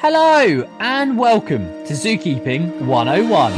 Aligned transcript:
Hello 0.00 0.64
and 0.78 1.18
welcome 1.18 1.64
to 1.84 1.92
Zookeeping 1.92 2.82
101. 2.82 3.52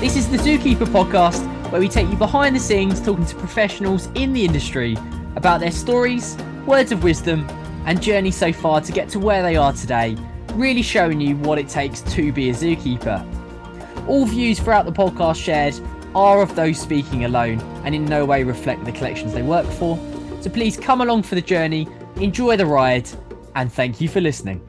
This 0.00 0.16
is 0.16 0.30
the 0.30 0.38
Zookeeper 0.38 0.86
podcast 0.86 1.44
where 1.70 1.78
we 1.78 1.90
take 1.90 2.08
you 2.08 2.16
behind 2.16 2.56
the 2.56 2.60
scenes 2.60 3.04
talking 3.04 3.26
to 3.26 3.36
professionals 3.36 4.08
in 4.14 4.32
the 4.32 4.46
industry 4.46 4.96
about 5.36 5.60
their 5.60 5.70
stories, 5.70 6.38
words 6.64 6.90
of 6.90 7.04
wisdom, 7.04 7.46
and 7.84 8.00
journey 8.00 8.30
so 8.30 8.50
far 8.50 8.80
to 8.80 8.92
get 8.92 9.10
to 9.10 9.18
where 9.18 9.42
they 9.42 9.56
are 9.56 9.74
today, 9.74 10.16
really 10.54 10.80
showing 10.80 11.20
you 11.20 11.36
what 11.36 11.58
it 11.58 11.68
takes 11.68 12.00
to 12.14 12.32
be 12.32 12.48
a 12.48 12.54
zookeeper. 12.54 13.20
All 14.08 14.24
views 14.24 14.58
throughout 14.58 14.86
the 14.86 14.92
podcast 14.92 15.36
shared 15.36 15.78
are 16.14 16.40
of 16.40 16.56
those 16.56 16.80
speaking 16.80 17.26
alone 17.26 17.60
and 17.84 17.94
in 17.94 18.06
no 18.06 18.24
way 18.24 18.42
reflect 18.42 18.86
the 18.86 18.92
collections 18.92 19.34
they 19.34 19.42
work 19.42 19.66
for. 19.66 19.98
So 20.40 20.48
please 20.48 20.78
come 20.78 21.02
along 21.02 21.24
for 21.24 21.34
the 21.34 21.42
journey, 21.42 21.86
enjoy 22.16 22.56
the 22.56 22.64
ride, 22.64 23.06
and 23.54 23.70
thank 23.70 24.00
you 24.00 24.08
for 24.08 24.22
listening. 24.22 24.62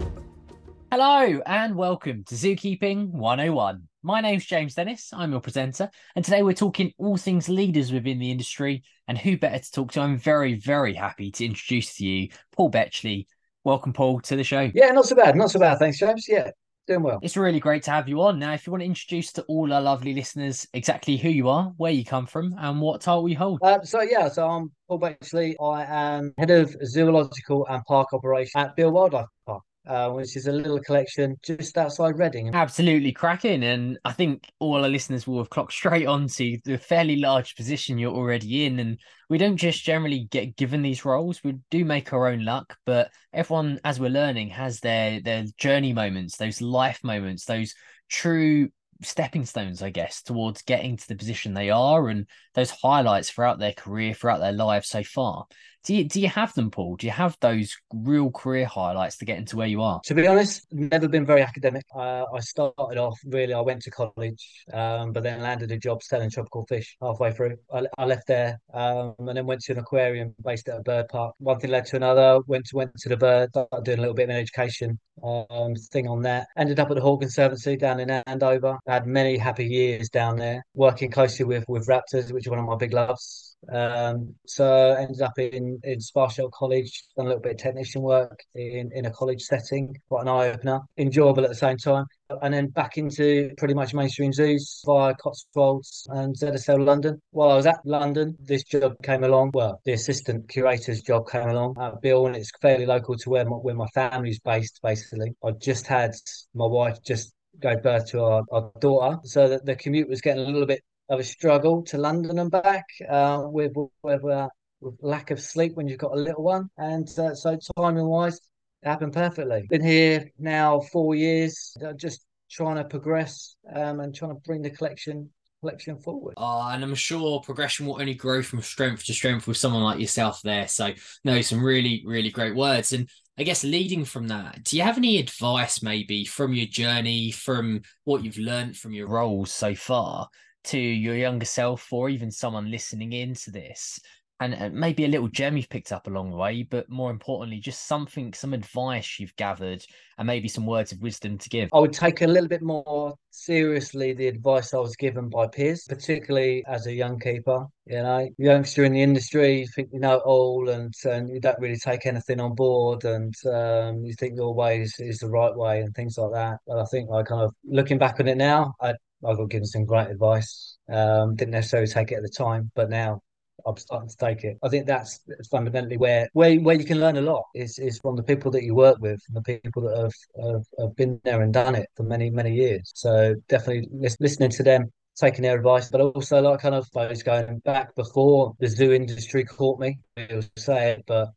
Hello 0.97 1.41
and 1.45 1.75
welcome 1.75 2.23
to 2.23 2.35
Zookeeping 2.35 3.09
101. 3.09 3.85
My 4.01 4.21
name's 4.21 4.45
James 4.45 4.75
Dennis, 4.75 5.09
I'm 5.11 5.31
your 5.31 5.41
presenter, 5.41 5.89
and 6.15 6.23
today 6.23 6.41
we're 6.41 6.53
talking 6.53 6.93
all 6.97 7.17
things 7.17 7.49
leaders 7.49 7.91
within 7.91 8.17
the 8.17 8.31
industry. 8.31 8.81
And 9.09 9.17
who 9.17 9.37
better 9.37 9.59
to 9.59 9.71
talk 9.71 9.91
to? 9.91 9.99
I'm 9.99 10.17
very, 10.17 10.53
very 10.53 10.93
happy 10.93 11.31
to 11.31 11.43
introduce 11.43 11.95
to 11.95 12.05
you 12.05 12.29
Paul 12.53 12.71
Betchley. 12.71 13.25
Welcome, 13.65 13.91
Paul, 13.91 14.21
to 14.21 14.37
the 14.37 14.45
show. 14.45 14.71
Yeah, 14.73 14.91
not 14.91 15.03
so 15.03 15.17
bad, 15.17 15.35
not 15.35 15.51
so 15.51 15.59
bad. 15.59 15.79
Thanks, 15.79 15.99
James. 15.99 16.27
Yeah, 16.29 16.51
doing 16.87 17.03
well. 17.03 17.19
It's 17.21 17.35
really 17.35 17.59
great 17.59 17.83
to 17.83 17.91
have 17.91 18.07
you 18.07 18.21
on. 18.21 18.39
Now, 18.39 18.53
if 18.53 18.65
you 18.65 18.71
want 18.71 18.79
to 18.79 18.87
introduce 18.87 19.33
to 19.33 19.41
all 19.49 19.73
our 19.73 19.81
lovely 19.81 20.13
listeners 20.13 20.65
exactly 20.73 21.17
who 21.17 21.27
you 21.27 21.49
are, 21.49 21.73
where 21.75 21.91
you 21.91 22.05
come 22.05 22.25
from, 22.25 22.55
and 22.57 22.79
what 22.79 23.01
title 23.01 23.27
you 23.27 23.37
hold. 23.37 23.59
Uh, 23.61 23.81
so, 23.83 23.99
yeah, 23.99 24.29
so 24.29 24.47
I'm 24.47 24.71
Paul 24.87 25.01
Betchley. 25.01 25.55
I 25.61 25.83
am 25.83 26.33
head 26.37 26.51
of 26.51 26.73
zoological 26.85 27.67
and 27.69 27.83
park 27.83 28.13
operations 28.13 28.53
at 28.55 28.77
Beale 28.77 28.91
Wildlife 28.91 29.27
Park 29.45 29.63
uh, 29.87 30.09
which 30.09 30.35
is 30.35 30.47
a 30.47 30.51
little 30.51 30.79
collection 30.79 31.37
just 31.43 31.77
outside 31.77 32.17
Reading. 32.17 32.53
Absolutely 32.53 33.11
cracking. 33.11 33.63
And 33.63 33.99
I 34.05 34.11
think 34.11 34.49
all 34.59 34.83
our 34.83 34.89
listeners 34.89 35.27
will 35.27 35.37
have 35.37 35.49
clocked 35.49 35.73
straight 35.79 36.07
onto 36.07 36.57
the 36.63 36.77
fairly 36.77 37.17
large 37.17 37.55
position 37.55 37.97
you're 37.97 38.13
already 38.13 38.65
in. 38.65 38.79
And 38.79 38.97
we 39.29 39.37
don't 39.37 39.57
just 39.57 39.83
generally 39.83 40.27
get 40.29 40.55
given 40.55 40.81
these 40.81 41.05
roles, 41.05 41.43
we 41.43 41.55
do 41.71 41.85
make 41.85 42.13
our 42.13 42.27
own 42.27 42.45
luck. 42.45 42.77
But 42.85 43.11
everyone, 43.33 43.79
as 43.83 43.99
we're 43.99 44.09
learning, 44.09 44.49
has 44.49 44.79
their 44.79 45.21
their 45.21 45.45
journey 45.57 45.93
moments, 45.93 46.37
those 46.37 46.61
life 46.61 47.03
moments, 47.03 47.45
those 47.45 47.73
true 48.09 48.69
stepping 49.03 49.45
stones, 49.45 49.81
I 49.81 49.89
guess, 49.89 50.21
towards 50.21 50.61
getting 50.61 50.97
to 50.97 51.07
the 51.07 51.15
position 51.15 51.53
they 51.53 51.69
are 51.69 52.07
and 52.09 52.27
those 52.53 52.71
highlights 52.71 53.29
throughout 53.29 53.59
their 53.59 53.73
career, 53.73 54.13
throughout 54.13 54.39
their 54.39 54.51
lives 54.51 54.89
so 54.89 55.03
far. 55.03 55.45
Do 55.85 55.93
you 55.93 56.03
do 56.03 56.19
you 56.19 56.29
have 56.29 56.51
them, 56.55 56.71
Paul? 56.71 56.95
Do 56.95 57.05
you 57.05 57.11
have 57.11 57.37
those 57.41 57.77
real 57.93 58.31
career 58.31 58.65
highlights 58.65 59.17
to 59.17 59.25
get 59.25 59.37
into 59.37 59.55
where 59.55 59.67
you 59.67 59.83
are? 59.83 60.01
To 60.05 60.15
be 60.15 60.25
honest, 60.25 60.65
never 60.71 61.07
been 61.07 61.27
very 61.27 61.43
academic. 61.43 61.83
Uh, 61.95 62.25
I 62.33 62.39
started 62.39 62.97
off 62.97 63.19
really. 63.25 63.53
I 63.53 63.61
went 63.61 63.83
to 63.83 63.91
college, 63.91 64.63
um, 64.73 65.13
but 65.13 65.21
then 65.21 65.41
landed 65.41 65.71
a 65.71 65.77
job 65.77 66.01
selling 66.01 66.31
tropical 66.31 66.65
fish 66.65 66.97
halfway 67.01 67.31
through. 67.31 67.57
I, 67.71 67.83
I 67.99 68.05
left 68.05 68.25
there 68.27 68.59
um, 68.73 69.13
and 69.19 69.37
then 69.37 69.45
went 69.45 69.61
to 69.61 69.73
an 69.73 69.79
aquarium 69.79 70.33
based 70.43 70.67
at 70.69 70.79
a 70.79 70.81
bird 70.81 71.07
park. 71.09 71.35
One 71.37 71.59
thing 71.59 71.69
led 71.69 71.85
to 71.87 71.97
another. 71.97 72.39
Went 72.47 72.65
to 72.67 72.77
went 72.77 72.95
to 72.97 73.09
the 73.09 73.17
bird. 73.17 73.49
Started 73.51 73.83
doing 73.83 73.99
a 73.99 74.01
little 74.01 74.15
bit 74.15 74.23
of 74.23 74.29
an 74.31 74.37
education 74.37 74.99
um, 75.23 75.75
thing 75.91 76.07
on 76.07 76.23
that. 76.23 76.47
Ended 76.57 76.79
up 76.79 76.89
at 76.89 76.95
the 76.95 77.01
Hawk 77.01 77.21
Conservancy 77.21 77.77
down 77.77 77.99
in 77.99 78.09
Andover. 78.09 78.79
Had 78.87 79.05
many 79.05 79.37
happy 79.37 79.65
years 79.65 80.09
down 80.09 80.37
there, 80.37 80.65
working 80.73 81.11
closely 81.11 81.45
with 81.45 81.63
with 81.67 81.85
raptors, 81.85 82.31
which 82.31 82.47
is 82.47 82.49
one 82.49 82.57
of 82.57 82.65
my 82.65 82.75
big 82.75 82.91
loves. 82.91 83.54
Um, 83.71 84.35
so 84.45 84.93
ended 84.93 85.21
up 85.21 85.37
in 85.37 85.79
in 85.83 85.99
Sparsholt 85.99 86.51
College, 86.51 87.03
done 87.15 87.25
a 87.25 87.29
little 87.29 87.41
bit 87.41 87.53
of 87.53 87.57
technician 87.57 88.01
work 88.01 88.43
in 88.53 88.91
in 88.93 89.05
a 89.05 89.11
college 89.11 89.41
setting, 89.41 89.95
quite 90.09 90.21
an 90.23 90.27
eye 90.27 90.49
opener, 90.49 90.81
enjoyable 90.97 91.43
at 91.43 91.49
the 91.49 91.55
same 91.55 91.77
time. 91.77 92.05
And 92.41 92.53
then 92.53 92.67
back 92.67 92.97
into 92.97 93.51
pretty 93.57 93.73
much 93.73 93.93
mainstream 93.93 94.33
zoos 94.33 94.81
via 94.85 95.13
Cotswolds 95.15 96.07
and 96.09 96.35
ZSL 96.35 96.83
London. 96.83 97.21
While 97.31 97.51
I 97.51 97.55
was 97.55 97.67
at 97.67 97.79
London, 97.85 98.35
this 98.39 98.63
job 98.63 98.95
came 99.03 99.23
along. 99.23 99.51
Well, 99.53 99.79
the 99.85 99.93
assistant 99.93 100.49
curator's 100.49 101.01
job 101.01 101.29
came 101.29 101.49
along 101.49 101.75
at 101.79 102.01
Beale, 102.01 102.25
and 102.27 102.35
it's 102.35 102.51
fairly 102.61 102.85
local 102.85 103.15
to 103.17 103.29
where 103.29 103.45
my, 103.45 103.57
where 103.57 103.75
my 103.75 103.87
family's 103.93 104.39
based. 104.39 104.79
Basically, 104.81 105.35
I 105.43 105.51
just 105.51 105.85
had 105.87 106.11
my 106.53 106.65
wife 106.65 106.97
just 107.03 107.33
gave 107.61 107.81
birth 107.83 108.07
to 108.07 108.23
our, 108.23 108.43
our 108.51 108.71
daughter, 108.79 109.19
so 109.23 109.47
that 109.47 109.65
the 109.65 109.75
commute 109.75 110.09
was 110.09 110.21
getting 110.21 110.43
a 110.43 110.47
little 110.47 110.65
bit 110.65 110.81
of 111.09 111.19
a 111.19 111.23
struggle 111.23 111.83
to 111.83 111.97
London 111.97 112.39
and 112.39 112.51
back 112.51 112.85
uh, 113.09 113.43
with 113.45 113.73
with, 114.03 114.25
uh, 114.25 114.49
with 114.81 114.95
lack 115.01 115.31
of 115.31 115.39
sleep 115.39 115.75
when 115.75 115.87
you've 115.87 115.99
got 115.99 116.13
a 116.13 116.19
little 116.19 116.43
one, 116.43 116.69
and 116.77 117.07
uh, 117.19 117.33
so 117.33 117.57
timing 117.77 118.05
wise, 118.05 118.37
it 118.83 118.87
happened 118.87 119.13
perfectly. 119.13 119.65
Been 119.69 119.83
here 119.83 120.29
now 120.39 120.79
four 120.79 121.15
years, 121.15 121.75
uh, 121.85 121.93
just 121.93 122.25
trying 122.49 122.75
to 122.77 122.85
progress 122.85 123.55
um, 123.73 123.99
and 123.99 124.13
trying 124.13 124.31
to 124.31 124.41
bring 124.45 124.61
the 124.61 124.69
collection 124.69 125.29
collection 125.61 125.97
forward. 125.97 126.35
Oh, 126.37 126.67
and 126.69 126.83
I'm 126.83 126.93
sure 126.95 127.39
progression 127.41 127.87
will 127.87 127.99
only 127.99 128.13
grow 128.13 128.43
from 128.43 128.61
strength 128.61 129.05
to 129.05 129.13
strength 129.13 129.47
with 129.47 129.57
someone 129.57 129.83
like 129.83 129.99
yourself 129.99 130.41
there. 130.43 130.67
So, 130.67 130.93
no, 131.23 131.41
some 131.41 131.63
really, 131.63 132.03
really 132.05 132.29
great 132.29 132.55
words. 132.55 132.93
And 132.93 133.09
I 133.37 133.43
guess 133.43 133.63
leading 133.63 134.05
from 134.05 134.27
that, 134.27 134.63
do 134.63 134.77
you 134.77 134.83
have 134.83 134.97
any 134.97 135.17
advice 135.17 135.81
maybe 135.81 136.23
from 136.23 136.53
your 136.53 136.67
journey, 136.67 137.31
from 137.31 137.81
what 138.03 138.23
you've 138.23 138.37
learned 138.37 138.77
from 138.77 138.93
your 138.93 139.07
roles 139.07 139.51
so 139.51 139.73
far 139.73 140.29
to 140.65 140.79
your 140.79 141.15
younger 141.15 141.45
self 141.45 141.91
or 141.91 142.09
even 142.09 142.31
someone 142.31 142.71
listening 142.71 143.13
into 143.13 143.51
this. 143.51 143.99
And, 144.41 144.73
maybe 144.73 145.05
a 145.05 145.07
little 145.07 145.29
gem 145.29 145.55
you've 145.55 145.69
picked 145.69 145.93
up 145.93 146.07
along 146.07 146.29
the 146.29 146.35
way 146.35 146.63
but 146.63 146.89
more 146.89 147.09
importantly 147.09 147.57
just 147.57 147.87
something 147.87 148.33
some 148.33 148.53
advice 148.53 149.17
you've 149.17 149.35
gathered 149.37 149.85
and 150.17 150.27
maybe 150.27 150.49
some 150.49 150.65
words 150.65 150.91
of 150.91 151.01
wisdom 151.01 151.37
to 151.37 151.49
give. 151.49 151.69
I 151.73 151.79
would 151.79 151.93
take 151.93 152.21
a 152.21 152.27
little 152.27 152.49
bit 152.49 152.61
more 152.61 153.15
seriously 153.31 154.13
the 154.13 154.27
advice 154.27 154.73
i 154.73 154.77
was 154.77 154.95
given 154.97 155.29
by 155.29 155.47
peers 155.47 155.85
particularly 155.87 156.63
as 156.67 156.87
a 156.87 156.93
young 156.93 157.17
keeper 157.19 157.65
you 157.85 158.01
know. 158.01 158.27
Youngster 158.37 158.83
in 158.83 158.91
the 158.91 159.01
industry 159.01 159.59
you 159.59 159.67
think 159.73 159.89
you 159.93 160.01
know 160.01 160.17
all 160.25 160.67
and, 160.67 160.93
and 161.05 161.29
you 161.29 161.39
don't 161.39 161.59
really 161.59 161.77
take 161.77 162.05
anything 162.05 162.41
on 162.41 162.55
board 162.55 163.05
and 163.05 163.33
um, 163.45 164.03
you 164.03 164.13
think 164.13 164.35
your 164.35 164.53
way 164.53 164.81
is, 164.81 164.95
is 164.99 165.19
the 165.19 165.29
right 165.29 165.55
way 165.55 165.79
and 165.79 165.95
things 165.95 166.17
like 166.17 166.33
that. 166.33 166.59
But 166.67 166.79
i 166.79 166.85
think 166.85 167.09
i 167.09 167.23
kind 167.23 167.41
of 167.41 167.53
looking 167.63 167.97
back 167.97 168.19
on 168.19 168.27
it 168.27 168.37
now 168.37 168.73
i 168.81 168.93
I 169.27 169.35
got 169.35 169.49
given 169.49 169.65
some 169.65 169.85
great 169.85 170.09
advice. 170.09 170.77
Um, 170.91 171.35
didn't 171.35 171.51
necessarily 171.51 171.87
take 171.87 172.11
it 172.11 172.15
at 172.15 172.23
the 172.23 172.29
time, 172.29 172.71
but 172.75 172.89
now 172.89 173.21
I'm 173.65 173.77
starting 173.77 174.09
to 174.09 174.17
take 174.17 174.43
it. 174.43 174.57
I 174.63 174.69
think 174.69 174.85
that's 174.85 175.21
fundamentally 175.49 175.97
where 175.97 176.29
where 176.33 176.55
where 176.59 176.75
you 176.75 176.85
can 176.85 176.99
learn 176.99 177.17
a 177.17 177.21
lot 177.21 177.43
is 177.55 177.79
is 177.79 177.99
from 177.99 178.15
the 178.15 178.23
people 178.23 178.51
that 178.51 178.63
you 178.63 178.75
work 178.75 178.99
with, 178.99 179.19
the 179.33 179.41
people 179.41 179.81
that 179.83 179.97
have, 179.97 180.13
have, 180.43 180.63
have 180.79 180.95
been 180.95 181.19
there 181.23 181.41
and 181.41 181.53
done 181.53 181.75
it 181.75 181.87
for 181.95 182.03
many 182.03 182.29
many 182.29 182.53
years. 182.53 182.91
So 182.93 183.35
definitely 183.47 183.89
listening 184.19 184.51
to 184.51 184.63
them, 184.63 184.91
taking 185.15 185.43
their 185.43 185.57
advice, 185.57 185.89
but 185.89 186.01
also 186.01 186.41
like 186.41 186.59
kind 186.59 186.75
of 186.75 186.87
I 186.95 187.07
was 187.07 187.23
going 187.23 187.59
back 187.59 187.95
before 187.95 188.53
the 188.59 188.67
zoo 188.67 188.91
industry 188.91 189.43
caught 189.45 189.79
me. 189.79 189.99
I 190.17 190.27
will 190.29 190.43
say 190.57 190.91
it, 190.91 191.03
but 191.07 191.29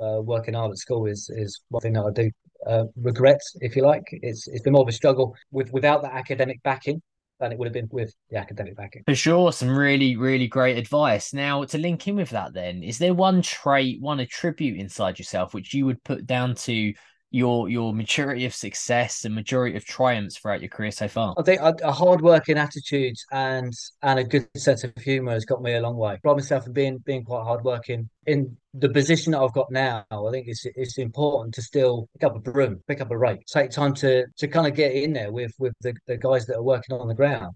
uh, 0.00 0.20
working 0.22 0.54
hard 0.54 0.72
at 0.72 0.78
school 0.78 1.06
is 1.06 1.30
is 1.36 1.60
one 1.68 1.82
thing 1.82 1.92
that 1.94 2.04
I 2.04 2.10
do 2.12 2.30
uh, 2.66 2.84
regret, 2.96 3.40
if 3.60 3.76
you 3.76 3.82
like. 3.82 4.04
It's 4.10 4.48
it's 4.48 4.62
been 4.62 4.72
more 4.72 4.82
of 4.82 4.88
a 4.88 4.92
struggle 4.92 5.34
with 5.52 5.70
without 5.72 6.02
that 6.02 6.14
academic 6.14 6.62
backing 6.62 7.02
than 7.40 7.52
it 7.52 7.58
would 7.58 7.66
have 7.66 7.72
been 7.72 7.88
with 7.90 8.14
the 8.30 8.36
academic 8.36 8.76
backing. 8.76 9.02
For 9.06 9.14
sure, 9.14 9.52
some 9.52 9.76
really, 9.76 10.16
really 10.16 10.46
great 10.46 10.78
advice. 10.78 11.34
Now, 11.34 11.64
to 11.64 11.78
link 11.78 12.06
in 12.08 12.16
with 12.16 12.30
that, 12.30 12.54
then, 12.54 12.82
is 12.82 12.98
there 12.98 13.14
one 13.14 13.42
trait, 13.42 14.00
one 14.00 14.20
attribute 14.20 14.78
inside 14.78 15.18
yourself 15.18 15.54
which 15.54 15.74
you 15.74 15.86
would 15.86 16.02
put 16.04 16.26
down 16.26 16.54
to 16.54 16.92
your 17.36 17.68
your 17.68 17.92
maturity 17.92 18.46
of 18.46 18.54
success 18.54 19.24
and 19.24 19.34
majority 19.34 19.76
of 19.76 19.84
triumphs 19.84 20.38
throughout 20.38 20.62
your 20.62 20.70
career 20.70 20.90
so 20.90 21.06
far? 21.06 21.34
I 21.36 21.42
think 21.42 21.60
a, 21.60 21.92
hard 21.92 22.22
working 22.22 22.56
attitude 22.56 23.16
and 23.30 23.72
and 24.02 24.18
a 24.18 24.24
good 24.24 24.48
sense 24.56 24.84
of 24.84 24.92
humour 24.96 25.32
has 25.32 25.44
got 25.44 25.62
me 25.62 25.74
a 25.74 25.80
long 25.80 25.96
way. 25.96 26.18
Pride 26.22 26.34
myself 26.34 26.66
in 26.66 26.72
being 26.72 26.98
being 26.98 27.24
quite 27.24 27.44
hard 27.44 27.62
working 27.62 28.08
in 28.26 28.56
the 28.72 28.88
position 28.88 29.32
that 29.32 29.40
I've 29.40 29.52
got 29.52 29.70
now. 29.70 30.04
I 30.10 30.30
think 30.30 30.48
it's 30.48 30.64
it's 30.74 30.98
important 30.98 31.54
to 31.54 31.62
still 31.62 32.08
pick 32.14 32.24
up 32.24 32.36
a 32.36 32.40
broom, 32.40 32.82
pick 32.88 33.02
up 33.02 33.10
a 33.10 33.18
rake, 33.18 33.44
take 33.46 33.70
time 33.70 33.94
to 33.96 34.24
to 34.38 34.48
kind 34.48 34.66
of 34.66 34.74
get 34.74 34.92
in 34.92 35.12
there 35.12 35.30
with 35.30 35.52
with 35.58 35.74
the, 35.82 35.94
the 36.06 36.16
guys 36.16 36.46
that 36.46 36.56
are 36.56 36.62
working 36.62 36.96
on 36.96 37.06
the 37.06 37.14
ground 37.14 37.54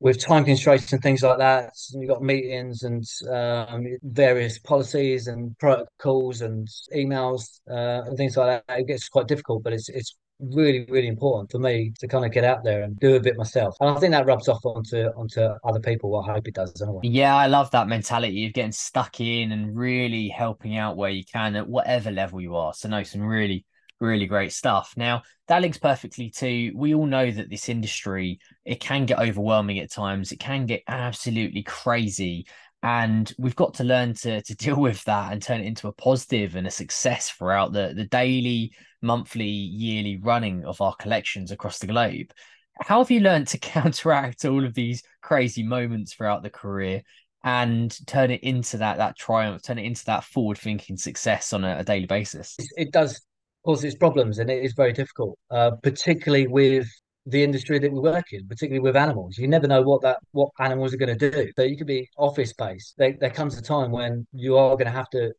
with 0.00 0.18
time 0.18 0.44
constraints 0.44 0.92
and 0.92 1.02
things 1.02 1.22
like 1.22 1.38
that, 1.38 1.72
you've 1.92 2.08
got 2.08 2.22
meetings 2.22 2.82
and 2.82 3.04
um, 3.30 3.86
various 4.02 4.58
policies 4.58 5.26
and 5.26 5.56
protocols 5.58 6.40
and 6.40 6.66
emails 6.94 7.60
uh, 7.70 8.02
and 8.06 8.16
things 8.16 8.36
like 8.36 8.66
that. 8.66 8.78
It 8.80 8.86
gets 8.86 9.08
quite 9.08 9.28
difficult, 9.28 9.62
but 9.62 9.74
it's 9.74 9.88
it's 9.90 10.16
really 10.40 10.86
really 10.88 11.06
important 11.06 11.50
for 11.50 11.58
me 11.58 11.92
to 11.98 12.08
kind 12.08 12.24
of 12.24 12.32
get 12.32 12.44
out 12.44 12.64
there 12.64 12.82
and 12.82 12.98
do 12.98 13.14
a 13.16 13.20
bit 13.20 13.36
myself. 13.36 13.76
And 13.80 13.90
i 13.90 14.00
think 14.00 14.12
that 14.12 14.24
rubs 14.24 14.48
off 14.48 14.64
onto 14.64 15.08
onto 15.08 15.40
other 15.64 15.80
people. 15.80 16.10
What 16.10 16.30
i 16.30 16.32
hope 16.32 16.48
it 16.48 16.54
does 16.54 16.80
anyway. 16.80 17.00
Yeah 17.02 17.36
i 17.36 17.46
love 17.46 17.70
that 17.72 17.88
mentality 17.88 18.46
of 18.46 18.54
getting 18.54 18.72
stuck 18.72 19.20
in 19.20 19.52
and 19.52 19.76
really 19.76 20.28
helping 20.28 20.78
out 20.78 20.96
where 20.96 21.10
you 21.10 21.24
can 21.30 21.56
at 21.56 21.68
whatever 21.68 22.10
level 22.10 22.40
you 22.40 22.56
are. 22.56 22.72
So 22.72 22.88
no 22.88 23.02
some 23.02 23.20
really 23.20 23.66
really 24.00 24.26
great 24.26 24.52
stuff. 24.52 24.94
Now, 24.96 25.22
that 25.48 25.62
links 25.62 25.78
perfectly 25.78 26.30
to 26.30 26.72
we 26.74 26.94
all 26.94 27.06
know 27.06 27.30
that 27.30 27.50
this 27.50 27.68
industry 27.68 28.38
it 28.64 28.80
can 28.80 29.06
get 29.06 29.18
overwhelming 29.18 29.78
at 29.78 29.90
times. 29.90 30.32
It 30.32 30.40
can 30.40 30.66
get 30.66 30.82
absolutely 30.88 31.62
crazy. 31.62 32.46
And 32.82 33.30
we've 33.38 33.56
got 33.56 33.74
to 33.74 33.84
learn 33.84 34.14
to 34.14 34.42
to 34.42 34.54
deal 34.56 34.80
with 34.80 35.04
that 35.04 35.32
and 35.32 35.42
turn 35.42 35.60
it 35.60 35.66
into 35.66 35.88
a 35.88 35.92
positive 35.92 36.56
and 36.56 36.66
a 36.66 36.70
success 36.70 37.30
throughout 37.30 37.72
the 37.72 37.92
the 37.94 38.06
daily, 38.06 38.72
monthly, 39.02 39.44
yearly 39.44 40.18
running 40.22 40.64
of 40.64 40.80
our 40.80 40.94
collections 40.96 41.50
across 41.50 41.78
the 41.78 41.86
globe. 41.86 42.32
How 42.80 42.98
have 42.98 43.10
you 43.10 43.20
learned 43.20 43.48
to 43.48 43.58
counteract 43.58 44.44
all 44.44 44.64
of 44.64 44.74
these 44.74 45.02
crazy 45.20 45.62
moments 45.62 46.14
throughout 46.14 46.42
the 46.42 46.50
career 46.50 47.02
and 47.42 47.96
turn 48.06 48.30
it 48.30 48.42
into 48.42 48.76
that 48.78 48.98
that 48.98 49.16
triumph, 49.16 49.62
turn 49.62 49.78
it 49.78 49.84
into 49.84 50.04
that 50.06 50.24
forward 50.24 50.58
thinking 50.58 50.96
success 50.96 51.52
on 51.52 51.64
a, 51.64 51.78
a 51.78 51.84
daily 51.84 52.06
basis? 52.06 52.56
It 52.76 52.92
does 52.92 53.20
cause 53.64 53.84
its 53.84 53.96
problems 53.96 54.38
and 54.38 54.50
it 54.50 54.64
is 54.64 54.72
very 54.74 54.92
difficult, 54.92 55.38
uh, 55.50 55.72
particularly 55.82 56.46
with 56.46 56.88
the 57.26 57.44
industry 57.44 57.78
that 57.78 57.92
we 57.92 58.00
work 58.00 58.32
in, 58.32 58.46
particularly 58.48 58.80
with 58.80 58.96
animals. 58.96 59.38
You 59.38 59.48
never 59.48 59.66
know 59.66 59.82
what 59.82 60.02
that 60.02 60.18
what 60.32 60.50
animals 60.58 60.94
are 60.94 60.96
going 60.96 61.16
to 61.16 61.30
do. 61.30 61.50
So 61.56 61.62
you 61.62 61.76
could 61.76 61.86
be 61.86 62.08
office 62.16 62.52
based. 62.52 62.94
There, 62.98 63.14
there 63.20 63.30
comes 63.30 63.58
a 63.58 63.62
time 63.62 63.90
when 63.90 64.26
you 64.32 64.56
are 64.56 64.74
going 64.74 64.86
to 64.86 64.92
have 64.92 65.10
to 65.10 65.32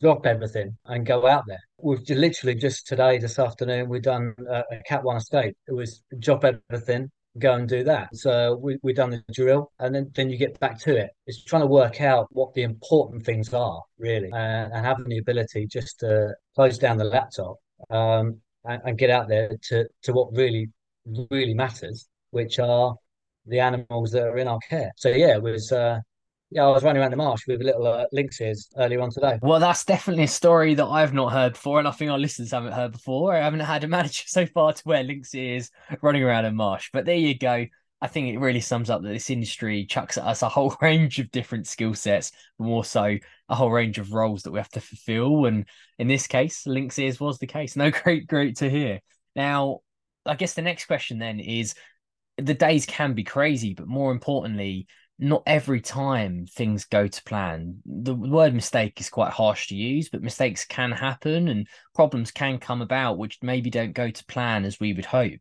drop 0.00 0.26
everything 0.26 0.76
and 0.86 1.06
go 1.06 1.26
out 1.26 1.44
there. 1.46 1.60
We've 1.78 2.08
literally 2.08 2.54
just 2.54 2.86
today, 2.86 3.18
this 3.18 3.38
afternoon, 3.38 3.88
we've 3.88 4.02
done 4.02 4.34
a, 4.48 4.62
a 4.70 4.82
Cat 4.86 5.04
One 5.04 5.16
estate. 5.16 5.56
It 5.66 5.72
was 5.74 6.02
drop 6.18 6.44
everything, 6.44 7.10
go 7.38 7.54
and 7.54 7.68
do 7.68 7.82
that. 7.84 8.08
So 8.14 8.58
we 8.62 8.78
we 8.82 8.92
done 8.92 9.10
the 9.10 9.24
drill, 9.32 9.72
and 9.78 9.94
then 9.94 10.10
then 10.14 10.30
you 10.30 10.36
get 10.36 10.60
back 10.60 10.78
to 10.80 10.96
it. 10.96 11.10
It's 11.26 11.42
trying 11.44 11.62
to 11.62 11.66
work 11.66 12.00
out 12.00 12.26
what 12.30 12.52
the 12.54 12.62
important 12.62 13.24
things 13.24 13.52
are 13.54 13.82
really, 13.98 14.30
uh, 14.32 14.36
and 14.36 14.86
having 14.86 15.08
the 15.08 15.18
ability 15.18 15.66
just 15.66 16.00
to 16.00 16.34
close 16.54 16.78
down 16.78 16.98
the 16.98 17.04
laptop 17.04 17.56
um, 17.90 18.40
and, 18.64 18.82
and 18.84 18.98
get 18.98 19.10
out 19.10 19.28
there 19.28 19.56
to 19.68 19.86
to 20.02 20.12
what 20.12 20.34
really 20.34 20.68
really 21.30 21.54
matters, 21.54 22.08
which 22.30 22.58
are 22.58 22.94
the 23.46 23.60
animals 23.60 24.12
that 24.12 24.24
are 24.24 24.38
in 24.38 24.48
our 24.48 24.60
care. 24.68 24.92
So 24.96 25.08
yeah, 25.08 25.34
it 25.34 25.42
was 25.42 25.72
uh, 25.72 26.00
yeah, 26.52 26.64
I 26.64 26.68
was 26.68 26.82
running 26.82 27.00
around 27.00 27.12
the 27.12 27.16
marsh 27.16 27.46
with 27.46 27.62
little 27.62 27.86
uh, 27.86 28.04
lynx 28.12 28.40
ears 28.40 28.68
earlier 28.76 29.00
on 29.00 29.10
today. 29.10 29.38
Well, 29.40 29.58
that's 29.58 29.84
definitely 29.84 30.24
a 30.24 30.28
story 30.28 30.74
that 30.74 30.84
I've 30.84 31.14
not 31.14 31.32
heard 31.32 31.54
before, 31.54 31.78
and 31.78 31.88
I 31.88 31.92
think 31.92 32.10
our 32.10 32.18
listeners 32.18 32.50
haven't 32.50 32.72
heard 32.72 32.92
before. 32.92 33.34
I 33.34 33.38
haven't 33.38 33.60
had 33.60 33.84
a 33.84 33.88
manager 33.88 34.24
so 34.26 34.44
far 34.46 34.72
to 34.72 34.82
wear 34.84 35.02
lynx 35.02 35.34
ears 35.34 35.70
running 36.02 36.22
around 36.22 36.44
a 36.44 36.52
marsh, 36.52 36.90
but 36.92 37.06
there 37.06 37.16
you 37.16 37.36
go. 37.36 37.66
I 38.02 38.08
think 38.08 38.28
it 38.28 38.38
really 38.38 38.60
sums 38.60 38.90
up 38.90 39.02
that 39.02 39.08
this 39.08 39.30
industry 39.30 39.86
chucks 39.86 40.18
at 40.18 40.24
us 40.24 40.42
a 40.42 40.48
whole 40.48 40.76
range 40.82 41.18
of 41.18 41.30
different 41.30 41.66
skill 41.66 41.94
sets, 41.94 42.32
more 42.58 42.84
so 42.84 43.16
a 43.52 43.54
whole 43.54 43.70
range 43.70 43.98
of 43.98 44.14
roles 44.14 44.42
that 44.42 44.50
we 44.50 44.58
have 44.58 44.70
to 44.70 44.80
fulfill. 44.80 45.44
And 45.44 45.66
in 45.98 46.08
this 46.08 46.26
case, 46.26 46.66
lynx 46.66 46.98
ears 46.98 47.20
was 47.20 47.38
the 47.38 47.46
case. 47.46 47.76
No, 47.82 47.90
great, 47.90 48.26
great 48.26 48.56
to 48.56 48.70
hear. 48.70 49.00
Now, 49.36 49.80
I 50.24 50.36
guess 50.36 50.54
the 50.54 50.62
next 50.62 50.86
question 50.86 51.18
then 51.18 51.38
is 51.38 51.74
the 52.38 52.54
days 52.54 52.86
can 52.86 53.12
be 53.12 53.24
crazy, 53.24 53.74
but 53.74 53.86
more 53.86 54.10
importantly, 54.10 54.86
not 55.18 55.42
every 55.46 55.82
time 55.82 56.46
things 56.46 56.86
go 56.86 57.06
to 57.06 57.22
plan. 57.24 57.82
The 57.84 58.14
word 58.14 58.54
mistake 58.54 58.98
is 59.00 59.10
quite 59.10 59.32
harsh 59.32 59.68
to 59.68 59.76
use, 59.76 60.08
but 60.08 60.22
mistakes 60.22 60.64
can 60.64 60.90
happen 60.90 61.48
and 61.48 61.68
problems 61.94 62.30
can 62.30 62.58
come 62.58 62.80
about 62.80 63.18
which 63.18 63.38
maybe 63.42 63.68
don't 63.68 63.92
go 63.92 64.10
to 64.10 64.24
plan 64.24 64.64
as 64.64 64.80
we 64.80 64.94
would 64.94 65.04
hope. 65.04 65.40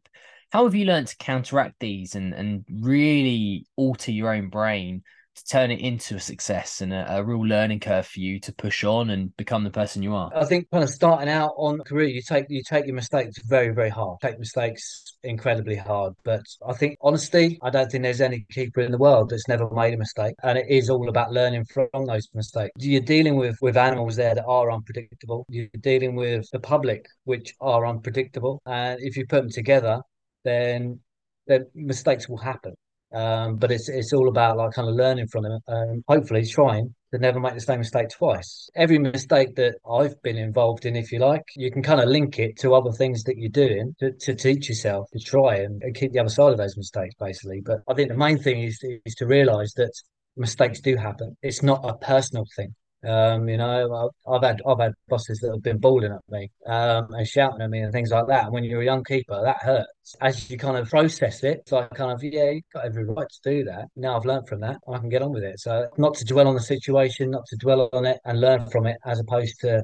How 0.51 0.65
have 0.65 0.75
you 0.75 0.85
learned 0.85 1.07
to 1.07 1.17
counteract 1.17 1.75
these 1.79 2.15
and, 2.15 2.33
and 2.33 2.65
really 2.69 3.65
alter 3.77 4.11
your 4.11 4.33
own 4.33 4.49
brain 4.49 5.03
to 5.35 5.45
turn 5.45 5.71
it 5.71 5.79
into 5.79 6.15
a 6.15 6.19
success 6.19 6.81
and 6.81 6.93
a, 6.93 7.17
a, 7.17 7.23
real 7.23 7.45
learning 7.45 7.79
curve 7.79 8.05
for 8.05 8.19
you 8.19 8.39
to 8.39 8.53
push 8.53 8.83
on 8.83 9.09
and 9.09 9.35
become 9.37 9.63
the 9.63 9.69
person 9.69 10.03
you 10.03 10.13
are? 10.13 10.29
I 10.35 10.45
think 10.45 10.69
kind 10.71 10.83
of 10.83 10.89
starting 10.89 11.29
out 11.29 11.53
on 11.57 11.79
career, 11.79 12.07
you 12.07 12.21
take 12.21 12.45
you 12.49 12.61
take 12.63 12.85
your 12.85 12.95
mistakes 12.95 13.41
very 13.43 13.69
very 13.69 13.89
hard. 13.89 14.17
Take 14.21 14.39
mistakes 14.39 15.15
incredibly 15.23 15.75
hard, 15.75 16.13
but 16.23 16.41
I 16.67 16.73
think 16.73 16.97
honesty. 17.01 17.59
I 17.61 17.69
don't 17.69 17.89
think 17.89 18.03
there's 18.03 18.21
any 18.21 18.45
keeper 18.51 18.81
in 18.81 18.91
the 18.91 18.97
world 18.97 19.29
that's 19.29 19.47
never 19.47 19.69
made 19.69 19.93
a 19.93 19.97
mistake, 19.97 20.35
and 20.43 20.57
it 20.57 20.65
is 20.69 20.89
all 20.89 21.07
about 21.09 21.31
learning 21.31 21.65
from 21.65 22.05
those 22.05 22.27
mistakes. 22.33 22.71
You're 22.77 23.01
dealing 23.01 23.35
with 23.35 23.57
with 23.61 23.77
animals 23.77 24.15
there 24.15 24.35
that 24.35 24.45
are 24.45 24.71
unpredictable. 24.71 25.45
You're 25.49 25.67
dealing 25.79 26.15
with 26.15 26.45
the 26.51 26.59
public, 26.59 27.05
which 27.23 27.53
are 27.61 27.85
unpredictable, 27.85 28.61
and 28.65 28.99
if 29.01 29.15
you 29.15 29.25
put 29.25 29.43
them 29.43 29.51
together, 29.51 30.01
then 30.43 30.99
then 31.47 31.65
mistakes 31.73 32.29
will 32.29 32.37
happen. 32.37 32.73
Um, 33.13 33.57
but 33.57 33.71
it's 33.71 33.89
it's 33.89 34.13
all 34.13 34.29
about 34.29 34.57
like 34.57 34.71
kind 34.71 34.87
of 34.87 34.95
learning 34.95 35.27
from 35.27 35.43
them 35.43 35.59
and 35.67 36.03
hopefully 36.07 36.45
trying 36.45 36.93
to 37.13 37.19
never 37.19 37.39
make 37.39 37.53
the 37.53 37.61
same 37.61 37.79
mistake 37.79 38.09
twice. 38.09 38.69
Every 38.75 38.97
mistake 38.97 39.55
that 39.55 39.75
I've 39.89 40.21
been 40.21 40.37
involved 40.37 40.85
in, 40.85 40.95
if 40.95 41.11
you 41.11 41.19
like, 41.19 41.43
you 41.55 41.69
can 41.69 41.83
kind 41.83 41.99
of 41.99 42.07
link 42.07 42.39
it 42.39 42.57
to 42.59 42.73
other 42.73 42.91
things 42.91 43.23
that 43.23 43.37
you're 43.37 43.49
doing 43.49 43.95
to, 43.99 44.11
to 44.11 44.33
teach 44.33 44.69
yourself 44.69 45.09
to 45.11 45.19
try 45.19 45.57
and, 45.57 45.83
and 45.83 45.93
keep 45.93 46.13
the 46.13 46.19
other 46.19 46.29
side 46.29 46.53
of 46.53 46.57
those 46.57 46.77
mistakes, 46.77 47.15
basically. 47.19 47.61
But 47.65 47.79
I 47.89 47.93
think 47.93 48.09
the 48.09 48.17
main 48.17 48.37
thing 48.37 48.63
is 48.63 48.79
is 49.05 49.15
to 49.15 49.25
realise 49.25 49.73
that 49.73 49.91
mistakes 50.37 50.79
do 50.79 50.95
happen. 50.95 51.35
It's 51.41 51.61
not 51.63 51.81
a 51.83 51.97
personal 51.97 52.45
thing. 52.55 52.73
Um, 53.03 53.49
you 53.49 53.57
know, 53.57 54.11
I've 54.27 54.43
had 54.43 54.61
I've 54.67 54.79
had 54.79 54.93
bosses 55.07 55.39
that 55.39 55.51
have 55.51 55.63
been 55.63 55.79
bawling 55.79 56.11
at 56.11 56.21
me 56.29 56.51
um, 56.67 57.07
and 57.11 57.27
shouting 57.27 57.61
at 57.61 57.69
me 57.69 57.79
and 57.79 57.91
things 57.91 58.11
like 58.11 58.27
that. 58.27 58.51
When 58.51 58.63
you're 58.63 58.81
a 58.81 58.85
young 58.85 59.03
keeper, 59.03 59.41
that 59.43 59.57
hurts. 59.61 60.15
As 60.21 60.49
you 60.49 60.57
kind 60.57 60.77
of 60.77 60.89
process 60.89 61.43
it, 61.43 61.59
it's 61.59 61.71
like 61.71 61.89
kind 61.91 62.11
of 62.11 62.23
yeah, 62.23 62.51
you've 62.51 62.63
got 62.73 62.85
every 62.85 63.05
right 63.05 63.27
to 63.27 63.49
do 63.49 63.63
that. 63.65 63.85
Now 63.95 64.17
I've 64.17 64.25
learned 64.25 64.47
from 64.47 64.61
that, 64.61 64.77
I 64.91 64.97
can 64.99 65.09
get 65.09 65.21
on 65.21 65.31
with 65.31 65.43
it. 65.43 65.59
So 65.59 65.87
not 65.97 66.15
to 66.15 66.25
dwell 66.25 66.47
on 66.47 66.55
the 66.55 66.61
situation, 66.61 67.31
not 67.31 67.45
to 67.47 67.57
dwell 67.57 67.89
on 67.93 68.05
it, 68.05 68.19
and 68.25 68.39
learn 68.39 68.69
from 68.69 68.85
it, 68.85 68.97
as 69.05 69.19
opposed 69.19 69.59
to 69.61 69.83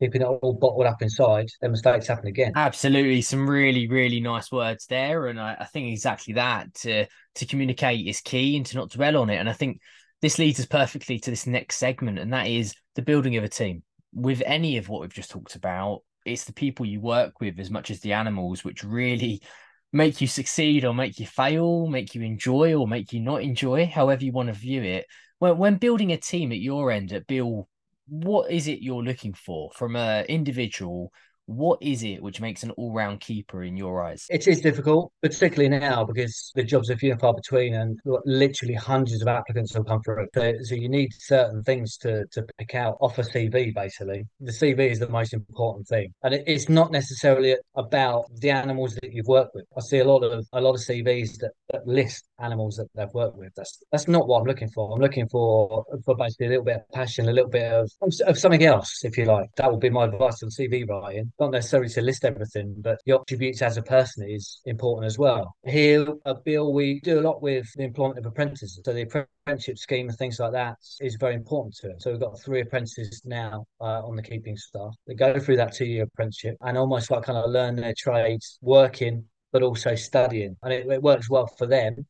keeping 0.00 0.22
it 0.22 0.26
all 0.26 0.52
bottled 0.52 0.86
up 0.86 1.00
inside, 1.00 1.48
then 1.60 1.70
mistakes 1.70 2.06
happen 2.06 2.26
again. 2.26 2.52
Absolutely, 2.54 3.22
some 3.22 3.48
really, 3.48 3.88
really 3.88 4.20
nice 4.20 4.52
words 4.52 4.86
there, 4.86 5.28
and 5.28 5.40
I, 5.40 5.56
I 5.60 5.64
think 5.64 5.88
exactly 5.88 6.34
that 6.34 6.72
to 6.74 7.06
to 7.36 7.46
communicate 7.46 8.06
is 8.06 8.20
key 8.20 8.56
and 8.56 8.66
to 8.66 8.76
not 8.76 8.90
dwell 8.90 9.18
on 9.18 9.30
it. 9.30 9.36
And 9.36 9.48
I 9.48 9.52
think 9.52 9.80
this 10.26 10.40
leads 10.40 10.58
us 10.58 10.66
perfectly 10.66 11.20
to 11.20 11.30
this 11.30 11.46
next 11.46 11.76
segment, 11.76 12.18
and 12.18 12.32
that 12.32 12.48
is 12.48 12.74
the 12.96 13.02
building 13.02 13.36
of 13.36 13.44
a 13.44 13.48
team. 13.48 13.84
With 14.12 14.42
any 14.44 14.76
of 14.76 14.88
what 14.88 15.00
we've 15.00 15.14
just 15.14 15.30
talked 15.30 15.54
about, 15.54 16.02
it's 16.24 16.42
the 16.42 16.52
people 16.52 16.84
you 16.84 17.00
work 17.00 17.40
with 17.40 17.60
as 17.60 17.70
much 17.70 17.92
as 17.92 18.00
the 18.00 18.12
animals, 18.12 18.64
which 18.64 18.82
really 18.82 19.40
make 19.92 20.20
you 20.20 20.26
succeed 20.26 20.84
or 20.84 20.92
make 20.92 21.20
you 21.20 21.26
fail, 21.26 21.86
make 21.86 22.16
you 22.16 22.22
enjoy 22.22 22.74
or 22.74 22.88
make 22.88 23.12
you 23.12 23.20
not 23.20 23.42
enjoy, 23.42 23.86
however 23.86 24.24
you 24.24 24.32
want 24.32 24.48
to 24.48 24.52
view 24.52 24.82
it. 24.82 25.06
When, 25.38 25.58
when 25.58 25.76
building 25.76 26.10
a 26.10 26.16
team 26.16 26.50
at 26.50 26.58
your 26.58 26.90
end 26.90 27.12
at 27.12 27.28
Beale, 27.28 27.68
what 28.08 28.50
is 28.50 28.66
it 28.66 28.82
you're 28.82 29.04
looking 29.04 29.32
for 29.32 29.70
from 29.76 29.94
an 29.94 30.24
individual 30.24 31.12
what 31.46 31.78
is 31.80 32.02
it 32.02 32.22
which 32.22 32.40
makes 32.40 32.62
an 32.62 32.72
all-round 32.72 33.20
keeper 33.20 33.62
in 33.62 33.76
your 33.76 34.02
eyes? 34.02 34.26
It 34.28 34.46
is 34.48 34.60
difficult, 34.60 35.12
particularly 35.22 35.68
now 35.78 36.04
because 36.04 36.52
the 36.54 36.64
jobs 36.64 36.90
are 36.90 36.96
few 36.96 37.12
and 37.12 37.20
far 37.20 37.34
between, 37.34 37.74
and 37.74 37.98
literally 38.04 38.74
hundreds 38.74 39.22
of 39.22 39.28
applicants 39.28 39.76
will 39.76 39.84
come 39.84 40.02
through. 40.02 40.26
So, 40.34 40.54
so 40.62 40.74
you 40.74 40.88
need 40.88 41.10
certain 41.18 41.62
things 41.62 41.96
to 41.98 42.26
to 42.32 42.44
pick 42.58 42.74
out 42.74 42.96
off 43.00 43.18
a 43.18 43.22
CV. 43.22 43.74
Basically, 43.74 44.26
the 44.40 44.52
CV 44.52 44.90
is 44.90 44.98
the 44.98 45.08
most 45.08 45.32
important 45.32 45.86
thing, 45.86 46.12
and 46.22 46.34
it, 46.34 46.44
it's 46.46 46.68
not 46.68 46.90
necessarily 46.90 47.56
about 47.76 48.24
the 48.40 48.50
animals 48.50 48.94
that 49.00 49.12
you've 49.12 49.28
worked 49.28 49.54
with. 49.54 49.64
I 49.76 49.80
see 49.80 49.98
a 50.00 50.04
lot 50.04 50.24
of 50.24 50.44
a 50.52 50.60
lot 50.60 50.74
of 50.74 50.80
CVs 50.80 51.38
that, 51.38 51.52
that 51.72 51.86
list 51.86 52.24
animals 52.40 52.76
that 52.76 52.88
they've 52.94 53.14
worked 53.14 53.36
with. 53.36 53.52
That's 53.56 53.82
that's 53.92 54.08
not 54.08 54.26
what 54.26 54.40
I'm 54.40 54.46
looking 54.46 54.70
for. 54.70 54.92
I'm 54.92 55.00
looking 55.00 55.28
for 55.28 55.84
for 56.04 56.16
basically 56.16 56.46
a 56.46 56.50
little 56.50 56.64
bit 56.64 56.76
of 56.76 56.88
passion, 56.92 57.28
a 57.28 57.32
little 57.32 57.50
bit 57.50 57.72
of 57.72 57.90
of 58.26 58.38
something 58.38 58.64
else, 58.64 59.04
if 59.04 59.16
you 59.16 59.26
like. 59.26 59.48
That 59.56 59.70
would 59.70 59.80
be 59.80 59.90
my 59.90 60.06
advice 60.06 60.42
on 60.42 60.50
CV 60.50 60.88
writing 60.88 61.32
not 61.38 61.52
necessarily 61.52 61.88
to 61.90 62.02
list 62.02 62.24
everything, 62.24 62.74
but 62.78 62.98
your 63.04 63.20
attributes 63.20 63.62
as 63.62 63.76
a 63.76 63.82
person 63.82 64.28
is 64.28 64.60
important 64.64 65.06
as 65.06 65.18
well. 65.18 65.54
Here 65.64 66.06
at 66.24 66.44
Beale, 66.44 66.72
we 66.72 67.00
do 67.00 67.20
a 67.20 67.22
lot 67.22 67.42
with 67.42 67.66
the 67.76 67.84
employment 67.84 68.18
of 68.18 68.26
apprentices. 68.26 68.80
So 68.84 68.92
the 68.92 69.02
apprenticeship 69.02 69.78
scheme 69.78 70.08
and 70.08 70.16
things 70.16 70.38
like 70.38 70.52
that 70.52 70.76
is 71.00 71.16
very 71.16 71.34
important 71.34 71.76
to 71.76 71.90
it. 71.90 72.02
So 72.02 72.10
we've 72.10 72.20
got 72.20 72.40
three 72.40 72.60
apprentices 72.60 73.22
now 73.24 73.66
uh, 73.80 74.02
on 74.06 74.16
the 74.16 74.22
keeping 74.22 74.56
staff. 74.56 74.94
They 75.06 75.14
go 75.14 75.38
through 75.38 75.56
that 75.56 75.74
two-year 75.74 76.04
apprenticeship 76.04 76.56
and 76.62 76.78
almost 76.78 77.10
like 77.10 77.24
kind 77.24 77.38
of 77.38 77.50
learn 77.50 77.76
their 77.76 77.94
trades, 77.96 78.58
working, 78.62 79.24
but 79.52 79.62
also 79.62 79.94
studying. 79.94 80.56
And 80.62 80.72
it, 80.72 80.86
it 80.86 81.02
works 81.02 81.28
well 81.30 81.46
for 81.58 81.66
them 81.66 82.06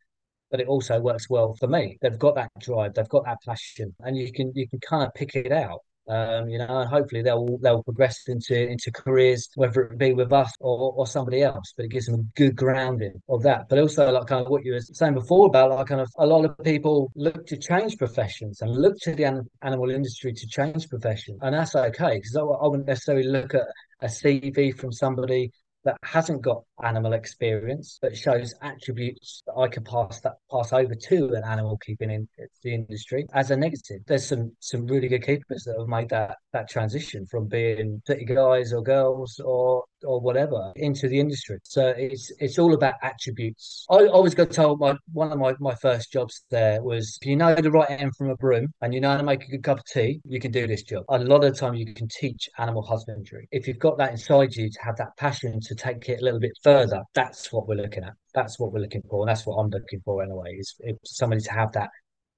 but 0.50 0.60
it 0.60 0.68
also 0.68 1.00
works 1.00 1.28
well 1.28 1.54
for 1.58 1.66
me. 1.66 1.98
They've 2.00 2.18
got 2.18 2.36
that 2.36 2.50
drive, 2.60 2.94
they've 2.94 3.08
got 3.08 3.24
that 3.24 3.38
passion, 3.44 3.94
and 4.00 4.16
you 4.16 4.32
can 4.32 4.52
you 4.54 4.68
can 4.68 4.78
kind 4.80 5.04
of 5.04 5.12
pick 5.14 5.34
it 5.34 5.52
out. 5.52 5.80
Um, 6.08 6.48
you 6.48 6.58
know, 6.58 6.66
and 6.68 6.88
hopefully 6.88 7.22
they'll 7.22 7.58
they'll 7.58 7.82
progress 7.82 8.28
into 8.28 8.68
into 8.68 8.92
careers, 8.92 9.48
whether 9.56 9.82
it 9.82 9.98
be 9.98 10.12
with 10.12 10.32
us 10.32 10.52
or, 10.60 10.92
or 10.92 11.06
somebody 11.06 11.42
else. 11.42 11.72
But 11.76 11.86
it 11.86 11.90
gives 11.90 12.06
them 12.06 12.20
a 12.20 12.38
good 12.38 12.54
grounding 12.54 13.20
of 13.28 13.42
that. 13.42 13.68
But 13.68 13.78
also, 13.78 14.10
like 14.10 14.26
kind 14.26 14.44
of 14.44 14.50
what 14.50 14.64
you 14.64 14.74
were 14.74 14.80
saying 14.80 15.14
before 15.14 15.46
about 15.46 15.70
like 15.70 15.88
kind 15.88 16.00
of 16.00 16.08
a 16.18 16.26
lot 16.26 16.44
of 16.44 16.56
people 16.64 17.10
look 17.16 17.46
to 17.46 17.56
change 17.56 17.98
professions 17.98 18.62
and 18.62 18.70
look 18.70 18.96
to 19.00 19.14
the 19.14 19.24
an- 19.24 19.50
animal 19.62 19.90
industry 19.90 20.32
to 20.32 20.46
change 20.46 20.88
profession, 20.88 21.38
and 21.42 21.54
that's 21.54 21.74
okay 21.74 22.16
because 22.16 22.36
I, 22.36 22.42
I 22.42 22.68
wouldn't 22.68 22.88
necessarily 22.88 23.26
look 23.26 23.54
at 23.54 23.64
a 24.02 24.06
CV 24.06 24.76
from 24.78 24.92
somebody 24.92 25.50
that 25.86 25.96
hasn't 26.02 26.42
got 26.42 26.62
animal 26.84 27.14
experience 27.14 27.98
but 28.02 28.16
shows 28.16 28.54
attributes 28.60 29.42
that 29.46 29.54
I 29.54 29.68
could 29.68 29.84
pass 29.84 30.20
that 30.20 30.34
pass 30.50 30.72
over 30.72 30.94
to 30.94 31.32
an 31.34 31.44
animal 31.44 31.78
keeping 31.78 32.10
in 32.10 32.28
the 32.62 32.74
industry 32.74 33.26
as 33.32 33.50
a 33.50 33.56
negative. 33.56 34.02
There's 34.06 34.26
some 34.26 34.52
some 34.60 34.86
really 34.86 35.08
good 35.08 35.24
keepers 35.24 35.64
that 35.64 35.76
have 35.78 35.88
made 35.88 36.10
that 36.10 36.36
that 36.52 36.68
transition 36.68 37.26
from 37.26 37.46
being 37.46 38.02
city 38.06 38.24
guys 38.24 38.72
or 38.72 38.82
girls 38.82 39.40
or 39.44 39.84
or 40.04 40.20
whatever 40.20 40.72
into 40.76 41.08
the 41.08 41.20
industry. 41.20 41.58
So 41.62 41.88
it's 41.88 42.32
it's 42.38 42.58
all 42.58 42.74
about 42.74 42.94
attributes. 43.02 43.86
I 43.90 44.06
always 44.06 44.34
got 44.34 44.50
told 44.50 44.80
my 44.80 44.96
one 45.12 45.32
of 45.32 45.38
my, 45.38 45.54
my 45.60 45.74
first 45.76 46.12
jobs 46.12 46.44
there 46.50 46.82
was 46.82 47.18
if 47.20 47.26
you 47.26 47.36
know 47.36 47.54
the 47.54 47.70
right 47.70 47.90
end 47.90 48.14
from 48.16 48.30
a 48.30 48.36
broom 48.36 48.72
and 48.82 48.92
you 48.92 49.00
know 49.00 49.10
how 49.10 49.16
to 49.18 49.22
make 49.22 49.44
a 49.44 49.50
good 49.50 49.62
cup 49.62 49.78
of 49.78 49.84
tea, 49.84 50.20
you 50.24 50.40
can 50.40 50.50
do 50.50 50.66
this 50.66 50.82
job. 50.82 51.04
A 51.08 51.18
lot 51.18 51.44
of 51.44 51.52
the 51.52 51.58
time 51.58 51.74
you 51.74 51.94
can 51.94 52.08
teach 52.08 52.48
animal 52.58 52.82
husbandry. 52.82 53.48
If 53.52 53.68
you've 53.68 53.78
got 53.78 53.98
that 53.98 54.10
inside 54.10 54.54
you 54.54 54.68
to 54.68 54.78
have 54.82 54.96
that 54.96 55.16
passion 55.16 55.60
to 55.60 55.74
take 55.76 56.08
it 56.08 56.20
a 56.20 56.24
little 56.24 56.40
bit 56.40 56.52
further, 56.62 57.02
that's 57.14 57.52
what 57.52 57.68
we're 57.68 57.76
looking 57.76 58.04
at. 58.04 58.14
That's 58.34 58.58
what 58.58 58.72
we're 58.72 58.80
looking 58.80 59.02
for, 59.08 59.22
and 59.22 59.28
that's 59.28 59.46
what 59.46 59.56
I'm 59.56 59.70
looking 59.70 60.00
for 60.04 60.22
anyway. 60.22 60.56
Is 60.58 60.76
somebody 61.04 61.40
to 61.42 61.52
have 61.52 61.72
that 61.72 61.90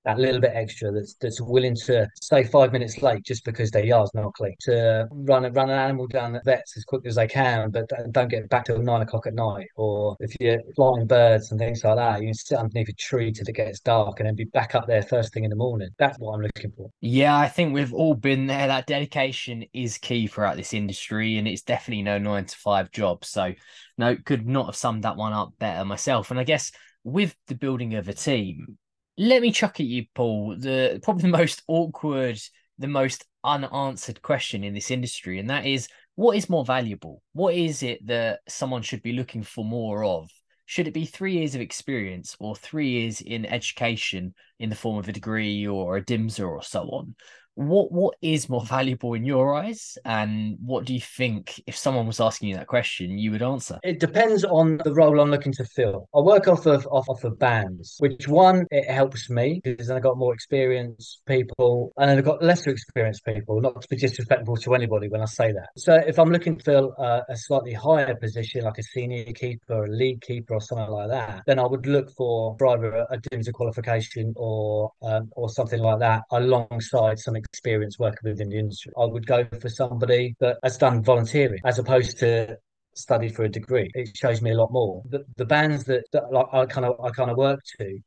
that 0.09 0.19
little 0.19 0.41
bit 0.41 0.53
extra 0.55 0.91
that's 0.91 1.15
that's 1.21 1.41
willing 1.41 1.77
to 1.77 2.09
stay 2.21 2.43
five 2.43 2.73
minutes 2.73 3.03
late 3.03 3.23
just 3.25 3.45
because 3.45 3.71
their 3.71 3.85
yard's 3.85 4.11
not 4.15 4.33
clean. 4.33 4.55
To 4.61 5.07
run 5.11 5.45
a, 5.45 5.51
run 5.51 5.69
an 5.69 5.79
animal 5.79 6.07
down 6.07 6.33
the 6.33 6.41
vets 6.47 6.77
as 6.79 6.85
quick 6.85 7.03
as 7.05 7.17
they 7.17 7.29
can 7.29 7.71
but 7.71 7.91
don't 8.13 8.31
get 8.31 8.49
back 8.49 8.65
till 8.65 8.79
nine 8.81 9.03
o'clock 9.03 9.27
at 9.27 9.35
night. 9.35 9.69
Or 9.77 10.17
if 10.21 10.35
you're 10.41 10.63
flying 10.75 11.07
birds 11.07 11.51
and 11.51 11.61
things 11.61 11.85
like 11.85 11.97
that 11.97 12.21
you 12.21 12.29
can 12.29 12.35
sit 12.35 12.57
underneath 12.57 12.89
a 12.89 12.95
tree 12.95 13.31
till 13.33 13.47
it 13.47 13.55
gets 13.55 13.81
dark 13.81 14.19
and 14.19 14.27
then 14.27 14.35
be 14.35 14.45
back 14.45 14.75
up 14.75 14.87
there 14.87 15.03
first 15.03 15.35
thing 15.35 15.45
in 15.45 15.51
the 15.51 15.57
morning. 15.57 15.91
That's 15.99 16.19
what 16.19 16.33
i'm 16.33 16.41
looking 16.41 16.73
for. 16.75 16.91
Yeah 17.01 17.37
i 17.37 17.47
think 17.47 17.75
we've 17.75 17.93
all 17.93 18.15
been 18.15 18.47
there. 18.47 18.67
That 18.67 18.87
dedication 18.87 19.65
is 19.75 19.99
key 19.99 20.27
throughout 20.27 20.57
this 20.57 20.73
industry 20.73 21.37
and 21.37 21.47
it's 21.47 21.63
definitely 21.63 22.03
no 22.03 22.19
nine 22.19 22.47
to 22.47 22.57
five 22.57 22.91
job. 22.93 23.27
So 23.27 23.53
no 23.99 24.17
could 24.17 24.49
not 24.49 24.67
have 24.67 24.77
summed 24.77 25.05
that 25.05 25.17
one 25.17 25.35
up 25.35 25.53
better 25.59 25.85
myself. 25.85 26.31
And 26.31 26.41
i 26.41 26.45
guess 26.45 26.73
with 27.05 27.37
the 27.47 27.55
building 27.55 27.95
of 27.95 28.09
a 28.09 28.15
team 28.15 28.79
let 29.19 29.43
me 29.43 29.51
chuck 29.51 29.81
at 29.81 29.87
you, 29.87 30.07
Paul. 30.15 30.57
The 30.59 31.01
probably 31.03 31.23
the 31.23 31.37
most 31.37 31.63
awkward, 31.67 32.39
the 32.79 32.89
most 32.89 33.25
unanswered 33.45 34.23
question 34.23 34.63
in 34.65 34.75
this 34.75 34.91
industry, 34.91 35.39
and 35.39 35.51
that 35.51 35.67
is 35.67 35.89
what 36.15 36.37
is 36.37 36.49
more 36.49 36.65
valuable? 36.65 37.23
What 37.33 37.55
is 37.55 37.83
it 37.83 38.07
that 38.07 38.41
someone 38.49 38.83
should 38.83 39.03
be 39.03 39.13
looking 39.13 39.43
for 39.43 39.65
more 39.65 40.05
of? 40.05 40.31
Should 40.67 40.87
it 40.87 40.95
be 40.95 41.05
three 41.05 41.35
years 41.35 41.55
of 41.55 41.61
experience 41.61 42.37
or 42.39 42.55
three 42.55 42.91
years 42.91 43.21
in 43.21 43.47
education 43.47 44.35
in 44.59 44.69
the 44.69 44.77
form 44.77 44.99
of 44.99 45.09
a 45.09 45.13
degree 45.13 45.67
or 45.67 45.97
a 45.97 46.05
DMZAA 46.05 46.49
or 46.49 46.63
so 46.63 46.83
on? 46.89 47.15
What 47.59 47.91
what 47.91 48.15
is 48.23 48.49
more 48.49 48.65
valuable 48.65 49.15
in 49.15 49.25
your 49.25 49.53
eyes? 49.53 49.99
And 50.05 50.57
what 50.65 50.85
do 50.85 50.95
you 50.95 51.01
think 51.01 51.61
if 51.67 51.77
someone 51.77 52.07
was 52.07 52.21
asking 52.21 52.51
you 52.51 52.55
that 52.55 52.69
question 52.69 53.19
you 53.19 53.33
would 53.33 53.43
answer? 53.43 53.81
It 53.83 53.99
depends 53.99 54.45
on 54.45 54.81
the 54.85 54.95
role 54.95 55.21
i'm 55.21 55.31
looking 55.31 55.53
to 55.55 55.65
fill. 55.65 56.09
I 56.15 56.21
work 56.21 56.47
off 56.47 56.67
of 56.67 56.87
off, 56.87 57.09
off 57.09 57.25
of 57.25 57.37
bands 57.39 57.97
which 57.99 58.29
one 58.29 58.65
it 58.71 58.89
helps 58.89 59.29
me 59.29 59.61
because 59.65 59.91
i 59.91 59.99
got 59.99 60.17
more 60.17 60.33
experienced 60.33 61.23
people 61.27 61.93
and 61.97 62.09
then 62.09 62.19
i've 62.19 62.25
got 62.25 62.43
lesser 62.43 62.71
experienced 62.71 63.25
people 63.25 63.61
not 63.61 63.83
to 63.83 63.89
be 63.89 63.97
disrespectful 63.97 64.57
to 64.59 64.75
anybody 64.75 65.09
when 65.09 65.21
i 65.21 65.25
say 65.25 65.51
that. 65.53 65.71
So 65.77 65.95
if 65.95 66.19
i'm 66.19 66.31
looking 66.31 66.59
to 66.59 66.65
fill 66.65 66.95
a, 66.99 67.23
a 67.29 67.37
slightly 67.37 67.73
higher 67.73 68.15
position 68.15 68.65
like 68.65 68.79
a 68.79 68.83
senior 68.85 69.33
keeper 69.33 69.85
a 69.85 69.91
lead 69.91 70.23
keeper 70.23 70.55
or 70.55 70.61
something 70.61 70.91
like 70.91 71.11
that 71.11 71.43
then 71.47 71.59
i 71.59 71.67
would 71.67 71.87
look 71.87 72.09
for 72.13 72.57
either 72.69 72.95
a, 72.95 73.07
a 73.13 73.53
qualification 73.53 74.33
or 74.37 74.93
um, 75.03 75.29
or 75.33 75.49
something 75.49 75.81
like 75.81 75.99
that 75.99 76.23
alongside 76.31 77.19
some 77.19 77.35
experience 77.53 77.99
working 77.99 78.31
within 78.31 78.51
the 78.51 78.59
industry. 78.59 78.93
I 78.99 79.05
would 79.05 79.27
go 79.27 79.47
for 79.61 79.69
somebody 79.69 80.35
that 80.41 80.59
has 80.63 80.77
done 80.77 81.03
volunteering 81.03 81.61
as 81.65 81.79
opposed 81.79 82.19
to 82.19 82.57
study 82.95 83.29
for 83.29 83.45
a 83.45 83.49
degree. 83.49 83.91
It 83.95 84.17
shows 84.17 84.43
me 84.43 84.51
a 84.51 84.57
lot 84.57 84.73
more. 84.73 85.03
The, 85.09 85.25
the 85.37 85.47
bands 85.47 85.85
that, 85.85 86.05
that 86.13 86.25
I 86.53 86.67
kind 86.67 86.87
of 86.87 87.01
I 87.01 87.11
kind 87.11 87.31
of 87.31 87.37
work 87.37 87.61
to 87.79 87.99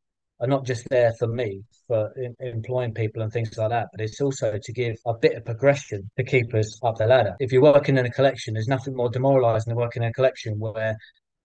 are 0.41 0.47
not 0.47 0.65
just 0.65 0.89
there 0.89 1.13
for 1.19 1.27
me 1.27 1.63
for 1.87 2.11
in, 2.17 2.35
employing 2.39 2.93
people 2.93 3.21
and 3.21 3.31
things 3.31 3.55
like 3.57 3.69
that, 3.69 3.87
but 3.91 4.01
it's 4.01 4.19
also 4.21 4.59
to 4.61 4.73
give 4.73 4.95
a 5.05 5.13
bit 5.13 5.35
of 5.35 5.45
progression 5.45 6.09
to 6.17 6.23
keep 6.23 6.53
us 6.53 6.79
up 6.83 6.97
the 6.97 7.05
ladder. 7.05 7.35
If 7.39 7.51
you're 7.51 7.61
working 7.61 7.97
in 7.97 8.05
a 8.05 8.11
collection, 8.11 8.55
there's 8.55 8.67
nothing 8.67 8.95
more 8.95 9.09
demoralising 9.09 9.71
than 9.71 9.77
working 9.77 10.03
in 10.03 10.09
a 10.09 10.13
collection 10.13 10.59
where 10.59 10.97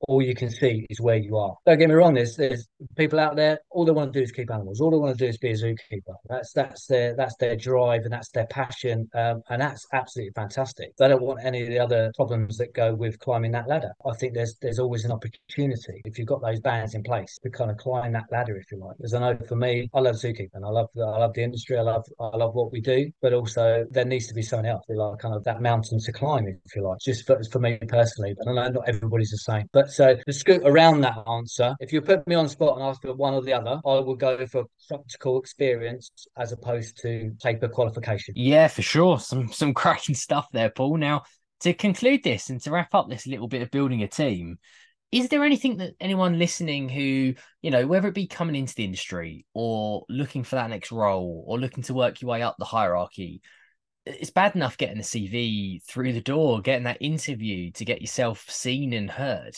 all 0.08 0.22
you 0.22 0.34
can 0.34 0.50
see 0.50 0.86
is 0.90 1.00
where 1.00 1.16
you 1.16 1.36
are. 1.36 1.54
Don't 1.66 1.78
get 1.78 1.88
me 1.88 1.94
wrong. 1.94 2.14
There's 2.14 2.36
there's 2.36 2.66
people 2.96 3.18
out 3.18 3.36
there. 3.36 3.58
All 3.70 3.84
they 3.84 3.92
want 3.92 4.12
to 4.12 4.18
do 4.18 4.22
is 4.22 4.32
keep 4.32 4.50
animals. 4.50 4.80
All 4.80 4.90
they 4.90 4.96
want 4.96 5.16
to 5.16 5.24
do 5.24 5.28
is 5.28 5.38
be 5.38 5.50
a 5.50 5.54
zookeeper. 5.54 6.14
That's 6.28 6.52
that's 6.52 6.86
their 6.86 7.14
that's 7.16 7.36
their 7.36 7.56
drive 7.56 8.02
and 8.02 8.12
that's 8.12 8.30
their 8.30 8.46
passion. 8.46 9.08
Um, 9.14 9.42
and 9.50 9.60
that's 9.60 9.86
absolutely 9.92 10.32
fantastic. 10.34 10.96
They 10.96 11.08
don't 11.08 11.22
want 11.22 11.40
any 11.42 11.62
of 11.62 11.68
the 11.68 11.78
other 11.78 12.12
problems 12.16 12.56
that 12.58 12.74
go 12.74 12.94
with 12.94 13.18
climbing 13.18 13.52
that 13.52 13.68
ladder. 13.68 13.92
I 14.06 14.14
think 14.16 14.34
there's 14.34 14.56
there's 14.60 14.78
always 14.78 15.04
an 15.04 15.12
opportunity 15.12 16.02
if 16.04 16.18
you've 16.18 16.28
got 16.28 16.42
those 16.42 16.60
bands 16.60 16.94
in 16.94 17.02
place 17.02 17.38
to 17.42 17.50
kind 17.50 17.70
of 17.70 17.76
climb 17.76 18.12
that 18.12 18.26
ladder, 18.30 18.56
if 18.56 18.70
you 18.70 18.78
like. 18.78 18.96
As 19.02 19.14
I 19.14 19.20
know 19.20 19.38
for 19.48 19.56
me, 19.56 19.90
I 19.94 20.00
love 20.00 20.16
zookeeping. 20.16 20.64
I 20.64 20.68
love 20.68 20.88
I 20.96 21.18
love 21.18 21.34
the 21.34 21.42
industry. 21.42 21.78
I 21.78 21.82
love 21.82 22.04
I 22.20 22.36
love 22.36 22.54
what 22.54 22.72
we 22.72 22.80
do. 22.80 23.10
But 23.20 23.32
also 23.32 23.86
there 23.90 24.04
needs 24.04 24.26
to 24.28 24.34
be 24.34 24.42
something 24.42 24.70
else, 24.70 24.84
like 24.88 25.18
kind 25.18 25.34
of 25.34 25.44
that 25.44 25.60
mountain 25.60 25.98
to 26.00 26.12
climb, 26.12 26.46
if 26.46 26.76
you 26.76 26.82
like. 26.82 26.98
Just 27.00 27.26
for, 27.26 27.40
for 27.50 27.58
me 27.58 27.78
personally. 27.88 28.34
But 28.38 28.48
I 28.50 28.54
know 28.54 28.68
not 28.70 28.88
everybody's 28.88 29.30
the 29.30 29.38
same. 29.38 29.68
But 29.72 29.90
so 29.96 30.14
to 30.26 30.32
scoot 30.32 30.60
around 30.62 31.00
that 31.00 31.24
answer, 31.26 31.74
if 31.80 31.90
you 31.90 32.02
put 32.02 32.26
me 32.26 32.34
on 32.34 32.50
spot 32.50 32.76
and 32.76 32.86
ask 32.86 33.00
for 33.00 33.14
one 33.14 33.32
or 33.32 33.40
the 33.40 33.54
other, 33.54 33.80
I 33.86 33.98
would 33.98 34.20
go 34.20 34.46
for 34.46 34.64
practical 34.88 35.40
experience 35.40 36.10
as 36.36 36.52
opposed 36.52 37.00
to 37.00 37.32
paper 37.42 37.66
qualification. 37.66 38.34
Yeah, 38.36 38.68
for 38.68 38.82
sure. 38.82 39.18
Some 39.18 39.50
some 39.50 39.72
cracking 39.82 40.14
stuff 40.14 40.48
there, 40.52 40.68
Paul. 40.68 40.98
Now, 40.98 41.22
to 41.60 41.72
conclude 41.72 42.22
this 42.22 42.50
and 42.50 42.60
to 42.60 42.72
wrap 42.72 42.94
up 42.94 43.08
this 43.08 43.26
little 43.26 43.48
bit 43.48 43.62
of 43.62 43.70
building 43.70 44.02
a 44.02 44.06
team, 44.06 44.58
is 45.12 45.30
there 45.30 45.42
anything 45.42 45.78
that 45.78 45.94
anyone 45.98 46.38
listening 46.38 46.90
who, 46.90 47.32
you 47.62 47.70
know, 47.70 47.86
whether 47.86 48.08
it 48.08 48.14
be 48.14 48.26
coming 48.26 48.54
into 48.54 48.74
the 48.74 48.84
industry 48.84 49.46
or 49.54 50.04
looking 50.10 50.44
for 50.44 50.56
that 50.56 50.68
next 50.68 50.92
role 50.92 51.42
or 51.46 51.58
looking 51.58 51.84
to 51.84 51.94
work 51.94 52.20
your 52.20 52.32
way 52.32 52.42
up 52.42 52.56
the 52.58 52.66
hierarchy, 52.66 53.40
it's 54.04 54.28
bad 54.28 54.54
enough 54.54 54.76
getting 54.76 54.98
the 54.98 55.02
CV 55.02 55.82
through 55.84 56.12
the 56.12 56.20
door, 56.20 56.60
getting 56.60 56.84
that 56.84 57.00
interview 57.00 57.70
to 57.72 57.86
get 57.86 58.02
yourself 58.02 58.44
seen 58.50 58.92
and 58.92 59.10
heard 59.10 59.56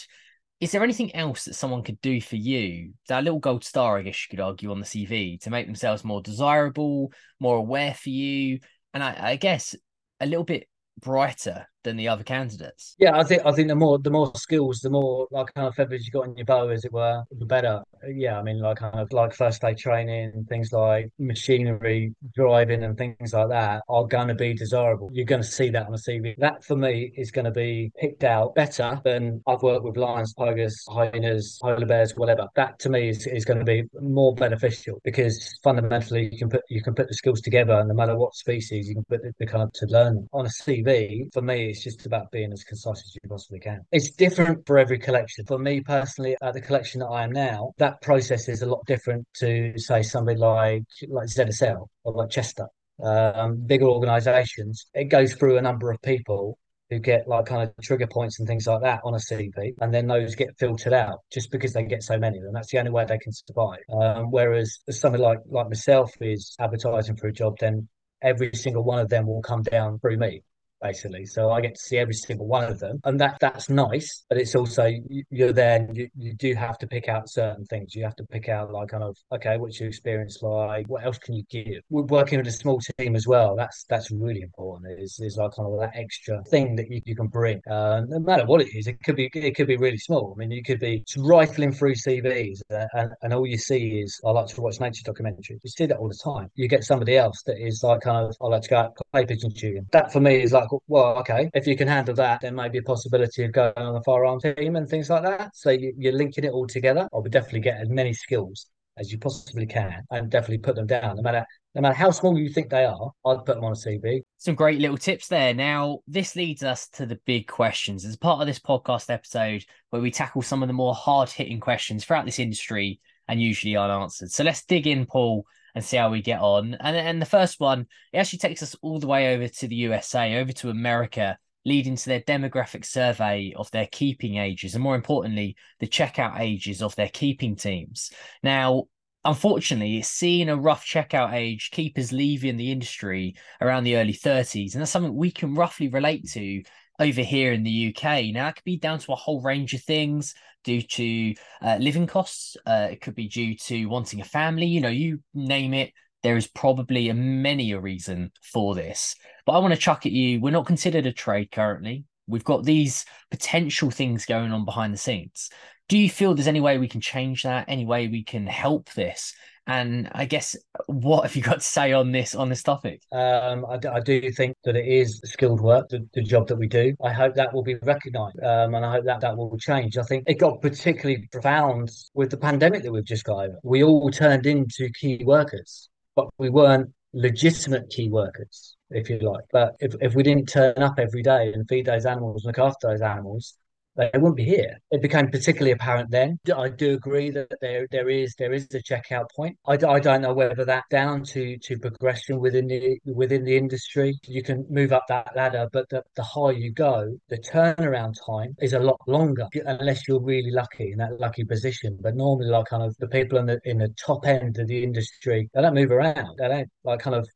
is 0.60 0.72
there 0.72 0.82
anything 0.82 1.14
else 1.14 1.44
that 1.44 1.54
someone 1.54 1.82
could 1.82 2.00
do 2.00 2.20
for 2.20 2.36
you 2.36 2.92
that 3.08 3.24
little 3.24 3.38
gold 3.38 3.64
star 3.64 3.98
i 3.98 4.02
guess 4.02 4.24
you 4.24 4.30
could 4.30 4.42
argue 4.42 4.70
on 4.70 4.80
the 4.80 4.86
cv 4.86 5.40
to 5.40 5.50
make 5.50 5.66
themselves 5.66 6.04
more 6.04 6.20
desirable 6.20 7.12
more 7.40 7.56
aware 7.56 7.94
for 7.94 8.10
you 8.10 8.58
and 8.94 9.02
i, 9.02 9.16
I 9.20 9.36
guess 9.36 9.74
a 10.20 10.26
little 10.26 10.44
bit 10.44 10.68
brighter 11.00 11.66
than 11.84 11.96
the 11.96 12.08
other 12.08 12.24
candidates. 12.24 12.94
Yeah, 12.98 13.16
I 13.16 13.24
think 13.24 13.42
I 13.44 13.52
think 13.52 13.68
the 13.68 13.74
more 13.74 13.98
the 13.98 14.10
more 14.10 14.32
skills, 14.34 14.80
the 14.80 14.90
more 14.90 15.28
like 15.30 15.52
kind 15.54 15.66
of 15.66 15.74
feathers 15.74 16.06
you 16.06 16.12
got 16.12 16.26
in 16.26 16.36
your 16.36 16.44
bow, 16.44 16.68
as 16.68 16.84
it 16.84 16.92
were, 16.92 17.22
the 17.30 17.46
better. 17.46 17.82
Yeah, 18.06 18.38
I 18.38 18.42
mean, 18.42 18.60
like 18.60 18.78
kind 18.78 18.98
of 18.98 19.12
like 19.12 19.34
first 19.34 19.60
day 19.60 19.74
training, 19.74 20.46
things 20.48 20.72
like 20.72 21.10
machinery, 21.18 22.14
driving, 22.34 22.84
and 22.84 22.96
things 22.96 23.32
like 23.32 23.48
that 23.48 23.82
are 23.88 24.06
going 24.06 24.28
to 24.28 24.34
be 24.34 24.54
desirable. 24.54 25.10
You're 25.12 25.26
going 25.26 25.42
to 25.42 25.48
see 25.48 25.70
that 25.70 25.86
on 25.86 25.94
a 25.94 25.96
CV. 25.96 26.36
That 26.38 26.64
for 26.64 26.76
me 26.76 27.12
is 27.16 27.30
going 27.30 27.44
to 27.46 27.50
be 27.50 27.92
picked 28.00 28.24
out 28.24 28.54
better 28.54 29.00
than 29.04 29.42
I've 29.46 29.62
worked 29.62 29.84
with 29.84 29.96
lions, 29.96 30.34
tigers, 30.34 30.84
hyenas, 30.88 31.58
polar 31.60 31.86
bears, 31.86 32.16
whatever. 32.16 32.46
That 32.56 32.78
to 32.80 32.88
me 32.88 33.08
is, 33.08 33.26
is 33.26 33.44
going 33.44 33.58
to 33.58 33.64
be 33.64 33.84
more 34.00 34.34
beneficial 34.34 35.00
because 35.04 35.58
fundamentally 35.62 36.28
you 36.32 36.38
can 36.38 36.48
put 36.48 36.62
you 36.68 36.82
can 36.82 36.94
put 36.94 37.08
the 37.08 37.14
skills 37.14 37.40
together, 37.40 37.74
and 37.74 37.88
no 37.88 37.94
matter 37.94 38.16
what 38.16 38.34
species, 38.34 38.88
you 38.88 38.94
can 38.94 39.04
put 39.04 39.22
the, 39.22 39.32
the 39.38 39.46
kind 39.46 39.62
of 39.62 39.72
to 39.74 39.86
learn 39.86 40.28
on 40.32 40.46
a 40.46 40.48
CV. 40.48 41.32
For 41.32 41.42
me, 41.42 41.70
it's 41.70 41.82
just 41.82 42.06
about 42.06 42.30
being 42.30 42.52
as 42.52 42.64
concise 42.64 42.98
as 42.98 43.14
you 43.14 43.28
possibly 43.28 43.60
can. 43.60 43.80
It's 43.92 44.10
different 44.10 44.66
for 44.66 44.78
every 44.78 44.98
collection. 44.98 45.44
For 45.46 45.58
me 45.58 45.80
personally, 45.80 46.36
at 46.42 46.54
the 46.54 46.60
collection 46.60 47.00
that 47.00 47.06
I 47.06 47.24
am 47.24 47.32
now, 47.32 47.72
that 47.78 47.97
process 48.02 48.48
is 48.48 48.62
a 48.62 48.66
lot 48.66 48.84
different 48.86 49.26
to 49.36 49.78
say 49.78 50.02
somebody 50.02 50.38
like 50.38 50.84
like 51.08 51.28
ZSL 51.28 51.86
or 52.04 52.12
like 52.12 52.30
Chester. 52.30 52.66
Um, 53.02 53.64
bigger 53.64 53.86
organisations, 53.86 54.86
it 54.92 55.04
goes 55.04 55.34
through 55.34 55.56
a 55.56 55.62
number 55.62 55.90
of 55.92 56.02
people 56.02 56.58
who 56.90 56.98
get 56.98 57.28
like 57.28 57.46
kind 57.46 57.62
of 57.62 57.84
trigger 57.84 58.06
points 58.06 58.38
and 58.38 58.48
things 58.48 58.66
like 58.66 58.82
that 58.82 59.00
on 59.04 59.14
a 59.14 59.18
CV, 59.18 59.74
and 59.80 59.92
then 59.94 60.06
those 60.06 60.34
get 60.34 60.58
filtered 60.58 60.92
out 60.92 61.20
just 61.32 61.50
because 61.52 61.72
they 61.72 61.84
get 61.84 62.02
so 62.02 62.18
many 62.18 62.38
of 62.38 62.44
them. 62.44 62.54
That's 62.54 62.72
the 62.72 62.78
only 62.78 62.90
way 62.90 63.04
they 63.04 63.18
can 63.18 63.32
survive. 63.32 63.80
Um, 63.92 64.30
whereas 64.30 64.78
somebody 64.90 65.22
like 65.22 65.38
like 65.48 65.68
myself 65.68 66.10
is 66.20 66.56
advertising 66.58 67.16
for 67.16 67.28
a 67.28 67.32
job, 67.32 67.56
then 67.60 67.88
every 68.22 68.50
single 68.54 68.82
one 68.82 68.98
of 68.98 69.08
them 69.08 69.26
will 69.26 69.42
come 69.42 69.62
down 69.62 69.98
through 70.00 70.16
me 70.16 70.42
basically. 70.80 71.26
So 71.26 71.50
I 71.50 71.60
get 71.60 71.74
to 71.74 71.80
see 71.80 71.98
every 71.98 72.14
single 72.14 72.46
one 72.46 72.64
of 72.64 72.78
them, 72.78 73.00
and 73.04 73.20
that 73.20 73.38
that's 73.40 73.68
nice. 73.68 74.24
But 74.28 74.38
it's 74.38 74.54
also 74.54 74.90
you're 75.30 75.52
there, 75.52 75.76
and 75.76 75.96
you, 75.96 76.08
you 76.16 76.34
do 76.34 76.54
have 76.54 76.78
to 76.78 76.86
pick 76.86 77.08
out 77.08 77.28
certain 77.28 77.64
things. 77.66 77.94
You 77.94 78.04
have 78.04 78.16
to 78.16 78.24
pick 78.24 78.48
out 78.48 78.72
like 78.72 78.88
kind 78.88 79.02
of 79.02 79.16
okay, 79.32 79.56
what's 79.56 79.80
your 79.80 79.88
experience 79.88 80.38
like? 80.42 80.88
What 80.88 81.04
else 81.04 81.18
can 81.18 81.34
you 81.34 81.44
give? 81.50 81.82
We're 81.90 82.02
working 82.02 82.38
with 82.38 82.48
a 82.48 82.52
small 82.52 82.80
team 82.98 83.16
as 83.16 83.26
well. 83.26 83.56
That's 83.56 83.84
that's 83.88 84.10
really 84.10 84.42
important. 84.42 85.00
Is 85.00 85.18
is 85.20 85.36
like 85.36 85.52
kind 85.56 85.72
of 85.72 85.80
that 85.80 85.92
extra 85.94 86.42
thing 86.44 86.76
that 86.76 86.90
you, 86.90 87.00
you 87.04 87.16
can 87.16 87.28
bring. 87.28 87.60
Uh, 87.70 88.02
no 88.08 88.18
matter 88.18 88.46
what 88.46 88.60
it 88.60 88.68
is, 88.74 88.86
it 88.86 89.02
could 89.04 89.16
be 89.16 89.30
it 89.34 89.56
could 89.56 89.66
be 89.66 89.76
really 89.76 89.98
small. 89.98 90.34
I 90.36 90.38
mean, 90.38 90.50
you 90.50 90.62
could 90.62 90.80
be 90.80 91.04
rifling 91.16 91.72
through 91.72 91.94
CVs, 91.94 92.60
uh, 92.72 92.86
and, 92.94 93.10
and 93.22 93.34
all 93.34 93.46
you 93.46 93.58
see 93.58 94.00
is 94.00 94.20
I 94.24 94.30
like 94.30 94.46
to 94.48 94.60
watch 94.60 94.80
nature 94.80 95.02
documentaries. 95.04 95.60
You 95.62 95.70
see 95.70 95.86
that 95.86 95.98
all 95.98 96.08
the 96.08 96.18
time. 96.22 96.50
You 96.54 96.68
get 96.68 96.84
somebody 96.84 97.16
else 97.16 97.42
that 97.46 97.58
is 97.58 97.82
like 97.82 98.00
kind 98.02 98.26
of 98.26 98.36
I 98.40 98.46
like 98.46 98.62
to 98.62 98.68
go 98.68 98.76
out 98.76 98.96
play 99.12 99.26
pigeon 99.26 99.54
shooting. 99.54 99.86
That 99.92 100.12
for 100.12 100.20
me 100.20 100.42
is 100.42 100.52
like 100.52 100.67
like, 100.70 100.82
well, 100.86 101.18
okay, 101.18 101.50
if 101.54 101.66
you 101.66 101.76
can 101.76 101.88
handle 101.88 102.14
that, 102.16 102.40
then 102.40 102.54
maybe 102.54 102.78
a 102.78 102.82
possibility 102.82 103.44
of 103.44 103.52
going 103.52 103.72
on 103.76 103.94
the 103.94 104.02
firearm 104.02 104.40
team 104.40 104.76
and 104.76 104.88
things 104.88 105.10
like 105.10 105.22
that. 105.22 105.54
So 105.54 105.70
you, 105.70 105.92
you're 105.96 106.12
linking 106.12 106.44
it 106.44 106.52
all 106.52 106.66
together. 106.66 107.08
I 107.12 107.18
would 107.18 107.32
definitely 107.32 107.60
get 107.60 107.80
as 107.80 107.88
many 107.88 108.12
skills 108.12 108.66
as 108.98 109.12
you 109.12 109.18
possibly 109.18 109.66
can 109.66 110.02
and 110.10 110.30
definitely 110.30 110.58
put 110.58 110.74
them 110.74 110.86
down. 110.86 111.16
No 111.16 111.22
matter 111.22 111.46
no 111.74 111.82
matter 111.82 111.94
how 111.94 112.10
small 112.10 112.36
you 112.36 112.48
think 112.48 112.70
they 112.70 112.84
are, 112.84 113.12
I'd 113.24 113.44
put 113.44 113.54
them 113.54 113.64
on 113.64 113.72
a 113.72 113.76
CV. 113.76 114.22
Some 114.38 114.56
great 114.56 114.80
little 114.80 114.96
tips 114.96 115.28
there. 115.28 115.54
Now, 115.54 116.00
this 116.08 116.34
leads 116.34 116.64
us 116.64 116.88
to 116.94 117.06
the 117.06 117.20
big 117.24 117.46
questions. 117.46 118.04
As 118.04 118.16
part 118.16 118.40
of 118.40 118.48
this 118.48 118.58
podcast 118.58 119.10
episode, 119.10 119.64
where 119.90 120.02
we 120.02 120.10
tackle 120.10 120.42
some 120.42 120.62
of 120.62 120.66
the 120.66 120.72
more 120.72 120.94
hard 120.94 121.30
hitting 121.30 121.60
questions 121.60 122.04
throughout 122.04 122.24
this 122.24 122.40
industry 122.40 123.00
and 123.28 123.40
usually 123.40 123.76
unanswered. 123.76 124.32
So 124.32 124.42
let's 124.42 124.64
dig 124.64 124.86
in, 124.88 125.06
Paul, 125.06 125.44
and 125.78 125.84
see 125.84 125.96
how 125.96 126.10
we 126.10 126.20
get 126.20 126.40
on. 126.40 126.74
And, 126.80 126.96
and 126.96 127.22
the 127.22 127.26
first 127.26 127.60
one, 127.60 127.86
it 128.12 128.18
actually 128.18 128.40
takes 128.40 128.64
us 128.64 128.74
all 128.82 128.98
the 128.98 129.06
way 129.06 129.32
over 129.32 129.46
to 129.46 129.68
the 129.68 129.76
USA, 129.76 130.40
over 130.40 130.50
to 130.54 130.70
America, 130.70 131.38
leading 131.64 131.94
to 131.94 132.08
their 132.08 132.20
demographic 132.20 132.84
survey 132.84 133.52
of 133.54 133.70
their 133.70 133.86
keeping 133.86 134.38
ages, 134.38 134.74
and 134.74 134.82
more 134.82 134.96
importantly, 134.96 135.54
the 135.78 135.86
checkout 135.86 136.40
ages 136.40 136.82
of 136.82 136.96
their 136.96 137.08
keeping 137.08 137.54
teams. 137.54 138.10
Now, 138.42 138.86
unfortunately, 139.24 139.98
it's 139.98 140.08
seeing 140.08 140.48
a 140.48 140.56
rough 140.56 140.84
checkout 140.84 141.32
age, 141.32 141.70
keepers 141.70 142.12
leaving 142.12 142.56
the 142.56 142.72
industry 142.72 143.36
around 143.60 143.84
the 143.84 143.98
early 143.98 144.14
30s. 144.14 144.72
And 144.72 144.80
that's 144.80 144.90
something 144.90 145.14
we 145.14 145.30
can 145.30 145.54
roughly 145.54 145.86
relate 145.86 146.28
to 146.32 146.64
over 146.98 147.22
here 147.22 147.52
in 147.52 147.62
the 147.62 147.94
UK. 147.94 148.26
Now, 148.32 148.48
it 148.48 148.56
could 148.56 148.64
be 148.64 148.76
down 148.76 148.98
to 149.00 149.12
a 149.12 149.16
whole 149.16 149.40
range 149.40 149.74
of 149.74 149.82
things 149.82 150.34
due 150.64 150.82
to 150.82 151.34
uh, 151.62 151.76
living 151.80 152.06
costs. 152.06 152.56
Uh, 152.66 152.88
it 152.90 153.00
could 153.00 153.14
be 153.14 153.28
due 153.28 153.54
to 153.56 153.86
wanting 153.86 154.20
a 154.20 154.24
family. 154.24 154.66
You 154.66 154.80
know, 154.80 154.88
you 154.88 155.20
name 155.34 155.74
it. 155.74 155.92
There 156.22 156.36
is 156.36 156.48
probably 156.48 157.08
a 157.08 157.14
many 157.14 157.72
a 157.72 157.80
reason 157.80 158.32
for 158.42 158.74
this. 158.74 159.14
But 159.46 159.52
I 159.52 159.58
want 159.58 159.72
to 159.72 159.80
chuck 159.80 160.04
at 160.04 160.12
you. 160.12 160.40
We're 160.40 160.50
not 160.50 160.66
considered 160.66 161.06
a 161.06 161.12
trade 161.12 161.50
currently. 161.52 162.04
We've 162.26 162.44
got 162.44 162.64
these 162.64 163.06
potential 163.30 163.90
things 163.90 164.26
going 164.26 164.52
on 164.52 164.64
behind 164.64 164.92
the 164.92 164.98
scenes. 164.98 165.48
Do 165.88 165.96
you 165.96 166.10
feel 166.10 166.34
there's 166.34 166.48
any 166.48 166.60
way 166.60 166.76
we 166.76 166.88
can 166.88 167.00
change 167.00 167.44
that? 167.44 167.64
Any 167.66 167.86
way 167.86 168.08
we 168.08 168.22
can 168.22 168.46
help 168.46 168.92
this? 168.92 169.34
And 169.66 170.08
I 170.12 170.24
guess 170.24 170.56
what 170.86 171.22
have 171.22 171.36
you 171.36 171.42
got 171.42 171.54
to 171.54 171.60
say 171.60 171.92
on 171.92 172.12
this 172.12 172.34
on 172.34 172.48
this 172.48 172.62
topic? 172.62 173.02
Um, 173.12 173.66
I, 173.66 173.78
I, 173.90 174.00
do 174.00 174.30
think 174.32 174.56
that 174.64 174.76
it 174.76 174.86
is 174.86 175.20
skilled 175.24 175.60
work, 175.60 175.88
the, 175.90 176.06
the, 176.14 176.22
job 176.22 176.48
that 176.48 176.56
we 176.56 176.66
do. 176.66 176.94
I 177.04 177.12
hope 177.12 177.34
that 177.34 177.52
will 177.52 177.62
be 177.62 177.74
recognised, 177.82 178.42
um, 178.42 178.74
and 178.74 178.84
I 178.84 178.92
hope 178.92 179.04
that 179.04 179.20
that 179.20 179.36
will 179.36 179.58
change. 179.58 179.98
I 179.98 180.02
think 180.04 180.24
it 180.26 180.38
got 180.38 180.62
particularly 180.62 181.28
profound 181.30 181.90
with 182.14 182.30
the 182.30 182.38
pandemic 182.38 182.82
that 182.82 182.92
we've 182.92 183.04
just 183.04 183.24
got 183.24 183.44
over. 183.44 183.58
We 183.62 183.82
all 183.84 184.10
turned 184.10 184.46
into 184.46 184.88
key 184.98 185.22
workers, 185.22 185.90
but 186.16 186.28
we 186.38 186.48
weren't 186.48 186.90
legitimate 187.12 187.90
key 187.90 188.08
workers, 188.08 188.76
if 188.90 189.10
you 189.10 189.18
like. 189.18 189.44
But 189.52 189.74
if, 189.80 189.94
if 190.00 190.14
we 190.14 190.22
didn't 190.22 190.46
turn 190.46 190.78
up 190.78 190.98
every 190.98 191.22
day 191.22 191.52
and 191.52 191.68
feed 191.68 191.84
those 191.84 192.06
animals, 192.06 192.44
look 192.46 192.58
after 192.58 192.88
those 192.88 193.02
animals, 193.02 193.54
they 193.98 194.10
wouldn't 194.14 194.36
be 194.36 194.44
here. 194.44 194.78
It 194.92 195.02
became 195.02 195.28
particularly 195.28 195.72
apparent 195.72 196.10
then. 196.10 196.38
I 196.56 196.68
do 196.68 196.94
agree 196.94 197.30
that 197.30 197.48
there 197.60 197.86
there 197.90 198.08
is 198.08 198.34
there 198.38 198.52
is 198.52 198.68
a 198.72 198.80
checkout 198.80 199.26
point. 199.34 199.58
I, 199.66 199.72
I 199.72 199.98
don't 199.98 200.22
know 200.22 200.32
whether 200.32 200.64
that 200.64 200.84
down 200.90 201.24
to 201.24 201.58
to 201.58 201.78
progression 201.78 202.38
within 202.38 202.68
the 202.68 202.98
within 203.04 203.44
the 203.44 203.56
industry. 203.56 204.18
You 204.24 204.42
can 204.42 204.64
move 204.70 204.92
up 204.92 205.04
that 205.08 205.34
ladder, 205.34 205.68
but 205.72 205.88
the, 205.90 206.02
the 206.14 206.22
higher 206.22 206.52
you 206.52 206.72
go, 206.72 207.18
the 207.28 207.38
turnaround 207.38 208.14
time 208.24 208.54
is 208.60 208.72
a 208.72 208.78
lot 208.78 209.00
longer 209.08 209.46
unless 209.66 210.06
you're 210.06 210.22
really 210.22 210.52
lucky 210.52 210.92
in 210.92 210.98
that 210.98 211.18
lucky 211.18 211.44
position. 211.44 211.98
But 212.00 212.14
normally, 212.14 212.48
like 212.48 212.66
kind 212.66 212.84
of 212.84 212.96
the 212.98 213.08
people 213.08 213.38
in 213.38 213.46
the 213.46 213.60
in 213.64 213.78
the 213.78 213.88
top 214.06 214.26
end 214.26 214.58
of 214.58 214.68
the 214.68 214.84
industry, 214.84 215.50
they 215.52 215.60
don't 215.60 215.74
move 215.74 215.90
around. 215.90 216.36
They 216.38 216.48
don't 216.48 216.70
like 216.84 217.00
kind 217.00 217.16
of 217.16 217.28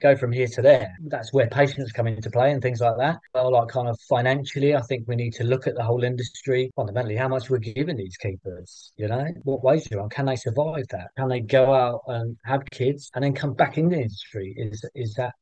go 0.00 0.16
from 0.16 0.32
here 0.32 0.46
to 0.48 0.62
there. 0.62 0.94
That's 1.06 1.32
where 1.32 1.48
patience 1.48 1.92
come 1.92 2.06
into 2.06 2.30
play 2.30 2.52
and 2.52 2.62
things 2.62 2.80
like 2.80 2.96
that. 2.98 3.18
Well, 3.34 3.52
like 3.52 3.68
kind 3.68 3.88
of 3.88 3.98
financially, 4.08 4.74
I 4.74 4.82
think 4.82 5.06
we 5.06 5.16
need 5.16 5.32
to 5.34 5.44
look 5.44 5.66
at 5.66 5.74
the 5.74 5.84
whole 5.84 6.04
industry 6.04 6.70
fundamentally, 6.76 7.16
how 7.16 7.28
much 7.28 7.50
we're 7.50 7.58
giving 7.58 7.96
these 7.96 8.16
keepers, 8.16 8.92
you 8.96 9.08
know, 9.08 9.26
what 9.42 9.62
wage 9.62 9.90
are 9.92 10.00
on? 10.00 10.08
Can 10.08 10.26
they 10.26 10.36
survive 10.36 10.86
that? 10.90 11.08
Can 11.16 11.28
they 11.28 11.40
go 11.40 11.74
out 11.74 12.02
and 12.08 12.36
have 12.44 12.64
kids 12.70 13.10
and 13.14 13.24
then 13.24 13.34
come 13.34 13.54
back 13.54 13.78
in 13.78 13.88
the 13.88 13.96
industry? 13.96 14.54
Is 14.56 14.84
is 14.94 15.14
that 15.14 15.34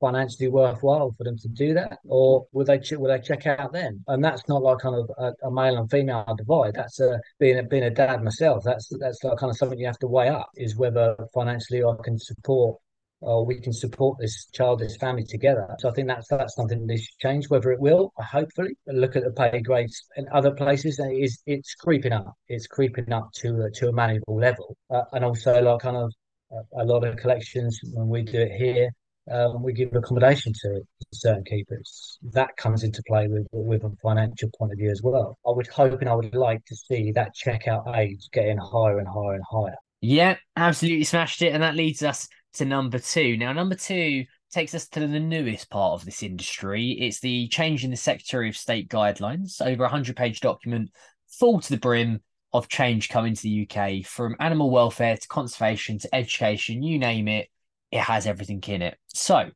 financially 0.00 0.48
worthwhile 0.48 1.14
for 1.16 1.24
them 1.24 1.38
to 1.38 1.48
do 1.48 1.74
that, 1.74 1.98
or 2.06 2.46
will 2.52 2.64
they 2.64 2.80
will 2.92 3.08
they 3.08 3.20
check 3.20 3.46
out 3.46 3.72
then? 3.72 4.02
And 4.08 4.22
that's 4.22 4.46
not 4.48 4.62
like 4.62 4.78
kind 4.78 4.96
of 4.96 5.10
a, 5.18 5.46
a 5.46 5.50
male 5.50 5.78
and 5.78 5.90
female 5.90 6.34
divide. 6.36 6.74
That's 6.74 7.00
a 7.00 7.20
being 7.38 7.58
a, 7.58 7.62
being 7.62 7.84
a 7.84 7.90
dad 7.90 8.22
myself. 8.22 8.64
That's 8.64 8.88
that's 8.98 9.22
like 9.24 9.38
kind 9.38 9.50
of 9.50 9.56
something 9.56 9.78
you 9.78 9.86
have 9.86 9.98
to 10.00 10.06
weigh 10.06 10.28
up 10.28 10.50
is 10.56 10.76
whether 10.76 11.16
financially 11.32 11.82
I 11.84 11.94
can 12.02 12.18
support 12.18 12.78
or 13.24 13.44
we 13.44 13.60
can 13.60 13.72
support 13.72 14.18
this 14.18 14.46
child, 14.52 14.78
this 14.78 14.96
family 14.96 15.24
together. 15.24 15.74
So 15.78 15.88
I 15.88 15.92
think 15.92 16.08
that's 16.08 16.28
that's 16.28 16.54
something 16.54 16.78
that 16.78 16.86
needs 16.86 17.06
to 17.06 17.12
change. 17.20 17.48
Whether 17.48 17.72
it 17.72 17.80
will, 17.80 18.12
hopefully, 18.16 18.76
look 18.86 19.16
at 19.16 19.24
the 19.24 19.32
pay 19.32 19.60
grades 19.60 20.04
in 20.16 20.26
other 20.32 20.52
places, 20.52 20.98
it 20.98 21.12
is 21.12 21.42
it's 21.46 21.74
creeping 21.74 22.12
up. 22.12 22.34
It's 22.48 22.66
creeping 22.66 23.12
up 23.12 23.30
to 23.36 23.70
to 23.74 23.88
a 23.88 23.92
manageable 23.92 24.38
level, 24.38 24.76
uh, 24.90 25.02
and 25.12 25.24
also 25.24 25.60
like 25.60 25.80
kind 25.80 25.96
of 25.96 26.12
a, 26.52 26.82
a, 26.82 26.84
lot 26.84 27.04
of 27.04 27.16
collections 27.16 27.80
when 27.92 28.08
we 28.08 28.22
do 28.22 28.40
it 28.40 28.52
here. 28.52 28.90
Um, 29.30 29.62
we 29.62 29.72
give 29.72 29.94
accommodation 29.94 30.52
to 30.60 30.82
certain 31.14 31.44
keepers. 31.44 32.18
That 32.32 32.54
comes 32.58 32.84
into 32.84 33.02
play 33.06 33.26
with 33.28 33.46
with 33.52 33.84
a 33.84 33.92
financial 34.02 34.50
point 34.58 34.72
of 34.72 34.78
view 34.78 34.90
as 34.90 35.00
well. 35.02 35.38
I 35.46 35.50
would 35.50 35.66
hope 35.66 36.00
and 36.00 36.10
I 36.10 36.14
would 36.14 36.34
like 36.34 36.62
to 36.66 36.76
see 36.76 37.10
that 37.12 37.32
checkout 37.34 37.96
age 37.96 38.28
getting 38.32 38.58
higher 38.58 38.98
and 38.98 39.08
higher 39.08 39.34
and 39.34 39.44
higher. 39.50 39.76
Yeah, 40.02 40.36
absolutely 40.54 41.04
smashed 41.04 41.40
it, 41.40 41.54
and 41.54 41.62
that 41.62 41.76
leads 41.76 42.02
us 42.02 42.28
to 42.54 42.64
number 42.64 42.98
two. 42.98 43.36
Now, 43.36 43.52
number 43.52 43.74
two 43.74 44.24
takes 44.52 44.74
us 44.74 44.88
to 44.88 45.00
the 45.00 45.20
newest 45.20 45.70
part 45.70 45.94
of 45.94 46.04
this 46.04 46.22
industry. 46.22 46.92
It's 46.92 47.20
the 47.20 47.48
change 47.48 47.84
in 47.84 47.90
the 47.90 47.96
Secretary 47.96 48.48
of 48.48 48.56
State 48.56 48.88
guidelines, 48.88 49.60
over 49.60 49.82
a 49.82 49.86
100 49.86 50.16
page 50.16 50.40
document, 50.40 50.90
full 51.28 51.60
to 51.60 51.70
the 51.70 51.80
brim 51.80 52.20
of 52.52 52.68
change 52.68 53.08
coming 53.08 53.34
to 53.34 53.42
the 53.42 53.68
UK 53.68 54.06
from 54.06 54.36
animal 54.38 54.70
welfare 54.70 55.16
to 55.16 55.28
conservation 55.28 55.98
to 55.98 56.14
education, 56.14 56.82
you 56.82 56.98
name 56.98 57.26
it, 57.26 57.48
it 57.90 58.00
has 58.00 58.26
everything 58.26 58.62
in 58.68 58.82
it. 58.82 58.96
So, 59.08 59.50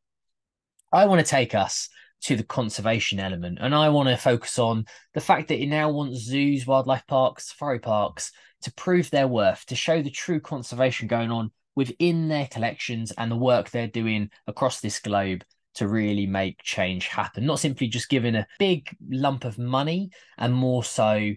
I 0.93 1.07
want 1.07 1.25
to 1.25 1.31
take 1.31 1.55
us 1.55 1.89
to 2.23 2.35
the 2.35 2.43
conservation 2.43 3.21
element 3.21 3.59
and 3.61 3.75
I 3.75 3.91
want 3.91 4.09
to 4.09 4.17
focus 4.17 4.59
on 4.59 4.87
the 5.15 5.21
fact 5.21 5.49
that 5.49 5.63
it 5.63 5.69
now 5.69 5.91
wants 5.91 6.19
zoos, 6.19 6.67
wildlife 6.67 7.07
parks, 7.07 7.51
safari 7.51 7.79
parks 7.79 8.33
to 8.63 8.73
prove 8.73 9.09
their 9.11 9.29
worth, 9.29 9.65
to 9.67 9.77
show 9.77 10.03
the 10.03 10.11
true 10.11 10.41
conservation 10.41 11.07
going 11.07 11.31
on 11.31 11.53
within 11.79 12.27
their 12.27 12.49
collections 12.49 13.13
and 13.19 13.31
the 13.31 13.37
work 13.37 13.71
they're 13.71 13.87
doing 13.87 14.29
across 14.49 14.81
this 14.81 14.99
globe 14.99 15.45
to 15.77 15.87
really 15.87 16.27
make 16.27 16.61
change 16.61 17.07
happen. 17.07 17.47
Not 17.47 17.61
simply 17.61 17.87
just 17.87 18.09
giving 18.09 18.35
a 18.35 18.49
big 18.59 18.97
lump 19.09 19.45
of 19.45 19.59
money 19.59 20.11
and 20.39 20.53
more 20.53 20.83
so 20.83 21.31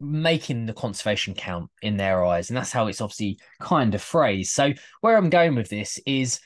making 0.00 0.64
the 0.64 0.72
conservation 0.72 1.34
count 1.34 1.68
in 1.82 1.98
their 1.98 2.24
eyes. 2.24 2.48
And 2.48 2.56
that's 2.56 2.72
how 2.72 2.86
it's 2.86 3.02
obviously 3.02 3.38
kind 3.60 3.94
of 3.94 4.00
phrased. 4.00 4.52
So, 4.52 4.72
where 5.02 5.18
I'm 5.18 5.28
going 5.28 5.54
with 5.56 5.68
this 5.68 6.00
is 6.06 6.40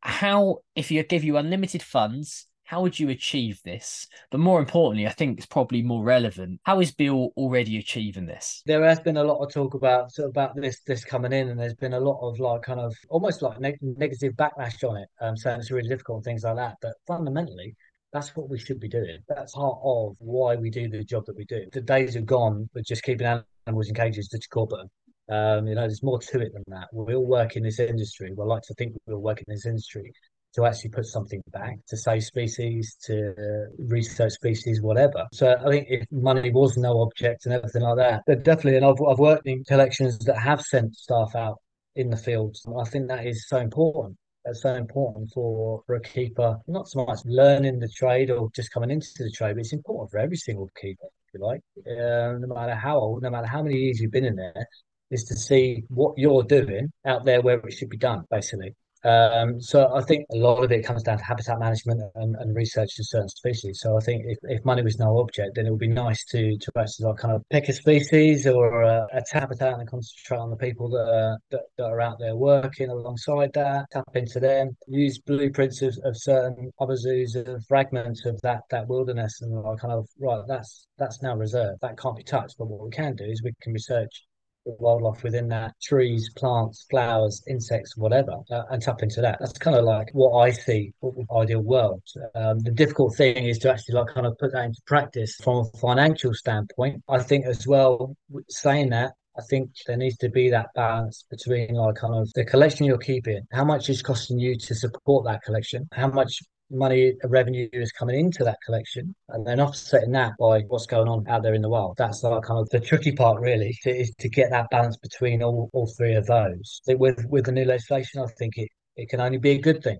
how, 0.00 0.60
if 0.74 0.90
you 0.90 1.02
give 1.02 1.22
you 1.22 1.36
unlimited 1.36 1.82
funds, 1.82 2.46
how 2.64 2.80
would 2.80 2.98
you 2.98 3.10
achieve 3.10 3.62
this? 3.62 4.06
But 4.30 4.40
more 4.40 4.58
importantly, 4.58 5.06
I 5.06 5.12
think 5.12 5.38
it's 5.38 5.46
probably 5.46 5.82
more 5.82 6.02
relevant. 6.02 6.60
How 6.64 6.80
is 6.80 6.92
Beale 6.92 7.30
already 7.36 7.78
achieving 7.78 8.26
this? 8.26 8.62
There 8.66 8.82
has 8.84 9.00
been 9.00 9.18
a 9.18 9.24
lot 9.24 9.44
of 9.44 9.52
talk 9.52 9.74
about 9.74 10.18
about 10.18 10.56
this 10.56 10.80
this 10.86 11.04
coming 11.04 11.32
in, 11.32 11.50
and 11.50 11.60
there's 11.60 11.74
been 11.74 11.92
a 11.92 12.00
lot 12.00 12.20
of 12.26 12.40
like 12.40 12.62
kind 12.62 12.80
of 12.80 12.94
almost 13.10 13.42
like 13.42 13.60
ne- 13.60 13.78
negative 13.80 14.32
backlash 14.32 14.82
on 14.88 14.96
it, 14.96 15.08
um, 15.20 15.36
saying 15.36 15.60
it's 15.60 15.70
really 15.70 15.88
difficult 15.88 16.18
and 16.18 16.24
things 16.24 16.44
like 16.44 16.56
that. 16.56 16.76
But 16.80 16.94
fundamentally, 17.06 17.76
that's 18.12 18.34
what 18.34 18.48
we 18.48 18.58
should 18.58 18.80
be 18.80 18.88
doing. 18.88 19.18
That's 19.28 19.52
part 19.54 19.78
of 19.84 20.16
why 20.18 20.56
we 20.56 20.70
do 20.70 20.88
the 20.88 21.04
job 21.04 21.26
that 21.26 21.36
we 21.36 21.44
do. 21.44 21.66
The 21.72 21.82
days 21.82 22.16
are 22.16 22.22
gone 22.22 22.68
with 22.74 22.86
just 22.86 23.02
keeping 23.02 23.26
animals 23.66 23.88
in 23.88 23.94
cages 23.94 24.28
to 24.28 24.40
corporate. 24.48 24.88
Um, 25.30 25.66
you 25.66 25.74
know, 25.74 25.82
there's 25.82 26.02
more 26.02 26.18
to 26.18 26.40
it 26.40 26.52
than 26.52 26.64
that. 26.68 26.88
We 26.92 27.14
all 27.14 27.26
work 27.26 27.56
in 27.56 27.62
this 27.62 27.78
industry. 27.78 28.32
We 28.36 28.44
like 28.44 28.62
to 28.62 28.74
think 28.74 28.94
we 29.06 29.14
all 29.14 29.20
work 29.20 29.38
in 29.38 29.46
this 29.48 29.66
industry 29.66 30.12
to 30.54 30.64
actually 30.64 30.90
put 30.90 31.06
something 31.06 31.42
back 31.52 31.78
to 31.88 31.96
save 31.96 32.22
species, 32.22 32.96
to 33.04 33.66
research 33.78 34.32
species, 34.32 34.80
whatever. 34.80 35.26
So 35.32 35.56
I 35.64 35.68
think 35.68 35.86
if 35.90 36.06
money 36.10 36.50
was 36.50 36.76
no 36.76 37.00
object 37.00 37.46
and 37.46 37.54
everything 37.54 37.82
like 37.82 37.96
that, 37.96 38.22
but 38.26 38.44
definitely, 38.44 38.76
and 38.76 38.86
I've, 38.86 39.00
I've 39.08 39.18
worked 39.18 39.46
in 39.46 39.64
collections 39.64 40.18
that 40.20 40.38
have 40.38 40.60
sent 40.60 40.94
staff 40.94 41.34
out 41.34 41.58
in 41.96 42.10
the 42.10 42.16
fields. 42.16 42.64
I 42.78 42.88
think 42.88 43.08
that 43.08 43.26
is 43.26 43.48
so 43.48 43.58
important. 43.58 44.16
That's 44.44 44.62
so 44.62 44.74
important 44.74 45.30
for, 45.32 45.82
for 45.86 45.94
a 45.96 46.00
keeper, 46.00 46.58
not 46.66 46.86
so 46.86 47.04
much 47.04 47.20
learning 47.24 47.78
the 47.78 47.88
trade 47.88 48.30
or 48.30 48.50
just 48.54 48.70
coming 48.70 48.90
into 48.90 49.08
the 49.18 49.30
trade, 49.30 49.54
but 49.54 49.60
it's 49.60 49.72
important 49.72 50.10
for 50.10 50.18
every 50.18 50.36
single 50.36 50.70
keeper, 50.80 51.06
if 51.28 51.34
you 51.34 51.44
like. 51.44 51.62
Uh, 51.78 52.38
no 52.38 52.54
matter 52.54 52.74
how 52.74 52.98
old, 52.98 53.22
no 53.22 53.30
matter 53.30 53.46
how 53.46 53.62
many 53.62 53.76
years 53.76 54.00
you've 54.00 54.12
been 54.12 54.26
in 54.26 54.36
there, 54.36 54.66
is 55.10 55.24
to 55.24 55.36
see 55.36 55.84
what 55.88 56.12
you're 56.16 56.42
doing 56.42 56.92
out 57.06 57.24
there 57.24 57.40
where 57.40 57.58
it 57.58 57.72
should 57.72 57.88
be 57.88 57.96
done, 57.96 58.24
basically 58.30 58.74
Um, 59.04 59.60
so 59.60 59.94
I 59.94 60.02
think 60.02 60.24
a 60.32 60.36
lot 60.36 60.64
of 60.64 60.72
it 60.72 60.84
comes 60.84 61.02
down 61.02 61.18
to 61.18 61.24
habitat 61.24 61.58
management 61.58 62.00
and, 62.14 62.36
and 62.36 62.56
research 62.56 62.94
to 62.96 63.04
certain 63.04 63.28
species. 63.28 63.80
So 63.80 63.96
I 63.96 64.00
think 64.00 64.24
if, 64.26 64.38
if 64.44 64.64
money 64.64 64.82
was 64.82 64.98
no 64.98 65.18
object, 65.18 65.56
then 65.56 65.66
it 65.66 65.70
would 65.70 65.78
be 65.78 65.88
nice 65.88 66.24
to 66.26 66.56
to 66.56 66.72
actually 66.78 67.14
kind 67.18 67.34
of 67.34 67.42
pick 67.50 67.68
a 67.68 67.72
species 67.72 68.46
or 68.46 68.82
a, 68.82 69.06
a 69.12 69.22
habitat 69.32 69.78
and 69.78 69.88
concentrate 69.88 70.38
on 70.38 70.50
the 70.50 70.56
people 70.56 70.88
that 70.88 71.06
are 71.06 71.38
that, 71.50 71.62
that, 71.76 71.84
are 71.84 72.00
out 72.00 72.18
there 72.18 72.34
working 72.34 72.88
alongside 72.88 73.52
that, 73.52 73.86
tap 73.92 74.04
into 74.14 74.40
them, 74.40 74.70
use 74.88 75.18
blueprints 75.18 75.82
of, 75.82 75.94
of 76.04 76.16
certain 76.16 76.70
other 76.80 76.96
zoos 76.96 77.36
of 77.36 77.62
fragments 77.68 78.24
of 78.24 78.40
that 78.42 78.62
that 78.70 78.88
wilderness 78.88 79.40
and 79.42 79.52
like 79.62 79.78
kind 79.80 79.92
of 79.92 80.08
right, 80.18 80.42
that's 80.48 80.86
that's 80.98 81.22
now 81.22 81.36
reserved. 81.36 81.78
That 81.82 81.98
can't 81.98 82.16
be 82.16 82.22
touched. 82.22 82.56
But 82.58 82.68
what 82.68 82.82
we 82.82 82.90
can 82.90 83.16
do 83.16 83.24
is 83.24 83.42
we 83.42 83.52
can 83.60 83.72
research 83.72 84.22
wildlife 84.66 85.22
within 85.22 85.48
that 85.48 85.74
trees, 85.82 86.30
plants, 86.36 86.86
flowers, 86.90 87.42
insects, 87.48 87.96
whatever, 87.96 88.32
uh, 88.50 88.62
and 88.70 88.82
tap 88.82 89.02
into 89.02 89.20
that. 89.20 89.38
That's 89.40 89.58
kind 89.58 89.76
of 89.76 89.84
like 89.84 90.08
what 90.12 90.38
I 90.38 90.50
see, 90.50 90.92
ideal 91.34 91.60
world. 91.60 92.02
Um, 92.34 92.58
the 92.60 92.70
difficult 92.70 93.16
thing 93.16 93.44
is 93.44 93.58
to 93.60 93.72
actually 93.72 93.96
like 93.96 94.14
kind 94.14 94.26
of 94.26 94.38
put 94.38 94.52
that 94.52 94.64
into 94.64 94.80
practice 94.86 95.36
from 95.36 95.58
a 95.58 95.78
financial 95.78 96.34
standpoint. 96.34 97.02
I 97.08 97.22
think 97.22 97.46
as 97.46 97.66
well, 97.66 98.16
saying 98.48 98.90
that, 98.90 99.12
I 99.36 99.42
think 99.50 99.70
there 99.86 99.96
needs 99.96 100.16
to 100.18 100.28
be 100.28 100.48
that 100.50 100.68
balance 100.76 101.24
between 101.28 101.74
like 101.74 101.96
kind 101.96 102.14
of 102.14 102.32
the 102.34 102.44
collection 102.44 102.86
you're 102.86 102.98
keeping, 102.98 103.42
how 103.52 103.64
much 103.64 103.88
is 103.88 104.00
costing 104.00 104.38
you 104.38 104.56
to 104.56 104.74
support 104.74 105.24
that 105.26 105.42
collection, 105.42 105.88
how 105.92 106.06
much 106.06 106.40
money 106.70 107.12
revenue 107.24 107.68
is 107.72 107.92
coming 107.92 108.18
into 108.18 108.44
that 108.44 108.58
collection 108.64 109.14
and 109.28 109.46
then 109.46 109.60
offsetting 109.60 110.12
that 110.12 110.32
by 110.38 110.60
what's 110.68 110.86
going 110.86 111.08
on 111.08 111.26
out 111.28 111.42
there 111.42 111.54
in 111.54 111.62
the 111.62 111.68
world. 111.68 111.94
That's 111.98 112.22
like 112.22 112.42
kind 112.42 112.60
of 112.60 112.68
the 112.70 112.80
tricky 112.80 113.12
part 113.12 113.40
really 113.40 113.76
is 113.84 114.12
to 114.18 114.28
get 114.28 114.50
that 114.50 114.70
balance 114.70 114.96
between 114.96 115.42
all, 115.42 115.70
all 115.72 115.92
three 115.96 116.14
of 116.14 116.26
those. 116.26 116.80
With 116.86 117.24
with 117.28 117.46
the 117.46 117.52
new 117.52 117.64
legislation, 117.64 118.22
I 118.22 118.26
think 118.38 118.56
it, 118.56 118.68
it 118.96 119.08
can 119.08 119.20
only 119.20 119.38
be 119.38 119.52
a 119.52 119.58
good 119.58 119.82
thing. 119.82 119.98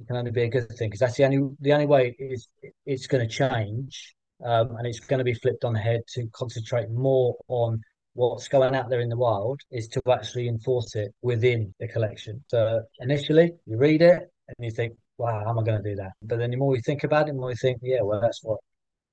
It 0.00 0.06
can 0.06 0.16
only 0.16 0.30
be 0.30 0.42
a 0.42 0.48
good 0.48 0.68
thing 0.78 0.88
because 0.88 1.00
that's 1.00 1.16
the 1.16 1.24
only 1.24 1.40
the 1.60 1.72
only 1.72 1.86
way 1.86 2.14
is 2.18 2.48
it's 2.84 3.06
going 3.06 3.26
to 3.26 3.34
change 3.34 4.14
um, 4.44 4.76
and 4.76 4.86
it's 4.86 5.00
going 5.00 5.18
to 5.18 5.24
be 5.24 5.34
flipped 5.34 5.64
on 5.64 5.72
the 5.72 5.80
head 5.80 6.02
to 6.14 6.26
concentrate 6.34 6.90
more 6.90 7.36
on 7.48 7.80
what's 8.16 8.48
going 8.48 8.74
out 8.74 8.88
there 8.88 9.00
in 9.00 9.10
the 9.10 9.16
wild 9.16 9.60
is 9.70 9.88
to 9.88 10.02
actually 10.10 10.48
enforce 10.48 10.94
it 10.96 11.12
within 11.22 11.74
the 11.78 11.86
collection. 11.88 12.42
So 12.48 12.80
initially 12.98 13.52
you 13.66 13.76
read 13.76 14.02
it 14.02 14.22
and 14.48 14.56
you 14.58 14.70
think, 14.70 14.94
wow, 15.18 15.42
how 15.44 15.50
am 15.50 15.58
I 15.58 15.62
going 15.62 15.82
to 15.82 15.88
do 15.90 15.96
that? 15.96 16.12
But 16.22 16.38
then 16.38 16.50
the 16.50 16.56
more 16.56 16.68
we 16.68 16.80
think 16.80 17.04
about 17.04 17.28
it, 17.28 17.32
the 17.32 17.38
more 17.38 17.50
you 17.50 17.56
think, 17.56 17.80
yeah, 17.82 18.02
well, 18.02 18.20
that's 18.20 18.42
what 18.42 18.58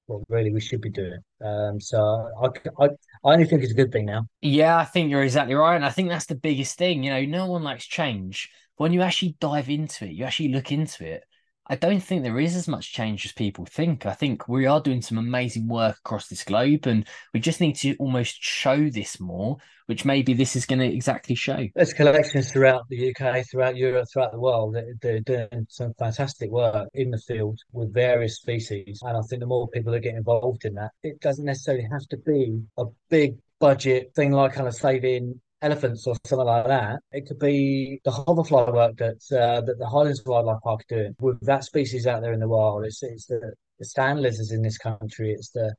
what 0.08 0.22
really 0.28 0.52
we 0.52 0.60
should 0.60 0.82
be 0.82 0.89
doing. 0.89 1.20
Um, 1.42 1.80
so 1.80 2.30
I, 2.42 2.48
I, 2.84 2.86
I 2.88 3.34
only 3.34 3.46
think 3.46 3.63
it's 3.63 3.72
a 3.72 3.76
good 3.76 3.92
thing 3.92 4.06
now. 4.06 4.26
Yeah, 4.42 4.78
I 4.78 4.84
think 4.84 5.10
you're 5.10 5.24
exactly 5.24 5.56
right, 5.56 5.76
and 5.76 5.86
I 5.86 5.92
think 5.92 6.10
that's 6.10 6.26
the 6.26 6.36
biggest 6.36 6.78
thing. 6.78 7.04
You 7.04 7.12
know, 7.12 7.26
no 7.26 7.46
one 7.48 7.63
likes 7.63 7.86
change. 7.86 8.50
When 8.76 8.92
you 8.92 9.02
actually 9.02 9.38
dive 9.39 9.70
into 9.70 10.06
it, 10.06 10.12
you 10.12 10.26
actually 10.26 10.50
look 10.50 10.72
into 10.72 11.06
it. 11.06 11.24
I 11.67 11.78
don't 11.78 12.02
think 12.02 12.23
there 12.23 12.39
is 12.39 12.56
as 12.58 12.67
much 12.67 12.91
change 12.91 13.26
as 13.26 13.32
people 13.32 13.65
think. 13.65 14.06
I 14.06 14.13
think 14.13 14.49
we 14.49 14.65
are 14.65 14.82
doing 14.82 15.02
some 15.02 15.17
amazing 15.17 15.69
work 15.69 15.97
across 15.97 16.28
this 16.28 16.43
globe, 16.43 16.88
and 16.88 17.08
we 17.34 17.39
just 17.39 17.62
need 17.62 17.78
to 17.78 17.95
almost 17.95 18.43
show 18.43 18.89
this 18.89 19.17
more, 19.17 19.58
which 19.86 20.04
maybe 20.04 20.34
this 20.34 20.58
is 20.58 20.65
going 20.65 20.80
to 20.80 20.93
exactly 20.93 21.36
show. 21.36 21.65
There's 21.73 21.93
collections 21.93 22.52
throughout 22.52 22.84
the 22.89 23.15
UK, 23.15 23.45
throughout 23.49 23.78
Europe, 23.78 24.08
throughout 24.12 24.34
the 24.34 24.41
world. 24.41 24.76
They're 25.02 25.21
doing 25.21 25.67
some 25.69 25.93
fantastic 25.97 26.52
work 26.52 26.89
in 26.93 27.12
the 27.12 27.17
field 27.19 27.60
with 27.71 27.93
various 27.93 28.36
species, 28.36 28.99
and 29.02 29.15
I 29.15 29.21
think 29.21 29.39
the 29.39 29.47
more 29.47 29.69
people 29.69 29.93
that 29.93 30.02
get 30.02 30.15
involved 30.15 30.65
in 30.65 30.73
that, 30.76 30.91
it 31.02 31.21
doesn't 31.21 31.45
necessarily 31.45 31.88
have 31.89 32.06
to 32.10 32.17
be 32.17 32.62
a 32.78 32.86
big 33.10 33.38
budget 33.60 34.12
thing 34.13 34.34
like 34.34 34.54
kind 34.54 34.67
of 34.67 34.76
saving 34.76 35.39
elephants 35.63 36.06
or 36.06 36.15
something 36.26 36.45
like 36.45 36.67
that. 36.67 36.99
It 37.12 37.26
could 37.28 37.39
be 37.39 37.99
the 38.04 38.12
hoverfly 38.12 38.71
work 38.71 38.97
that 38.97 39.21
uh, 39.32 39.62
that 39.62 39.80
the 39.80 39.88
Highlands 39.88 40.21
Wildlife 40.26 40.62
Park 40.63 40.82
are 40.82 40.95
doing 40.95 41.15
with 41.19 41.39
that 41.41 41.63
species 41.63 42.06
out 42.06 42.21
there 42.21 42.34
in 42.34 42.39
the 42.39 42.47
wild. 42.47 42.86
It's 42.86 43.02
it's 43.02 43.26
the, 43.26 43.54
the 43.80 43.86
sand 43.86 44.21
lizards 44.21 44.52
in 44.52 44.62
this 44.62 44.78
country. 44.78 45.32
It's 45.32 45.49
the 45.52 45.73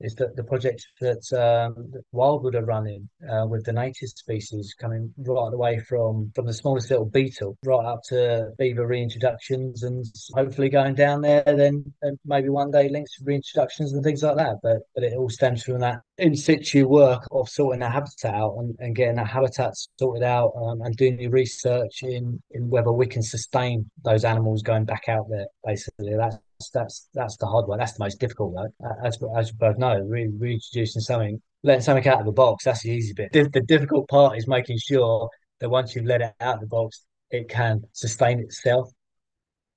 is 0.00 0.14
that 0.16 0.36
the 0.36 0.44
project 0.44 0.86
that, 1.00 1.32
um, 1.32 1.92
Wildwood 2.12 2.54
are 2.54 2.64
running 2.64 3.08
uh, 3.30 3.46
with 3.46 3.64
the 3.64 3.72
native 3.72 4.08
species 4.08 4.74
coming 4.78 5.12
right 5.18 5.52
away 5.52 5.78
from 5.80 6.30
from 6.34 6.46
the 6.46 6.52
smallest 6.52 6.90
little 6.90 7.04
beetle 7.04 7.56
right 7.64 7.84
up 7.84 8.00
to 8.08 8.50
beaver 8.58 8.86
reintroductions 8.86 9.82
and 9.82 10.04
hopefully 10.34 10.68
going 10.68 10.94
down 10.94 11.20
there 11.20 11.42
then 11.44 11.84
maybe 12.24 12.48
one 12.48 12.70
day 12.70 12.88
lynx 12.88 13.16
to 13.16 13.24
reintroductions 13.24 13.92
and 13.92 14.02
things 14.02 14.22
like 14.22 14.36
that. 14.36 14.56
But 14.62 14.78
but 14.94 15.04
it 15.04 15.14
all 15.14 15.28
stems 15.28 15.62
from 15.64 15.80
that 15.80 16.00
in 16.18 16.34
situ 16.34 16.86
work 16.88 17.26
of 17.30 17.48
sorting 17.48 17.80
the 17.80 17.90
habitat 17.90 18.34
out 18.34 18.56
and, 18.58 18.76
and 18.78 18.94
getting 18.94 19.16
the 19.16 19.24
habitat 19.24 19.74
sorted 19.98 20.22
out 20.22 20.52
um, 20.56 20.80
and 20.82 20.96
doing 20.96 21.16
the 21.16 21.28
research 21.28 22.02
in 22.02 22.40
in 22.52 22.68
whether 22.70 22.92
we 22.92 23.06
can 23.06 23.22
sustain 23.22 23.90
those 24.04 24.24
animals 24.24 24.62
going 24.62 24.84
back 24.84 25.08
out 25.08 25.26
there 25.30 25.46
basically. 25.64 26.14
That's 26.16 26.38
that's 26.72 27.08
that's 27.14 27.36
the 27.36 27.46
hard 27.46 27.66
one. 27.66 27.78
That's 27.78 27.92
the 27.92 28.04
most 28.04 28.18
difficult 28.18 28.52
one. 28.52 28.70
Uh, 28.84 29.06
as 29.06 29.18
as 29.36 29.48
you 29.48 29.54
both 29.58 29.78
know, 29.78 29.98
re- 30.00 30.30
reintroducing 30.38 31.02
something, 31.02 31.40
letting 31.62 31.82
something 31.82 32.06
out 32.08 32.20
of 32.20 32.26
the 32.26 32.32
box, 32.32 32.64
that's 32.64 32.82
the 32.82 32.90
easy 32.90 33.14
bit. 33.14 33.32
The, 33.32 33.48
the 33.52 33.60
difficult 33.60 34.08
part 34.08 34.36
is 34.36 34.48
making 34.48 34.78
sure 34.78 35.28
that 35.60 35.68
once 35.68 35.94
you've 35.94 36.06
let 36.06 36.20
it 36.20 36.34
out 36.40 36.56
of 36.56 36.60
the 36.60 36.66
box, 36.66 37.04
it 37.30 37.48
can 37.48 37.82
sustain 37.92 38.40
itself 38.40 38.90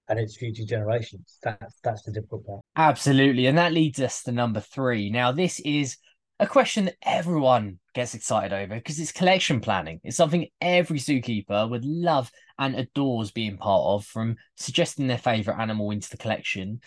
and 0.09 0.19
its 0.19 0.35
future 0.35 0.65
generations. 0.65 1.37
That's 1.43 1.75
that's 1.83 2.03
the 2.03 2.11
difficult 2.11 2.45
part. 2.45 2.61
Absolutely, 2.75 3.45
and 3.45 3.57
that 3.57 3.73
leads 3.73 3.99
us 4.01 4.23
to 4.23 4.31
number 4.31 4.59
three. 4.59 5.09
Now, 5.11 5.31
this 5.31 5.59
is 5.59 5.97
a 6.39 6.47
question 6.47 6.85
that 6.85 6.95
everyone 7.03 7.77
gets 7.93 8.15
excited 8.15 8.53
over 8.53 8.75
because 8.75 8.99
it's 8.99 9.11
collection 9.11 9.59
planning. 9.59 9.99
It's 10.03 10.17
something 10.17 10.47
every 10.59 10.97
zookeeper 10.97 11.69
would 11.69 11.85
love 11.85 12.31
and 12.61 12.75
adores 12.75 13.31
being 13.31 13.57
part 13.57 13.81
of, 13.83 14.05
from 14.05 14.37
suggesting 14.55 15.07
their 15.07 15.17
favourite 15.17 15.59
animal 15.59 15.89
into 15.89 16.11
the 16.11 16.17
collection. 16.17 16.79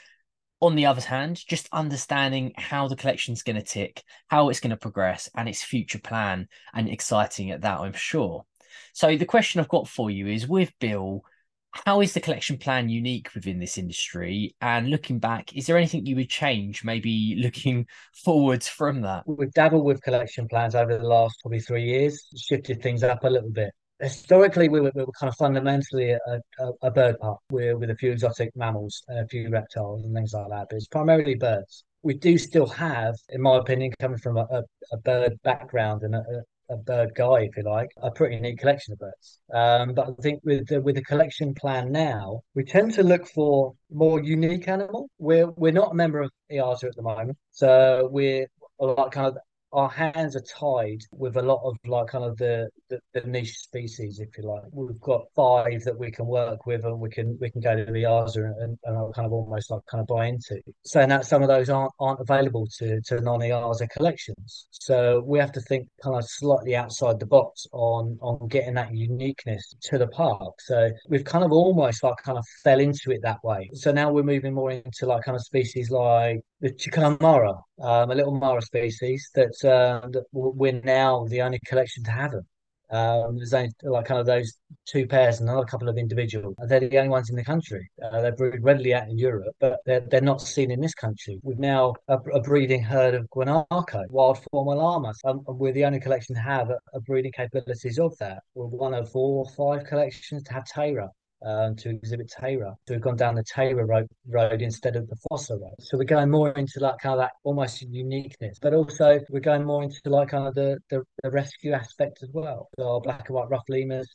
On 0.60 0.76
the 0.76 0.86
other 0.86 1.00
hand, 1.00 1.42
just 1.46 1.68
understanding 1.72 2.52
how 2.56 2.86
the 2.86 2.96
collection's 2.96 3.42
going 3.42 3.56
to 3.56 3.62
tick, 3.62 4.04
how 4.28 4.48
it's 4.48 4.60
going 4.60 4.70
to 4.70 4.76
progress, 4.76 5.28
and 5.34 5.48
its 5.48 5.64
future 5.64 5.98
plan, 5.98 6.46
and 6.72 6.88
exciting 6.88 7.50
at 7.50 7.62
that, 7.62 7.80
I'm 7.80 7.92
sure. 7.92 8.46
So, 8.92 9.16
the 9.16 9.26
question 9.26 9.60
I've 9.60 9.68
got 9.68 9.88
for 9.88 10.10
you 10.10 10.28
is 10.28 10.46
with 10.46 10.72
Beale, 10.78 11.24
how 11.72 12.00
is 12.00 12.12
the 12.12 12.20
collection 12.20 12.56
plan 12.56 12.88
unique 12.88 13.34
within 13.34 13.58
this 13.58 13.76
industry? 13.76 14.54
And 14.60 14.90
looking 14.90 15.18
back, 15.18 15.56
is 15.56 15.66
there 15.66 15.76
anything 15.76 16.06
you 16.06 16.14
would 16.14 16.30
change, 16.30 16.84
maybe 16.84 17.36
looking 17.42 17.88
forwards 18.24 18.68
from 18.68 19.00
that? 19.02 19.24
We've 19.26 19.52
dabbled 19.52 19.84
with 19.84 20.02
collection 20.02 20.46
plans 20.46 20.76
over 20.76 20.96
the 20.96 21.04
last 21.04 21.40
probably 21.42 21.60
three 21.60 21.82
years, 21.82 22.28
shifted 22.36 22.80
things 22.80 23.02
up 23.02 23.24
a 23.24 23.28
little 23.28 23.50
bit. 23.50 23.74
Historically, 24.04 24.68
we 24.68 24.80
were, 24.80 24.92
we 24.94 25.04
were 25.04 25.12
kind 25.18 25.28
of 25.28 25.36
fundamentally 25.36 26.12
a, 26.12 26.40
a, 26.58 26.72
a 26.82 26.90
bird 26.90 27.18
park 27.18 27.40
with, 27.50 27.78
with 27.78 27.90
a 27.90 27.96
few 27.96 28.12
exotic 28.12 28.50
mammals 28.54 29.02
and 29.08 29.18
a 29.18 29.28
few 29.28 29.48
reptiles 29.48 30.04
and 30.04 30.14
things 30.14 30.32
like 30.32 30.48
that, 30.50 30.66
but 30.68 30.76
it's 30.76 30.86
primarily 30.88 31.34
birds 31.34 31.84
we 32.04 32.14
do 32.14 32.38
still 32.38 32.66
have, 32.66 33.16
in 33.30 33.40
my 33.40 33.56
opinion, 33.56 33.90
coming 33.98 34.18
from 34.18 34.36
a, 34.36 34.62
a, 34.92 34.96
bird 34.98 35.32
background 35.42 36.02
and 36.02 36.14
a, 36.14 36.22
a 36.70 36.76
bird 36.76 37.14
guy, 37.14 37.40
if 37.40 37.56
you 37.56 37.62
like, 37.64 37.88
a 38.02 38.10
pretty 38.10 38.38
neat 38.38 38.58
collection 38.58 38.92
of 38.92 38.98
birds. 38.98 39.40
Um, 39.52 39.94
but 39.94 40.10
I 40.10 40.22
think 40.22 40.40
with 40.44 40.68
the, 40.68 40.80
with 40.80 40.96
the 40.96 41.02
collection 41.02 41.54
plan 41.54 41.90
now, 41.90 42.42
we 42.54 42.62
tend 42.62 42.92
to 42.94 43.02
look 43.02 43.26
for 43.26 43.74
more 43.90 44.22
unique 44.22 44.68
animal. 44.68 45.08
We're 45.18 45.50
we're 45.52 45.72
not 45.72 45.92
a 45.92 45.94
member 45.94 46.20
of 46.20 46.30
EAZA 46.52 46.84
at 46.84 46.96
the 46.96 47.02
moment, 47.02 47.38
so 47.52 48.08
we're 48.12 48.46
like 48.78 49.12
kind 49.12 49.28
of 49.28 49.38
our 49.74 49.90
hands 49.90 50.36
are 50.36 50.42
tied 50.42 51.00
with 51.12 51.36
a 51.36 51.42
lot 51.42 51.60
of 51.64 51.76
like 51.84 52.06
kind 52.06 52.24
of 52.24 52.36
the, 52.36 52.68
the, 52.88 53.00
the 53.12 53.22
niche 53.22 53.56
species, 53.56 54.20
if 54.20 54.28
you 54.38 54.48
like. 54.48 54.62
We've 54.70 55.00
got 55.00 55.22
five 55.34 55.82
that 55.82 55.98
we 55.98 56.12
can 56.12 56.26
work 56.26 56.64
with, 56.64 56.84
and 56.84 57.00
we 57.00 57.10
can 57.10 57.36
we 57.40 57.50
can 57.50 57.60
go 57.60 57.76
to 57.76 57.84
the 57.84 58.04
EAZA 58.04 58.36
and, 58.62 58.78
and 58.84 59.14
kind 59.14 59.26
of 59.26 59.32
almost 59.32 59.70
like 59.70 59.80
kind 59.90 60.00
of 60.00 60.06
buy 60.06 60.26
into. 60.26 60.60
Saying 60.84 61.08
that 61.08 61.26
some 61.26 61.42
of 61.42 61.48
those 61.48 61.68
aren't 61.68 61.92
aren't 61.98 62.20
available 62.20 62.66
to 62.78 63.00
to 63.00 63.20
non 63.20 63.40
EAZA 63.40 63.90
collections, 63.90 64.66
so 64.70 65.22
we 65.26 65.40
have 65.40 65.52
to 65.52 65.60
think 65.62 65.88
kind 66.02 66.16
of 66.16 66.24
slightly 66.24 66.76
outside 66.76 67.18
the 67.18 67.26
box 67.26 67.66
on 67.72 68.16
on 68.22 68.46
getting 68.48 68.74
that 68.74 68.94
uniqueness 68.94 69.74
to 69.82 69.98
the 69.98 70.06
park. 70.08 70.54
So 70.60 70.90
we've 71.08 71.24
kind 71.24 71.44
of 71.44 71.50
almost 71.50 72.04
like 72.04 72.16
kind 72.24 72.38
of 72.38 72.44
fell 72.62 72.78
into 72.78 73.10
it 73.10 73.22
that 73.22 73.42
way. 73.42 73.70
So 73.74 73.90
now 73.90 74.12
we're 74.12 74.22
moving 74.22 74.54
more 74.54 74.70
into 74.70 75.06
like 75.06 75.24
kind 75.24 75.36
of 75.36 75.42
species 75.42 75.90
like 75.90 76.40
the 76.64 76.72
Chacoan 76.72 77.20
mara, 77.20 77.52
um, 77.82 78.10
a 78.10 78.14
little 78.14 78.34
mara 78.34 78.62
species 78.62 79.28
that, 79.34 79.54
uh, 79.66 80.08
that 80.08 80.24
we're 80.32 80.80
now 80.80 81.26
the 81.26 81.42
only 81.42 81.60
collection 81.66 82.02
to 82.04 82.10
have 82.10 82.32
them. 82.32 82.46
Um, 82.90 83.36
there's 83.36 83.52
only 83.52 83.70
like 83.82 84.06
kind 84.06 84.18
of 84.18 84.24
those 84.24 84.54
two 84.86 85.06
pairs 85.06 85.40
and 85.40 85.48
another 85.48 85.66
couple 85.66 85.90
of 85.90 85.98
individuals. 85.98 86.54
They're 86.66 86.80
the 86.80 86.96
only 86.96 87.10
ones 87.10 87.28
in 87.28 87.36
the 87.36 87.44
country. 87.44 87.86
Uh, 88.02 88.22
they're 88.22 88.34
breed 88.34 88.62
readily 88.62 88.94
out 88.94 89.08
in 89.08 89.18
Europe, 89.18 89.54
but 89.60 89.80
they're, 89.84 90.06
they're 90.10 90.22
not 90.22 90.40
seen 90.40 90.70
in 90.70 90.80
this 90.80 90.94
country. 90.94 91.38
We've 91.42 91.58
now 91.58 91.96
a, 92.08 92.16
a 92.16 92.40
breeding 92.40 92.82
herd 92.82 93.14
of 93.14 93.28
guanaco, 93.28 94.04
wild 94.08 94.38
formal 94.50 94.78
llamas. 94.78 95.20
Um, 95.26 95.42
we're 95.46 95.72
the 95.72 95.84
only 95.84 96.00
collection 96.00 96.34
to 96.34 96.40
have 96.40 96.70
a, 96.70 96.78
a 96.94 97.00
breeding 97.00 97.32
capabilities 97.32 97.98
of 97.98 98.16
that. 98.20 98.42
We're 98.54 98.66
one 98.66 98.94
of 98.94 99.10
four 99.10 99.44
or 99.44 99.50
five 99.50 99.86
collections 99.86 100.44
to 100.44 100.52
have 100.54 100.64
Tayra 100.64 101.08
um, 101.44 101.76
to 101.76 101.90
exhibit 101.90 102.32
Tayra. 102.40 102.74
So 102.86 102.94
we've 102.94 103.00
gone 103.00 103.16
down 103.16 103.34
the 103.34 103.44
Tayra 103.44 103.86
road, 103.86 104.08
road 104.28 104.62
instead 104.62 104.96
of 104.96 105.08
the 105.08 105.16
Fossa 105.28 105.54
road. 105.54 105.74
So 105.80 105.98
we're 105.98 106.04
going 106.04 106.30
more 106.30 106.50
into 106.52 106.80
like 106.80 106.98
kind 106.98 107.14
of 107.14 107.18
that 107.20 107.32
almost 107.44 107.82
uniqueness, 107.82 108.58
but 108.60 108.74
also 108.74 109.20
we're 109.30 109.40
going 109.40 109.64
more 109.64 109.82
into 109.82 110.00
like 110.06 110.28
kind 110.28 110.48
of 110.48 110.54
the, 110.54 110.78
the, 110.90 111.02
the 111.22 111.30
rescue 111.30 111.72
aspect 111.72 112.22
as 112.22 112.30
well. 112.32 112.68
So 112.78 112.88
our 112.88 113.00
black 113.00 113.28
and 113.28 113.36
white 113.36 113.48
ruffed 113.50 113.68
lemurs, 113.68 114.08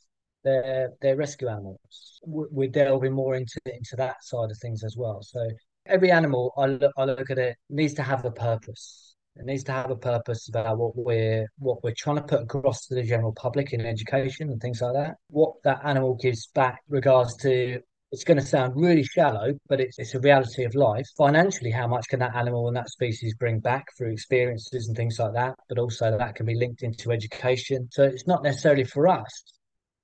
they're 0.43 0.89
they're 1.01 1.17
rescue 1.17 1.49
animals. 1.49 1.77
We're 2.23 2.69
delving 2.69 3.13
more 3.13 3.35
into 3.35 3.59
into 3.65 3.95
that 3.97 4.23
side 4.23 4.51
of 4.51 4.57
things 4.61 4.83
as 4.83 4.95
well. 4.97 5.21
So 5.21 5.45
every 5.85 6.11
animal, 6.11 6.53
I 6.57 6.67
look 6.67 6.93
I 6.97 7.05
look 7.05 7.29
at 7.29 7.37
it 7.37 7.57
needs 7.69 7.93
to 7.95 8.03
have 8.03 8.25
a 8.25 8.31
purpose. 8.31 9.08
It 9.35 9.45
needs 9.45 9.63
to 9.65 9.71
have 9.71 9.91
a 9.91 9.95
purpose 9.95 10.49
about 10.49 10.77
what 10.77 10.95
we're 10.95 11.47
what 11.57 11.83
we're 11.83 11.93
trying 11.97 12.17
to 12.17 12.23
put 12.23 12.41
across 12.41 12.87
to 12.87 12.95
the 12.95 13.03
general 13.03 13.33
public 13.33 13.73
in 13.73 13.85
education 13.85 14.49
and 14.49 14.61
things 14.61 14.81
like 14.81 14.93
that. 14.93 15.15
What 15.29 15.53
that 15.63 15.81
animal 15.83 16.15
gives 16.15 16.47
back 16.47 16.81
regards 16.89 17.35
to 17.37 17.81
it's 18.11 18.23
going 18.23 18.39
to 18.39 18.45
sound 18.45 18.73
really 18.75 19.03
shallow, 19.03 19.53
but 19.67 19.79
it's, 19.79 19.99
it's 19.99 20.15
a 20.15 20.19
reality 20.19 20.63
of 20.63 20.73
life. 20.73 21.07
Financially, 21.15 21.69
how 21.69 21.87
much 21.87 22.07
can 22.07 22.19
that 22.19 22.35
animal 22.35 22.67
and 22.67 22.75
that 22.75 22.89
species 22.89 23.35
bring 23.35 23.59
back 23.59 23.85
through 23.95 24.11
experiences 24.11 24.87
and 24.87 24.97
things 24.97 25.19
like 25.19 25.33
that? 25.33 25.55
But 25.67 25.77
also 25.77 26.17
that 26.17 26.35
can 26.35 26.45
be 26.47 26.55
linked 26.55 26.81
into 26.81 27.11
education. 27.11 27.87
So 27.91 28.03
it's 28.03 28.25
not 28.27 28.43
necessarily 28.43 28.83
for 28.83 29.07
us. 29.07 29.43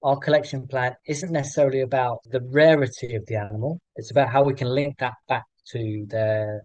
Our 0.04 0.18
collection 0.18 0.68
plan 0.68 0.94
isn't 1.08 1.32
necessarily 1.32 1.82
about 1.82 2.20
the 2.30 2.42
rarity 2.42 3.16
of 3.16 3.26
the 3.26 3.38
animal. 3.38 3.80
It's 3.96 4.12
about 4.12 4.30
how 4.30 4.44
we 4.44 4.54
can 4.54 4.68
link 4.68 5.00
that 5.00 5.16
back 5.28 5.46
to 5.72 6.06
their 6.08 6.62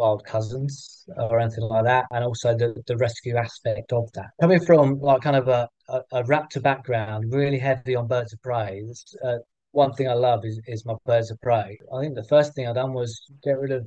wild 0.00 0.24
cousins 0.24 1.04
or 1.16 1.38
anything 1.38 1.64
like 1.64 1.84
that, 1.84 2.06
and 2.10 2.24
also 2.24 2.56
the, 2.56 2.68
the 2.86 2.96
rescue 2.96 3.36
aspect 3.36 3.92
of 3.92 4.10
that. 4.14 4.30
Coming 4.40 4.64
from 4.64 4.98
like 5.00 5.22
kind 5.22 5.36
of 5.36 5.48
a, 5.48 5.68
a, 5.88 6.00
a 6.12 6.22
raptor 6.24 6.62
background, 6.62 7.32
really 7.32 7.58
heavy 7.58 7.94
on 7.94 8.06
birds 8.06 8.32
of 8.32 8.42
prey, 8.42 8.82
uh, 9.24 9.38
one 9.72 9.92
thing 9.92 10.08
I 10.08 10.14
love 10.14 10.44
is, 10.44 10.60
is 10.66 10.84
my 10.84 10.94
birds 11.06 11.30
of 11.30 11.40
prey. 11.40 11.78
I 11.94 12.00
think 12.00 12.14
the 12.14 12.24
first 12.34 12.54
thing 12.54 12.66
I 12.66 12.72
done 12.72 12.92
was 12.92 13.20
get 13.44 13.58
rid 13.58 13.72
of 13.72 13.86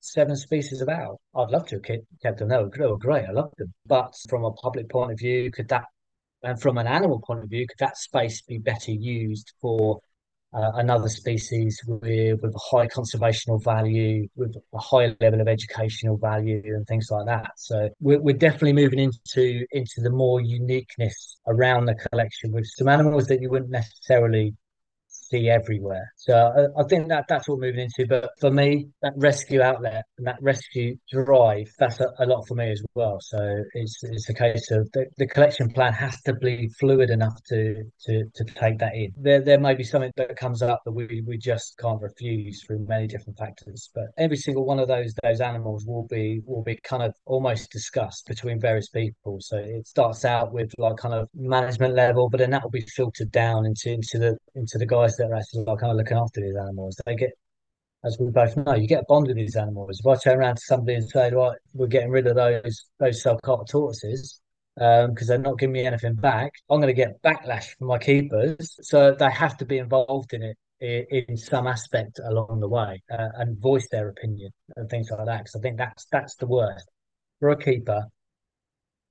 seven 0.00 0.36
species 0.36 0.80
of 0.80 0.88
owl. 0.88 1.20
I'd 1.34 1.50
love 1.50 1.66
to 1.68 1.76
have 1.76 2.00
kept 2.22 2.38
them. 2.38 2.48
They 2.48 2.56
were, 2.56 2.70
they 2.76 2.86
were 2.86 2.98
great. 2.98 3.26
I 3.28 3.32
loved 3.32 3.54
them. 3.58 3.72
But 3.86 4.14
from 4.28 4.44
a 4.44 4.52
public 4.52 4.88
point 4.88 5.12
of 5.12 5.18
view, 5.18 5.50
could 5.50 5.68
that, 5.68 5.84
and 6.42 6.60
from 6.60 6.78
an 6.78 6.86
animal 6.86 7.20
point 7.20 7.40
of 7.42 7.50
view, 7.50 7.66
could 7.66 7.78
that 7.78 7.96
space 7.96 8.42
be 8.42 8.58
better 8.58 8.92
used 8.92 9.52
for 9.60 10.00
uh, 10.54 10.72
another 10.74 11.08
species 11.08 11.80
with, 11.86 12.40
with 12.42 12.54
a 12.54 12.58
high 12.58 12.86
conservational 12.86 13.62
value, 13.62 14.28
with 14.36 14.54
a 14.74 14.78
high 14.78 15.16
level 15.20 15.40
of 15.40 15.48
educational 15.48 16.16
value, 16.16 16.62
and 16.64 16.86
things 16.86 17.08
like 17.10 17.26
that. 17.26 17.52
So 17.56 17.88
we're, 18.00 18.20
we're 18.20 18.36
definitely 18.36 18.74
moving 18.74 18.98
into 18.98 19.64
into 19.72 20.00
the 20.00 20.10
more 20.10 20.40
uniqueness 20.40 21.38
around 21.46 21.86
the 21.86 21.94
collection 21.94 22.52
with 22.52 22.66
some 22.66 22.88
animals 22.88 23.26
that 23.28 23.40
you 23.40 23.50
wouldn't 23.50 23.70
necessarily 23.70 24.54
see 25.32 25.48
everywhere. 25.48 26.12
So 26.16 26.34
I, 26.34 26.80
I, 26.80 26.84
think 26.88 27.08
that 27.08 27.24
that's 27.28 27.48
what 27.48 27.58
we're 27.58 27.68
moving 27.68 27.88
into. 27.88 28.06
But 28.08 28.30
for 28.40 28.50
me, 28.50 28.88
that 29.02 29.14
rescue 29.16 29.62
outlet 29.62 30.04
and 30.18 30.26
that 30.26 30.36
rescue 30.40 30.96
drive, 31.10 31.68
that's 31.78 32.00
a, 32.00 32.06
a 32.18 32.26
lot 32.26 32.46
for 32.46 32.54
me 32.54 32.70
as 32.70 32.82
well. 32.94 33.18
So 33.20 33.38
it's 33.74 33.98
it's 34.02 34.28
a 34.28 34.34
case 34.34 34.70
of 34.70 34.90
the, 34.92 35.06
the 35.18 35.26
collection 35.26 35.70
plan 35.70 35.92
has 35.94 36.20
to 36.22 36.34
be 36.34 36.68
fluid 36.78 37.10
enough 37.10 37.36
to 37.48 37.82
to 38.06 38.24
to 38.34 38.44
take 38.44 38.78
that 38.78 38.94
in. 38.94 39.12
There 39.16 39.40
there 39.40 39.60
may 39.60 39.74
be 39.74 39.84
something 39.84 40.12
that 40.16 40.36
comes 40.36 40.62
up 40.62 40.82
that 40.84 40.92
we, 40.92 41.22
we 41.26 41.38
just 41.38 41.78
can't 41.78 42.00
refuse 42.00 42.62
through 42.64 42.86
many 42.86 43.06
different 43.06 43.38
factors. 43.38 43.90
But 43.94 44.06
every 44.18 44.36
single 44.36 44.64
one 44.64 44.78
of 44.78 44.88
those 44.88 45.14
those 45.22 45.40
animals 45.40 45.84
will 45.86 46.06
be 46.08 46.40
will 46.44 46.62
be 46.62 46.78
kind 46.82 47.02
of 47.02 47.14
almost 47.24 47.70
discussed 47.70 48.26
between 48.26 48.60
various 48.60 48.88
people. 48.90 49.38
So 49.40 49.56
it 49.56 49.86
starts 49.86 50.24
out 50.24 50.52
with 50.52 50.70
like 50.78 50.96
kind 50.96 51.14
of 51.14 51.28
management 51.34 51.94
level, 51.94 52.28
but 52.28 52.38
then 52.38 52.50
that 52.50 52.62
will 52.62 52.70
be 52.70 52.86
filtered 52.96 53.30
down 53.32 53.64
into 53.66 53.90
into 53.90 54.18
the 54.18 54.36
into 54.54 54.78
the 54.78 54.86
guys 54.86 55.16
actually 55.30 55.64
like 55.64 55.78
kind 55.78 55.92
of 55.92 55.96
looking 55.96 56.16
after 56.16 56.40
these 56.40 56.56
animals. 56.56 57.00
They 57.04 57.16
get, 57.16 57.30
as 58.04 58.16
we 58.18 58.30
both 58.30 58.56
know, 58.56 58.74
you 58.74 58.88
get 58.88 59.02
a 59.02 59.06
bond 59.08 59.28
with 59.28 59.36
these 59.36 59.56
animals. 59.56 60.00
If 60.00 60.06
I 60.06 60.16
turn 60.16 60.38
around 60.38 60.56
to 60.56 60.62
somebody 60.62 60.94
and 60.94 61.08
say, 61.08 61.30
right, 61.30 61.56
we're 61.72 61.86
getting 61.86 62.10
rid 62.10 62.26
of 62.26 62.36
those 62.36 62.86
those 62.98 63.22
sulcata 63.22 63.68
tortoises 63.68 64.40
because 64.74 65.06
um, 65.08 65.14
they're 65.26 65.38
not 65.38 65.58
giving 65.58 65.74
me 65.74 65.86
anything 65.86 66.14
back, 66.14 66.52
I'm 66.70 66.80
going 66.80 66.94
to 66.94 66.94
get 66.94 67.22
backlash 67.22 67.76
from 67.76 67.88
my 67.88 67.98
keepers. 67.98 68.76
So 68.80 69.14
they 69.14 69.30
have 69.30 69.56
to 69.58 69.66
be 69.66 69.78
involved 69.78 70.32
in 70.32 70.42
it 70.42 70.56
in, 70.80 71.36
some 71.36 71.66
aspect 71.66 72.18
along 72.24 72.60
the 72.60 72.68
way 72.68 73.02
uh, 73.10 73.28
and 73.36 73.60
voice 73.60 73.86
their 73.90 74.08
opinion 74.08 74.50
and 74.76 74.88
things 74.88 75.10
like 75.10 75.26
that. 75.26 75.38
Because 75.38 75.56
I 75.56 75.60
think 75.60 75.76
that's 75.78 76.06
that's 76.10 76.36
the 76.36 76.46
worst 76.46 76.88
for 77.38 77.50
a 77.50 77.56
keeper 77.56 78.06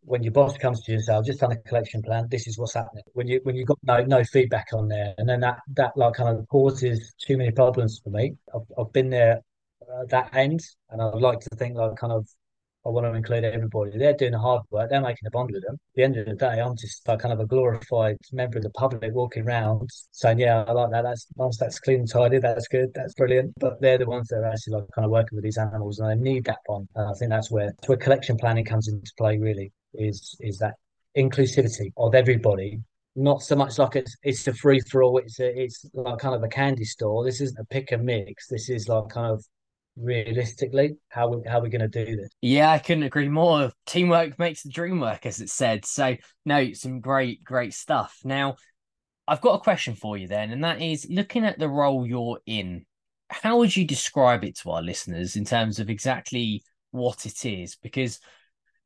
when 0.04 0.24
your 0.24 0.32
boss 0.34 0.58
comes 0.58 0.82
to 0.84 0.92
you 0.92 0.98
and 0.98 1.06
says, 1.06 1.16
"I've 1.16 1.26
just 1.26 1.40
done 1.40 1.52
a 1.52 1.58
collection 1.58 2.02
plan. 2.02 2.28
This 2.30 2.48
is 2.48 2.58
what's 2.58 2.74
happening." 2.74 3.04
When 3.14 3.28
you 3.28 3.40
when 3.44 3.56
you 3.56 3.66
got 3.66 3.80
no 3.84 4.04
no 4.04 4.24
feedback 4.24 4.68
on 4.74 4.88
there, 4.88 5.14
and 5.18 5.28
then 5.30 5.42
that 5.42 5.60
that 5.76 5.96
like 5.96 6.14
kind 6.16 6.38
of 6.38 6.48
causes 6.48 7.14
too 7.26 7.38
many 7.38 7.52
problems 7.52 8.02
for 8.04 8.10
me. 8.10 8.36
I've, 8.54 8.62
I've 8.78 8.94
been 8.94 9.10
there 9.10 9.42
at 10.02 10.10
that 10.10 10.36
end, 10.36 10.62
and 10.90 11.02
I'd 11.02 11.16
like 11.16 11.40
to 11.42 11.56
think 11.56 11.78
like 11.78 11.96
kind 11.98 12.14
of 12.14 12.28
I 12.86 12.90
want 12.90 13.06
to 13.06 13.14
include 13.14 13.44
everybody. 13.44 13.96
They're 13.96 14.14
doing 14.18 14.32
the 14.32 14.40
hard 14.40 14.64
work. 14.72 14.90
They're 14.90 15.02
making 15.02 15.28
a 15.28 15.30
bond 15.30 15.52
with 15.52 15.64
them. 15.64 15.76
At 15.76 15.96
the 15.96 16.04
end 16.04 16.18
of 16.18 16.26
the 16.26 16.34
day, 16.34 16.60
I'm 16.60 16.76
just 16.76 17.08
like 17.08 17.20
kind 17.20 17.32
of 17.34 17.40
a 17.40 17.46
glorified 17.46 18.18
member 18.32 18.58
of 18.58 18.64
the 18.64 18.72
public 18.72 19.14
walking 19.14 19.46
around 19.46 19.88
saying, 20.12 20.40
"Yeah, 20.40 20.64
I 20.68 20.72
like 20.72 20.90
that. 20.92 21.04
That's 21.04 21.28
nice. 21.38 21.58
That's 21.58 21.80
clean 21.80 22.00
and 22.00 22.10
tidy. 22.10 22.40
That's 22.40 22.68
good. 22.68 22.92
That's 22.96 23.14
brilliant." 23.14 23.54
But 23.60 23.80
they're 23.82 24.00
the 24.00 24.08
ones 24.08 24.30
that 24.30 24.38
are 24.38 24.52
actually 24.52 24.78
like 24.78 24.86
kind 24.96 25.06
of 25.06 25.12
working 25.12 25.36
with 25.36 25.44
these 25.44 25.60
animals, 25.60 26.00
and 26.00 26.10
they 26.10 26.32
need 26.32 26.46
that 26.46 26.60
bond. 26.66 26.88
And 26.96 27.08
I 27.10 27.14
think 27.14 27.30
that's 27.30 27.52
where 27.52 27.68
that's 27.68 27.88
where 27.88 27.98
collection 27.98 28.38
planning 28.38 28.66
comes 28.66 28.88
into 28.88 29.12
play. 29.16 29.38
Really, 29.38 29.72
is 29.94 30.36
is 30.40 30.58
that 30.60 30.76
inclusivity 31.18 31.92
of 31.98 32.16
everybody 32.16 32.80
not 33.16 33.42
so 33.42 33.56
much 33.56 33.78
like 33.78 33.96
it's 33.96 34.16
it's 34.24 34.48
a 34.48 34.54
free 34.54 34.80
for 34.80 35.04
all. 35.04 35.18
It's 35.18 35.40
a, 35.40 35.64
it's 35.64 35.86
like 35.94 36.20
kind 36.20 36.36
of 36.36 36.44
a 36.44 36.48
candy 36.48 36.86
store. 36.86 37.24
This 37.24 37.42
isn't 37.42 37.60
a 37.60 37.66
pick 37.66 37.92
and 37.92 38.04
mix. 38.04 38.48
This 38.48 38.70
is 38.70 38.88
like 38.88 39.10
kind 39.10 39.32
of 39.32 39.44
realistically 39.98 40.96
how 41.10 41.28
we 41.30 41.48
how 41.48 41.60
we're 41.60 41.70
going 41.70 41.90
to 41.90 42.06
do 42.06 42.16
this. 42.16 42.30
Yeah, 42.42 42.72
I 42.72 42.80
couldn't 42.80 43.04
agree 43.04 43.30
more. 43.30 43.72
Teamwork 43.86 44.40
makes 44.40 44.64
the 44.64 44.70
dream 44.70 45.00
work, 45.00 45.26
as 45.26 45.42
it 45.42 45.50
said. 45.50 45.86
So 45.86 46.16
no, 46.46 46.74
some 46.74 47.02
great 47.02 47.44
great 47.44 47.74
stuff. 47.74 48.18
Now, 48.24 48.56
I've 49.28 49.42
got 49.42 49.56
a 49.56 49.64
question 49.64 49.96
for 49.96 50.18
you 50.18 50.28
then, 50.28 50.52
and 50.52 50.64
that 50.64 50.82
is 50.82 51.08
looking 51.10 51.46
at 51.46 51.60
the 51.60 51.70
role 51.70 52.08
you're 52.08 52.40
in. 52.46 52.86
How 53.30 53.58
would 53.58 53.76
you 53.76 53.86
describe 53.86 54.44
it 54.44 54.58
to 54.60 54.72
our 54.72 54.82
listeners 54.82 55.36
in 55.36 55.46
terms 55.46 55.80
of 55.80 55.90
exactly 55.90 56.64
what 56.92 57.26
it 57.26 57.46
is? 57.46 57.78
Because 57.82 58.20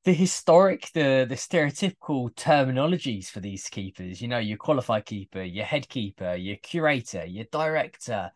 the 0.05 0.13
historic, 0.13 0.91
the 0.93 1.25
the 1.27 1.35
stereotypical 1.35 2.33
terminologies 2.35 3.25
for 3.25 3.39
these 3.39 3.67
keepers, 3.67 4.21
you 4.21 4.27
know, 4.27 4.37
your 4.37 4.57
qualified 4.57 5.05
keeper, 5.05 5.41
your 5.41 5.65
head 5.65 5.89
keeper, 5.89 6.35
your 6.35 6.57
curator, 6.57 7.25
your 7.25 7.45
director, 7.51 8.31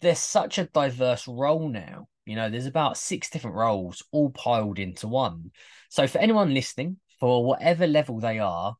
there's 0.00 0.18
such 0.18 0.58
a 0.58 0.64
diverse 0.64 1.28
role 1.28 1.68
now. 1.68 2.08
You 2.24 2.36
know, 2.36 2.48
there's 2.48 2.66
about 2.66 2.96
six 2.96 3.30
different 3.30 3.56
roles 3.56 4.02
all 4.10 4.30
piled 4.30 4.78
into 4.78 5.06
one. 5.06 5.50
So 5.90 6.06
for 6.06 6.18
anyone 6.18 6.54
listening, 6.54 6.96
for 7.20 7.44
whatever 7.44 7.86
level 7.86 8.18
they 8.18 8.38
are, 8.38 8.74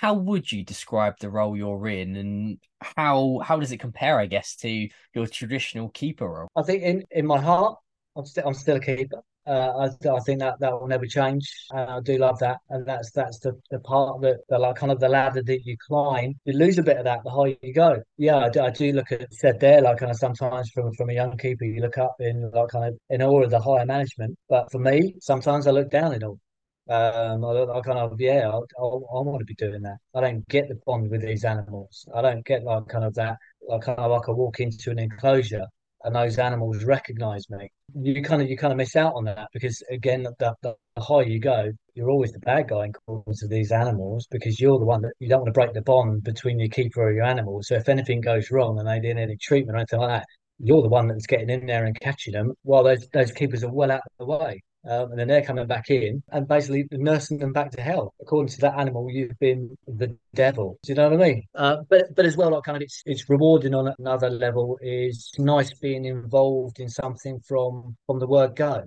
how 0.00 0.14
would 0.14 0.50
you 0.50 0.64
describe 0.64 1.14
the 1.20 1.30
role 1.30 1.56
you're 1.56 1.88
in 1.88 2.16
and 2.16 2.58
how 2.80 3.40
how 3.44 3.60
does 3.60 3.70
it 3.70 3.78
compare, 3.78 4.18
I 4.18 4.26
guess, 4.26 4.56
to 4.56 4.88
your 5.14 5.26
traditional 5.26 5.88
keeper 5.90 6.28
role? 6.28 6.48
I 6.56 6.62
think 6.62 6.82
in, 6.82 7.04
in 7.10 7.26
my 7.26 7.40
heart, 7.40 7.78
I'm 8.16 8.26
still 8.26 8.44
I'm 8.46 8.54
still 8.54 8.76
a 8.76 8.80
keeper. 8.80 9.22
Uh, 9.50 9.88
I, 9.88 10.08
I 10.08 10.20
think 10.20 10.38
that 10.40 10.60
that 10.60 10.72
will 10.72 10.86
never 10.86 11.06
change. 11.06 11.50
And 11.72 11.90
I 11.90 12.00
do 12.00 12.18
love 12.18 12.38
that, 12.38 12.58
and 12.70 12.86
that's 12.86 13.10
that's 13.10 13.40
the, 13.40 13.52
the 13.70 13.80
part 13.80 14.20
that 14.22 14.38
the 14.48 14.58
like 14.58 14.76
kind 14.76 14.92
of 14.92 15.00
the 15.00 15.08
ladder 15.08 15.42
that 15.42 15.64
you 15.64 15.76
climb. 15.88 16.34
You 16.44 16.52
lose 16.52 16.78
a 16.78 16.84
bit 16.84 16.98
of 16.98 17.04
that 17.04 17.24
the 17.24 17.30
higher 17.30 17.56
you 17.62 17.74
go. 17.74 18.00
Yeah, 18.16 18.36
I 18.36 18.48
do, 18.50 18.60
I 18.60 18.70
do 18.70 18.92
look 18.92 19.10
at 19.10 19.32
said 19.34 19.58
there 19.58 19.82
like 19.82 19.98
kind 19.98 20.10
of 20.12 20.18
sometimes 20.18 20.70
from 20.70 20.92
from 20.94 21.10
a 21.10 21.14
young 21.14 21.36
keeper 21.36 21.64
you 21.64 21.80
look 21.80 21.98
up 21.98 22.14
in 22.20 22.50
like 22.52 22.68
kind 22.68 22.84
of 22.86 22.98
in 23.10 23.22
all 23.22 23.42
of 23.42 23.50
the 23.50 23.60
higher 23.60 23.86
management. 23.86 24.38
But 24.48 24.70
for 24.70 24.78
me, 24.78 25.14
sometimes 25.20 25.66
I 25.66 25.72
look 25.72 25.90
down 25.90 26.14
in 26.14 26.22
all. 26.22 26.38
Um, 26.88 27.44
I, 27.44 27.78
I 27.78 27.80
kind 27.80 27.98
of 27.98 28.20
yeah, 28.20 28.48
I, 28.50 28.56
I, 28.56 28.84
I 28.84 29.20
want 29.26 29.40
to 29.40 29.44
be 29.44 29.54
doing 29.54 29.82
that. 29.82 29.98
I 30.14 30.20
don't 30.20 30.46
get 30.48 30.68
the 30.68 30.78
bond 30.86 31.10
with 31.10 31.22
these 31.22 31.44
animals. 31.44 32.06
I 32.14 32.22
don't 32.22 32.44
get 32.44 32.62
like 32.64 32.86
kind 32.88 33.04
of 33.04 33.14
that 33.14 33.36
like 33.68 33.82
kind 33.82 33.98
of 33.98 34.10
like 34.10 34.28
I 34.28 34.32
walk 34.32 34.60
into 34.60 34.90
an 34.90 34.98
enclosure 35.00 35.66
and 36.04 36.14
those 36.14 36.38
animals 36.38 36.84
recognize 36.84 37.48
me. 37.50 37.70
You 37.94 38.22
kind 38.22 38.42
of 38.42 38.48
you 38.48 38.56
kind 38.56 38.72
of 38.72 38.76
miss 38.76 38.96
out 38.96 39.14
on 39.14 39.24
that 39.24 39.48
because 39.52 39.82
again 39.90 40.22
the, 40.38 40.54
the 40.62 40.74
higher 40.98 41.24
you 41.24 41.40
go 41.40 41.70
you're 41.94 42.10
always 42.10 42.32
the 42.32 42.38
bad 42.40 42.68
guy 42.68 42.86
in 42.86 42.92
terms 43.08 43.42
of 43.42 43.50
these 43.50 43.72
animals 43.72 44.26
because 44.30 44.60
you're 44.60 44.78
the 44.78 44.84
one 44.84 45.02
that 45.02 45.12
you 45.18 45.28
don't 45.28 45.40
want 45.40 45.48
to 45.48 45.58
break 45.58 45.72
the 45.74 45.82
bond 45.82 46.22
between 46.22 46.58
your 46.58 46.68
keeper 46.68 47.02
or 47.02 47.12
your 47.12 47.24
animal. 47.24 47.62
So 47.62 47.74
if 47.74 47.88
anything 47.88 48.20
goes 48.20 48.50
wrong 48.50 48.78
and 48.78 48.88
they 48.88 49.00
need 49.00 49.20
any 49.20 49.36
treatment 49.36 49.76
or 49.76 49.78
anything 49.78 50.00
like 50.00 50.20
that 50.20 50.26
you're 50.62 50.82
the 50.82 50.88
one 50.88 51.08
that's 51.08 51.26
getting 51.26 51.50
in 51.50 51.66
there 51.66 51.84
and 51.84 51.98
catching 52.00 52.34
them 52.34 52.52
while 52.62 52.84
those 52.84 53.08
those 53.12 53.32
keepers 53.32 53.64
are 53.64 53.72
well 53.72 53.90
out 53.90 54.02
of 54.04 54.12
the 54.18 54.24
way 54.26 54.62
um, 54.88 55.10
and 55.10 55.18
then 55.18 55.28
they're 55.28 55.44
coming 55.44 55.66
back 55.66 55.90
in 55.90 56.22
and 56.30 56.48
basically 56.48 56.86
nursing 56.92 57.38
them 57.38 57.52
back 57.52 57.70
to 57.72 57.80
health. 57.80 58.12
According 58.20 58.48
to 58.54 58.60
that 58.62 58.78
animal, 58.78 59.10
you've 59.10 59.38
been 59.38 59.76
the 59.86 60.16
devil. 60.34 60.78
Do 60.82 60.92
you 60.92 60.96
know 60.96 61.10
what 61.10 61.20
I 61.20 61.28
mean? 61.28 61.42
Uh, 61.54 61.76
but 61.88 62.14
but 62.14 62.26
as 62.26 62.36
well, 62.36 62.50
like 62.50 62.64
kind 62.64 62.76
of 62.76 62.82
it's 62.82 63.02
it's 63.04 63.28
rewarding 63.28 63.74
on 63.74 63.92
another 63.98 64.30
level. 64.30 64.78
Is 64.80 65.30
nice 65.38 65.74
being 65.74 66.04
involved 66.04 66.80
in 66.80 66.88
something 66.88 67.40
from 67.46 67.96
from 68.06 68.18
the 68.18 68.26
word 68.26 68.56
go. 68.56 68.84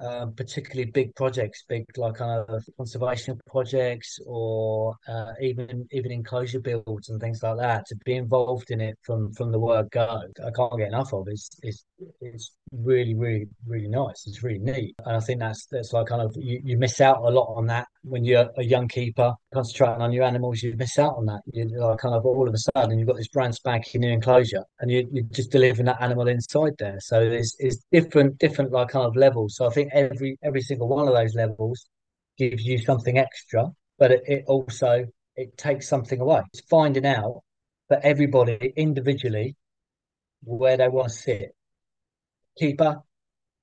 Um, 0.00 0.32
particularly 0.34 0.90
big 0.90 1.14
projects, 1.14 1.64
big 1.68 1.86
like 1.96 2.14
kind 2.14 2.44
of 2.48 2.64
conservation 2.76 3.38
projects, 3.46 4.18
or 4.26 4.96
uh, 5.08 5.32
even 5.40 5.86
even 5.92 6.12
enclosure 6.12 6.60
builds 6.60 7.08
and 7.08 7.20
things 7.20 7.42
like 7.42 7.58
that. 7.58 7.86
To 7.86 7.96
be 8.04 8.16
involved 8.16 8.70
in 8.70 8.80
it 8.80 8.98
from 9.02 9.32
from 9.32 9.52
the 9.52 9.58
word 9.58 9.90
go, 9.90 10.22
I 10.44 10.50
can't 10.50 10.78
get 10.78 10.88
enough 10.88 11.12
of. 11.12 11.26
It's 11.28 11.50
it's 11.62 11.84
it's 12.20 12.52
really 12.72 13.14
really 13.14 13.46
really 13.66 13.88
nice. 13.88 14.24
It's 14.26 14.42
really 14.42 14.58
neat, 14.58 14.94
and 15.04 15.16
I 15.16 15.20
think 15.20 15.40
that's 15.40 15.66
that's 15.70 15.92
like 15.92 16.06
kind 16.06 16.22
of 16.22 16.34
you, 16.36 16.60
you 16.64 16.76
miss 16.76 17.00
out 17.00 17.18
a 17.18 17.30
lot 17.30 17.54
on 17.54 17.66
that 17.66 17.86
when 18.02 18.24
you're 18.24 18.50
a 18.56 18.64
young 18.64 18.88
keeper 18.88 19.32
concentrating 19.52 20.02
on 20.02 20.12
your 20.12 20.24
animals. 20.24 20.62
You 20.62 20.74
miss 20.76 20.98
out 20.98 21.16
on 21.16 21.26
that. 21.26 21.40
You 21.52 21.68
like 21.68 21.98
kind 21.98 22.14
of 22.14 22.26
all 22.26 22.48
of 22.48 22.54
a 22.54 22.58
sudden 22.58 22.98
you've 22.98 23.08
got 23.08 23.16
this 23.16 23.28
brand 23.28 23.54
spanking 23.54 24.00
new 24.00 24.10
enclosure, 24.10 24.64
and 24.80 24.90
you 24.90 25.08
you're 25.12 25.24
just 25.30 25.50
delivering 25.50 25.86
that 25.86 26.02
animal 26.02 26.28
inside 26.28 26.72
there. 26.78 26.98
So 27.00 27.20
it's 27.20 27.56
it's 27.58 27.78
different 27.92 28.38
different 28.38 28.72
like 28.72 28.88
kind 28.88 29.06
of 29.06 29.16
levels. 29.16 29.56
So 29.56 29.66
I 29.66 29.70
think 29.70 29.83
think 29.90 30.12
every 30.12 30.38
every 30.42 30.60
single 30.60 30.88
one 30.88 31.08
of 31.08 31.14
those 31.14 31.34
levels 31.34 31.86
gives 32.36 32.64
you 32.64 32.78
something 32.78 33.18
extra, 33.18 33.66
but 33.98 34.10
it, 34.10 34.22
it 34.26 34.44
also 34.46 35.06
it 35.36 35.56
takes 35.56 35.88
something 35.88 36.20
away. 36.20 36.42
It's 36.52 36.62
finding 36.68 37.06
out 37.06 37.42
for 37.88 37.98
everybody 38.02 38.72
individually 38.76 39.56
where 40.42 40.76
they 40.76 40.88
want 40.88 41.08
to 41.08 41.14
sit. 41.14 41.54
Keeper, 42.58 43.02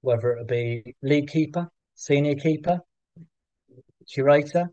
whether 0.01 0.31
it 0.31 0.47
be 0.47 0.95
lead 1.01 1.29
keeper, 1.29 1.69
senior 1.95 2.35
keeper, 2.35 2.79
curator, 4.11 4.69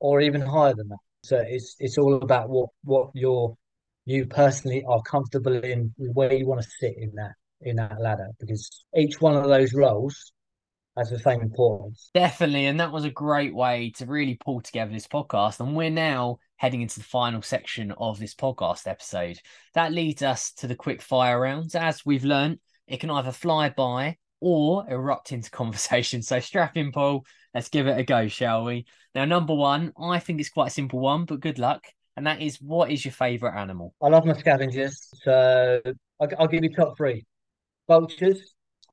or 0.00 0.20
even 0.20 0.40
higher 0.40 0.74
than 0.74 0.88
that. 0.88 0.98
So 1.22 1.38
it's 1.38 1.76
it's 1.78 1.98
all 1.98 2.16
about 2.16 2.48
what 2.48 2.70
what 2.82 3.10
your 3.14 3.56
you 4.06 4.26
personally 4.26 4.82
are 4.88 5.02
comfortable 5.02 5.62
in 5.62 5.94
where 5.98 6.32
you 6.32 6.46
want 6.46 6.62
to 6.62 6.68
sit 6.80 6.94
in 6.96 7.14
that 7.14 7.32
in 7.62 7.76
that 7.76 8.00
ladder 8.00 8.28
because 8.38 8.84
each 8.96 9.20
one 9.20 9.36
of 9.36 9.48
those 9.48 9.74
roles 9.74 10.32
has 10.96 11.10
the 11.10 11.18
same 11.18 11.40
importance. 11.40 12.10
Definitely. 12.14 12.66
And 12.66 12.80
that 12.80 12.92
was 12.92 13.04
a 13.04 13.10
great 13.10 13.54
way 13.54 13.92
to 13.96 14.06
really 14.06 14.36
pull 14.36 14.60
together 14.60 14.92
this 14.92 15.06
podcast. 15.06 15.60
And 15.60 15.74
we're 15.74 15.90
now 15.90 16.38
heading 16.56 16.82
into 16.82 16.98
the 16.98 17.04
final 17.04 17.42
section 17.42 17.92
of 17.92 18.18
this 18.18 18.34
podcast 18.34 18.86
episode. 18.86 19.38
That 19.74 19.92
leads 19.92 20.22
us 20.22 20.52
to 20.54 20.66
the 20.66 20.74
quick 20.74 21.00
fire 21.00 21.40
rounds. 21.40 21.74
As 21.74 22.04
we've 22.04 22.24
learned, 22.24 22.58
it 22.86 23.00
can 23.00 23.10
either 23.10 23.32
fly 23.32 23.70
by 23.70 24.16
or 24.40 24.84
erupt 24.88 25.32
into 25.32 25.50
conversation. 25.50 26.22
So 26.22 26.40
strap 26.40 26.76
in, 26.76 26.92
Paul. 26.92 27.24
Let's 27.54 27.68
give 27.68 27.86
it 27.86 27.98
a 27.98 28.04
go, 28.04 28.28
shall 28.28 28.64
we? 28.64 28.86
Now, 29.14 29.24
number 29.24 29.54
one, 29.54 29.92
I 30.00 30.18
think 30.18 30.40
it's 30.40 30.50
quite 30.50 30.68
a 30.68 30.70
simple 30.70 31.00
one, 31.00 31.24
but 31.24 31.40
good 31.40 31.58
luck. 31.58 31.84
And 32.16 32.26
that 32.26 32.42
is, 32.42 32.60
what 32.60 32.90
is 32.90 33.04
your 33.04 33.12
favourite 33.12 33.58
animal? 33.58 33.94
I 34.02 34.08
love 34.08 34.24
my 34.24 34.34
scavengers. 34.34 35.08
So 35.22 35.80
I'll, 36.20 36.28
I'll 36.38 36.48
give 36.48 36.62
you 36.62 36.74
top 36.74 36.96
three 36.96 37.24
vultures, 37.90 38.40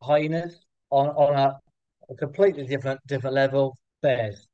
hyenas 0.01 0.53
on 0.89 1.07
on 1.09 1.33
a, 1.35 1.47
a 2.09 2.15
completely 2.15 2.65
different 2.65 2.99
different 3.07 3.35
level. 3.35 3.77
Bears, 4.01 4.47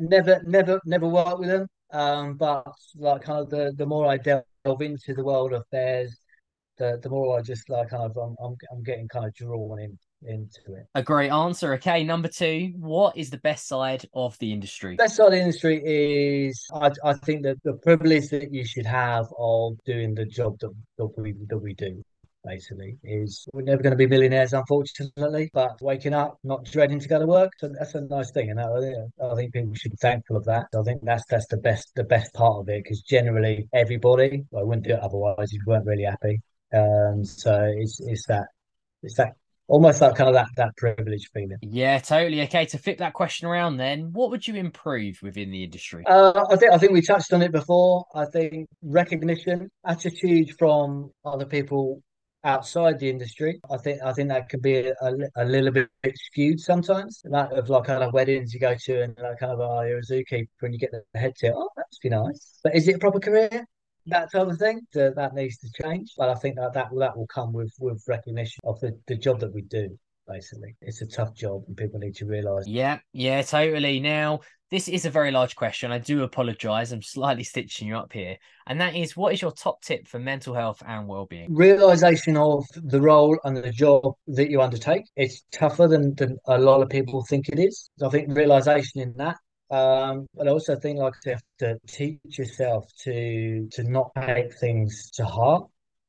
never 0.00 0.40
never 0.46 0.80
never 0.84 1.08
worked 1.08 1.40
with 1.40 1.48
them. 1.48 1.66
Um, 1.92 2.36
but 2.36 2.74
like 2.96 3.22
kind 3.22 3.40
of 3.40 3.50
the 3.50 3.72
the 3.76 3.86
more 3.86 4.06
I 4.06 4.16
delve 4.18 4.82
into 4.90 5.14
the 5.14 5.24
world 5.24 5.52
of 5.52 5.64
bears, 5.72 6.16
the 6.78 6.98
the 7.02 7.10
more 7.10 7.38
I 7.38 7.42
just 7.42 7.68
like 7.68 7.90
kind 7.90 8.04
of 8.04 8.16
I'm 8.16 8.34
I'm, 8.44 8.54
I'm 8.72 8.82
getting 8.84 9.08
kind 9.08 9.26
of 9.26 9.34
drawn 9.34 9.80
in 9.80 9.98
into 10.24 10.74
it. 10.78 10.86
A 10.94 11.02
great 11.02 11.30
answer. 11.30 11.74
Okay, 11.74 12.04
number 12.04 12.28
two, 12.28 12.72
what 12.76 13.16
is 13.16 13.30
the 13.30 13.38
best 13.38 13.66
side 13.66 14.04
of 14.14 14.38
the 14.38 14.52
industry? 14.52 14.94
Best 14.94 15.16
side 15.16 15.26
of 15.26 15.32
the 15.32 15.40
industry 15.40 15.76
is 15.84 16.64
I, 16.72 16.90
I 17.04 17.14
think 17.14 17.42
that 17.42 17.56
the 17.64 17.74
privilege 17.88 18.28
that 18.28 18.52
you 18.52 18.64
should 18.64 18.86
have 18.86 19.26
of 19.36 19.72
doing 19.84 20.14
the 20.14 20.24
job 20.24 20.58
that, 20.60 20.72
that 20.98 21.10
we 21.16 21.34
that 21.48 21.58
we 21.58 21.74
do 21.74 22.02
basically 22.44 22.96
is 23.04 23.46
we're 23.52 23.62
never 23.62 23.82
going 23.82 23.92
to 23.92 23.96
be 23.96 24.06
millionaires 24.06 24.52
unfortunately 24.52 25.50
but 25.52 25.80
waking 25.80 26.14
up 26.14 26.38
not 26.44 26.64
dreading 26.64 27.00
to 27.00 27.08
go 27.08 27.18
to 27.18 27.26
work 27.26 27.52
so 27.58 27.68
that's 27.78 27.94
a 27.94 28.00
nice 28.00 28.30
thing 28.32 28.50
and 28.50 28.60
I, 28.60 28.66
I 29.24 29.34
think 29.34 29.52
people 29.52 29.74
should 29.74 29.92
be 29.92 29.96
thankful 30.00 30.36
of 30.36 30.44
that 30.44 30.66
I 30.78 30.82
think 30.82 31.02
that's 31.02 31.24
that's 31.28 31.46
the 31.48 31.58
best 31.58 31.92
the 31.94 32.04
best 32.04 32.32
part 32.34 32.60
of 32.60 32.68
it 32.68 32.82
because 32.82 33.02
generally 33.02 33.68
everybody 33.72 34.44
well, 34.50 34.62
I 34.62 34.66
wouldn't 34.66 34.86
do 34.86 34.94
it 34.94 35.00
otherwise 35.00 35.52
if 35.52 35.54
you 35.54 35.62
weren't 35.66 35.86
really 35.86 36.04
happy 36.04 36.40
um 36.74 37.24
so 37.24 37.72
it's 37.76 38.00
it's 38.00 38.26
that 38.26 38.46
it's 39.02 39.16
that 39.16 39.32
almost 39.72 40.00
like 40.00 40.14
kind 40.14 40.28
of 40.28 40.34
that 40.34 40.48
that 40.56 40.76
privilege 40.76 41.30
feeling. 41.32 41.56
Yeah, 41.62 41.98
totally. 41.98 42.42
Okay, 42.42 42.66
to 42.66 42.78
flip 42.78 42.98
that 42.98 43.14
question 43.14 43.48
around, 43.48 43.78
then, 43.78 44.12
what 44.12 44.30
would 44.30 44.46
you 44.46 44.54
improve 44.54 45.18
within 45.22 45.50
the 45.50 45.64
industry? 45.64 46.04
Uh, 46.06 46.44
I 46.50 46.56
think 46.56 46.72
I 46.72 46.78
think 46.78 46.92
we 46.92 47.02
touched 47.02 47.32
on 47.32 47.42
it 47.42 47.52
before. 47.52 48.04
I 48.14 48.26
think 48.26 48.68
recognition, 48.82 49.70
attitude 49.86 50.56
from 50.58 51.10
other 51.24 51.46
people 51.46 52.02
outside 52.44 52.98
the 52.98 53.08
industry. 53.08 53.60
I 53.70 53.76
think 53.76 54.02
I 54.02 54.12
think 54.12 54.28
that 54.28 54.48
can 54.48 54.60
be 54.60 54.88
a, 54.88 54.94
a, 55.36 55.44
little 55.44 55.70
bit 55.70 55.88
skewed 56.14 56.60
sometimes. 56.60 57.22
That 57.24 57.52
of 57.52 57.68
like 57.68 57.84
kind 57.84 58.02
of 58.02 58.12
weddings 58.12 58.52
you 58.52 58.60
go 58.60 58.74
to 58.74 59.02
and 59.02 59.16
like 59.20 59.38
kind 59.38 59.52
of 59.52 59.60
oh 59.60 59.82
you're 59.82 59.98
a 59.98 60.02
zookeeper 60.02 60.48
and 60.62 60.72
you 60.74 60.78
get 60.78 60.92
the 60.92 61.18
head 61.18 61.34
tip. 61.36 61.54
Oh, 61.56 61.68
that's 61.76 61.98
be 61.98 62.08
nice. 62.08 62.58
But 62.62 62.74
is 62.74 62.88
it 62.88 62.96
a 62.96 62.98
proper 62.98 63.20
career? 63.20 63.66
That 64.06 64.32
type 64.32 64.48
of 64.48 64.58
thing 64.58 64.80
that, 64.94 65.14
that 65.14 65.34
needs 65.34 65.58
to 65.58 65.70
change. 65.82 66.14
But 66.18 66.28
I 66.28 66.34
think 66.34 66.56
that 66.56 66.72
that, 66.74 66.88
that 66.96 67.16
will 67.16 67.28
come 67.28 67.52
with 67.52 67.72
with 67.78 68.02
recognition 68.08 68.60
of 68.64 68.80
the, 68.80 68.98
the 69.06 69.16
job 69.16 69.40
that 69.40 69.54
we 69.54 69.62
do 69.62 69.96
basically. 70.32 70.74
It's 70.80 71.02
a 71.02 71.06
tough 71.06 71.34
job 71.34 71.62
and 71.66 71.76
people 71.76 71.98
need 71.98 72.14
to 72.16 72.26
realise. 72.26 72.66
Yeah, 72.66 72.98
yeah, 73.12 73.42
totally. 73.42 74.00
Now, 74.00 74.40
this 74.70 74.88
is 74.88 75.04
a 75.04 75.10
very 75.10 75.30
large 75.30 75.54
question. 75.54 75.92
I 75.92 75.98
do 75.98 76.22
apologise. 76.22 76.92
I'm 76.92 77.02
slightly 77.02 77.44
stitching 77.44 77.88
you 77.88 77.96
up 77.96 78.12
here. 78.12 78.36
And 78.66 78.80
that 78.80 78.94
is 78.94 79.16
what 79.16 79.34
is 79.34 79.42
your 79.42 79.52
top 79.52 79.82
tip 79.82 80.08
for 80.08 80.18
mental 80.18 80.54
health 80.54 80.82
and 80.86 81.06
well-being? 81.06 81.54
Realisation 81.54 82.36
of 82.36 82.64
the 82.74 83.00
role 83.00 83.38
and 83.44 83.56
the 83.56 83.70
job 83.70 84.14
that 84.28 84.50
you 84.50 84.62
undertake. 84.62 85.04
It's 85.16 85.44
tougher 85.52 85.88
than, 85.88 86.14
than 86.14 86.38
a 86.46 86.58
lot 86.58 86.82
of 86.82 86.88
people 86.88 87.24
think 87.24 87.48
it 87.48 87.58
is. 87.58 87.90
So 87.98 88.06
I 88.06 88.10
think 88.10 88.34
realisation 88.34 89.00
in 89.00 89.12
that 89.18 89.36
um, 89.72 90.26
but 90.34 90.46
I 90.46 90.50
also 90.50 90.76
think 90.76 90.98
like 90.98 91.14
you 91.24 91.32
have 91.32 91.42
to 91.60 91.78
teach 91.88 92.38
yourself 92.38 92.84
to 93.04 93.66
to 93.72 93.82
not 93.84 94.10
take 94.14 94.52
things 94.58 95.10
to 95.12 95.24
heart 95.24 95.66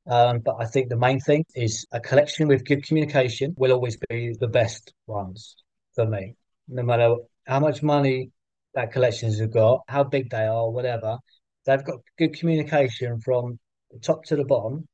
um, 0.07 0.39
but 0.39 0.55
I 0.59 0.65
think 0.65 0.89
the 0.89 0.97
main 0.97 1.19
thing 1.19 1.45
is 1.55 1.85
a 1.91 1.99
collection 1.99 2.47
with 2.47 2.65
good 2.65 2.85
communication 2.85 3.53
will 3.57 3.71
always 3.71 3.97
be 4.09 4.35
the 4.39 4.47
best 4.47 4.93
ones 5.07 5.55
for 5.95 6.05
me. 6.05 6.35
No 6.67 6.83
matter 6.83 7.15
how 7.47 7.59
much 7.59 7.81
money 7.81 8.31
that 8.73 8.91
collections 8.91 9.39
have 9.39 9.53
got, 9.53 9.81
how 9.87 10.03
big 10.03 10.29
they 10.29 10.45
are, 10.45 10.69
whatever, 10.69 11.17
they've 11.65 11.83
got 11.83 11.99
good 12.17 12.37
communication 12.37 13.19
from 13.21 13.59
the 13.91 13.99
top 13.99 14.23
to 14.25 14.35
the 14.35 14.45
bottom, 14.45 14.85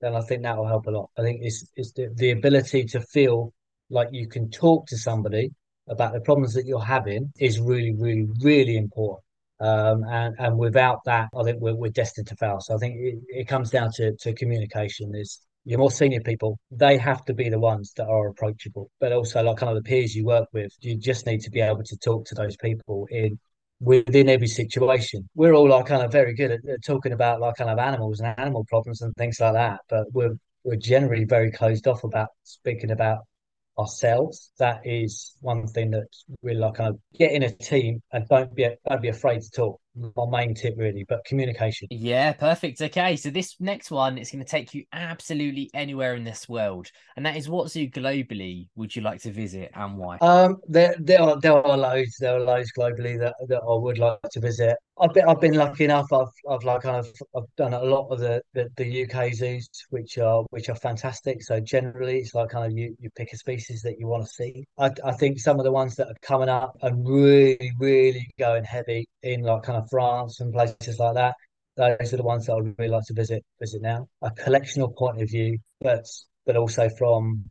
then 0.00 0.14
I 0.14 0.20
think 0.20 0.42
that 0.42 0.56
will 0.56 0.68
help 0.68 0.86
a 0.86 0.90
lot. 0.90 1.10
I 1.16 1.22
think 1.22 1.40
it's 1.42 1.66
it's 1.76 1.92
the, 1.92 2.10
the 2.14 2.30
ability 2.32 2.84
to 2.86 3.00
feel 3.00 3.52
like 3.88 4.08
you 4.12 4.28
can 4.28 4.50
talk 4.50 4.86
to 4.88 4.98
somebody 4.98 5.50
about 5.88 6.12
the 6.12 6.20
problems 6.20 6.54
that 6.54 6.66
you're 6.66 6.80
having 6.80 7.32
is 7.38 7.60
really, 7.60 7.94
really, 7.96 8.26
really 8.40 8.76
important. 8.76 9.23
Um, 9.60 10.04
and 10.04 10.34
and 10.38 10.58
without 10.58 11.00
that, 11.04 11.28
I 11.36 11.42
think 11.44 11.60
we're, 11.60 11.74
we're 11.74 11.90
destined 11.90 12.26
to 12.28 12.36
fail. 12.36 12.60
So 12.60 12.74
I 12.74 12.78
think 12.78 12.96
it, 12.98 13.18
it 13.28 13.48
comes 13.48 13.70
down 13.70 13.90
to, 13.96 14.14
to 14.20 14.34
communication. 14.34 15.14
Is 15.14 15.40
your 15.64 15.78
more 15.78 15.90
senior 15.90 16.20
people, 16.20 16.58
they 16.70 16.98
have 16.98 17.24
to 17.24 17.34
be 17.34 17.48
the 17.48 17.58
ones 17.58 17.92
that 17.96 18.06
are 18.06 18.28
approachable, 18.28 18.90
but 19.00 19.12
also 19.12 19.42
like 19.42 19.56
kind 19.56 19.74
of 19.74 19.82
the 19.82 19.88
peers 19.88 20.14
you 20.14 20.24
work 20.24 20.48
with, 20.52 20.70
you 20.80 20.96
just 20.96 21.26
need 21.26 21.40
to 21.40 21.50
be 21.50 21.60
able 21.60 21.82
to 21.82 21.96
talk 21.96 22.26
to 22.26 22.34
those 22.34 22.56
people 22.56 23.08
in 23.10 23.38
within 23.80 24.28
every 24.28 24.46
situation. 24.46 25.28
We're 25.34 25.54
all 25.54 25.68
like 25.68 25.86
kind 25.86 26.02
of 26.02 26.12
very 26.12 26.34
good 26.34 26.50
at, 26.50 26.60
at 26.68 26.84
talking 26.84 27.12
about 27.12 27.40
like 27.40 27.56
kind 27.56 27.70
of 27.70 27.78
animals 27.78 28.20
and 28.20 28.38
animal 28.38 28.64
problems 28.68 29.00
and 29.00 29.14
things 29.16 29.40
like 29.40 29.54
that, 29.54 29.80
but 29.88 30.06
we're 30.12 30.34
we're 30.64 30.76
generally 30.76 31.24
very 31.24 31.50
closed 31.50 31.86
off 31.86 32.04
about 32.04 32.28
speaking 32.42 32.90
about 32.90 33.18
ourselves. 33.78 34.52
That 34.58 34.82
is 34.84 35.36
one 35.40 35.66
thing 35.66 35.90
that 35.92 36.08
we're 36.42 36.54
like 36.54 36.74
kind 36.74 36.90
of 36.90 37.00
get 37.18 37.32
in 37.32 37.42
a 37.42 37.50
team 37.50 38.02
and 38.12 38.28
don't 38.28 38.54
be 38.54 38.68
don't 38.88 39.02
be 39.02 39.08
afraid 39.08 39.42
to 39.42 39.50
talk. 39.50 39.80
My 39.96 40.26
main 40.28 40.54
tip 40.54 40.74
really, 40.76 41.04
but 41.08 41.24
communication. 41.24 41.86
Yeah, 41.90 42.32
perfect. 42.32 42.80
Okay, 42.80 43.14
so 43.14 43.30
this 43.30 43.54
next 43.60 43.92
one 43.92 44.18
is 44.18 44.30
going 44.30 44.44
to 44.44 44.50
take 44.50 44.74
you 44.74 44.84
absolutely 44.92 45.70
anywhere 45.72 46.16
in 46.16 46.24
this 46.24 46.48
world, 46.48 46.90
and 47.16 47.24
that 47.24 47.36
is 47.36 47.48
what 47.48 47.70
zoo 47.70 47.88
globally 47.88 48.68
would 48.74 48.94
you 48.96 49.02
like 49.02 49.22
to 49.22 49.30
visit 49.30 49.70
and 49.74 49.96
why? 49.96 50.18
Um, 50.18 50.56
there 50.66 50.96
there 50.98 51.22
are 51.22 51.38
there 51.40 51.64
are 51.64 51.76
loads 51.76 52.16
there 52.18 52.36
are 52.36 52.40
loads 52.40 52.72
globally 52.76 53.18
that, 53.20 53.34
that 53.48 53.62
I 53.62 53.74
would 53.78 53.98
like 53.98 54.18
to 54.32 54.40
visit. 54.40 54.76
I've 55.00 55.12
been 55.12 55.28
I've 55.28 55.40
been 55.40 55.54
lucky 55.54 55.84
enough. 55.84 56.12
I've 56.12 56.28
I've 56.48 56.64
like 56.64 56.82
kind 56.82 56.96
of 56.96 57.08
I've 57.36 57.56
done 57.56 57.74
a 57.74 57.82
lot 57.82 58.08
of 58.08 58.20
the, 58.20 58.42
the, 58.52 58.68
the 58.76 59.04
UK 59.04 59.32
zoos, 59.34 59.68
which 59.90 60.18
are 60.18 60.44
which 60.50 60.68
are 60.68 60.76
fantastic. 60.76 61.42
So 61.42 61.60
generally, 61.60 62.18
it's 62.18 62.34
like 62.34 62.50
kind 62.50 62.66
of 62.66 62.78
you 62.78 62.96
you 63.00 63.10
pick 63.16 63.32
a 63.32 63.36
species 63.36 63.82
that 63.82 63.96
you 63.98 64.06
want 64.06 64.24
to 64.24 64.28
see. 64.28 64.64
I 64.78 64.90
I 65.04 65.12
think 65.12 65.40
some 65.40 65.58
of 65.58 65.64
the 65.64 65.72
ones 65.72 65.96
that 65.96 66.08
are 66.08 66.14
coming 66.22 66.48
up 66.48 66.76
and 66.82 67.08
really 67.08 67.72
really 67.78 68.28
going 68.38 68.64
heavy 68.64 69.08
in 69.22 69.42
like 69.42 69.62
kind 69.62 69.78
of 69.78 69.83
France 69.90 70.40
and 70.40 70.52
places 70.52 70.98
like 70.98 71.14
that. 71.14 71.34
Those 71.76 72.12
are 72.12 72.16
the 72.16 72.22
ones 72.22 72.46
that 72.46 72.52
I 72.52 72.56
would 72.56 72.74
really 72.78 72.90
like 72.90 73.04
to 73.06 73.14
visit 73.14 73.44
visit 73.60 73.82
now. 73.82 74.08
A 74.22 74.30
collectional 74.30 74.94
point 74.96 75.20
of 75.20 75.28
view, 75.28 75.58
but 75.80 76.04
but 76.46 76.56
also 76.56 76.88
from 76.88 77.50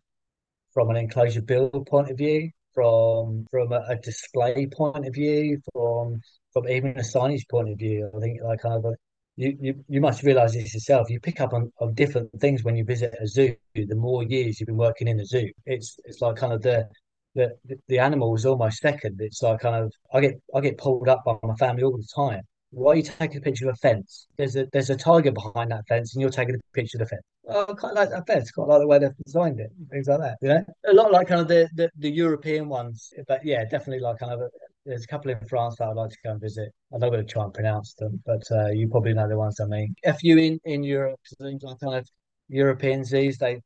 from 0.74 0.90
an 0.90 0.98
enclosure 0.98 1.42
build 1.42 1.86
point 1.88 2.10
of 2.10 2.18
view, 2.18 2.50
from 2.74 3.46
from 3.52 3.72
a, 3.74 3.84
a 3.90 3.96
display 3.98 4.68
point 4.68 5.06
of 5.08 5.14
view, 5.14 5.60
from 5.74 6.22
from 6.54 6.68
even 6.70 6.92
a 6.98 7.02
signage 7.02 7.48
point 7.50 7.70
of 7.70 7.78
view. 7.78 8.10
I 8.16 8.20
think 8.20 8.42
like 8.44 8.62
kind 8.62 8.86
of 8.86 8.96
you, 9.36 9.58
you, 9.60 9.86
you 9.88 10.02
must 10.02 10.24
realize 10.24 10.54
this 10.54 10.74
yourself. 10.74 11.10
You 11.10 11.20
pick 11.20 11.42
up 11.42 11.54
on, 11.54 11.72
on 11.80 11.96
different 11.96 12.30
things 12.40 12.64
when 12.64 12.76
you 12.76 12.84
visit 12.84 13.16
a 13.20 13.28
zoo. 13.28 13.56
The 13.74 13.96
more 13.96 14.24
years 14.24 14.60
you've 14.60 14.68
been 14.68 14.78
working 14.78 15.08
in 15.08 15.20
a 15.20 15.26
zoo, 15.26 15.50
it's 15.66 15.98
it's 16.06 16.22
like 16.22 16.36
kind 16.36 16.54
of 16.54 16.62
the 16.62 16.88
the 17.36 17.56
the 17.88 18.00
animal 18.00 18.36
is 18.36 18.46
almost 18.46 18.80
second. 18.80 19.18
It's 19.20 19.42
like 19.42 19.62
kind 19.62 19.76
of 19.76 19.92
I 20.14 20.22
get 20.22 20.36
I 20.56 20.62
get 20.62 20.78
pulled 20.78 21.08
up 21.08 21.24
by 21.26 21.36
my 21.44 21.56
family 21.56 21.84
all 21.84 21.98
the 21.98 22.08
time. 22.16 22.44
Why 22.72 22.94
are 22.94 22.96
you 22.96 23.04
taking 23.04 23.38
a 23.38 23.42
picture 23.42 23.70
of 23.70 23.76
a 23.76 23.78
fence? 23.78 24.28
There's 24.38 24.56
a 24.56 24.68
there's 24.74 24.90
a 24.90 24.96
tiger 24.96 25.32
behind 25.32 25.72
that 25.72 25.88
fence, 25.88 26.16
and 26.16 26.22
you're 26.22 26.32
taking 26.32 26.56
a 26.56 26.60
picture 26.74 26.98
of 26.98 27.02
the 27.02 27.08
fence. 27.08 27.22
Oh, 27.48 27.66
I 27.70 27.74
quite 27.74 27.94
like 27.94 28.10
that 28.10 28.26
fence. 28.26 28.52
Quite 28.52 28.68
like 28.68 28.80
the 28.80 28.88
way 28.88 29.00
they've 29.00 29.18
designed 29.26 29.60
it. 29.60 29.70
Things 29.92 30.08
like 30.08 30.20
that. 30.20 30.38
You 30.42 30.50
know, 30.50 30.66
a 30.88 30.94
lot 30.94 31.12
like 31.12 31.28
kind 31.28 31.42
of 31.42 31.48
the 31.48 31.70
the, 31.76 31.90
the 31.98 32.10
European 32.10 32.70
ones, 32.70 33.14
but 33.28 33.46
yeah, 33.46 33.64
definitely 33.66 34.00
like 34.00 34.18
kind 34.18 34.34
of 34.34 34.42
a, 34.42 34.50
there's 34.86 35.04
a 35.04 35.08
couple 35.08 35.32
in 35.32 35.40
France 35.48 35.76
that 35.78 35.88
I'd 35.88 35.96
like 35.96 36.10
to 36.12 36.18
go 36.24 36.32
and 36.32 36.42
visit. 36.42 36.70
I'm 36.92 37.00
not 37.00 37.10
going 37.10 37.26
to 37.26 37.32
try 37.32 37.44
and 37.44 37.54
pronounce 37.54 37.94
them, 37.94 38.22
but 38.26 38.44
uh, 38.52 38.70
you 38.70 38.88
probably 38.90 39.14
know 39.14 39.30
the 39.30 39.38
ones 39.38 39.60
I 39.60 39.66
mean. 39.66 39.94
A 40.06 40.14
few 40.14 40.38
in 40.38 40.60
in 40.66 40.84
Europe, 40.84 41.20
like 41.40 41.80
kind 41.80 41.96
of 41.96 42.08
European 42.48 43.04
zoos, 43.04 43.38
they 43.38 43.62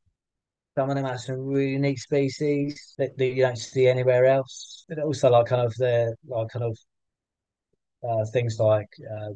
some 0.78 0.90
of 0.90 0.94
them 0.94 1.06
have 1.06 1.18
some 1.18 1.44
really 1.44 1.72
unique 1.72 1.98
species 1.98 2.94
that, 2.98 3.18
that 3.18 3.26
you 3.26 3.42
don't 3.42 3.58
see 3.58 3.88
anywhere 3.88 4.26
else. 4.26 4.84
But 4.88 5.00
also 5.00 5.28
like 5.28 5.46
kind 5.46 5.66
of 5.66 5.74
the 5.74 6.14
like 6.28 6.50
kind 6.50 6.66
of 6.66 6.78
uh, 8.08 8.24
things 8.32 8.60
like 8.60 8.86
uh, 9.10 9.30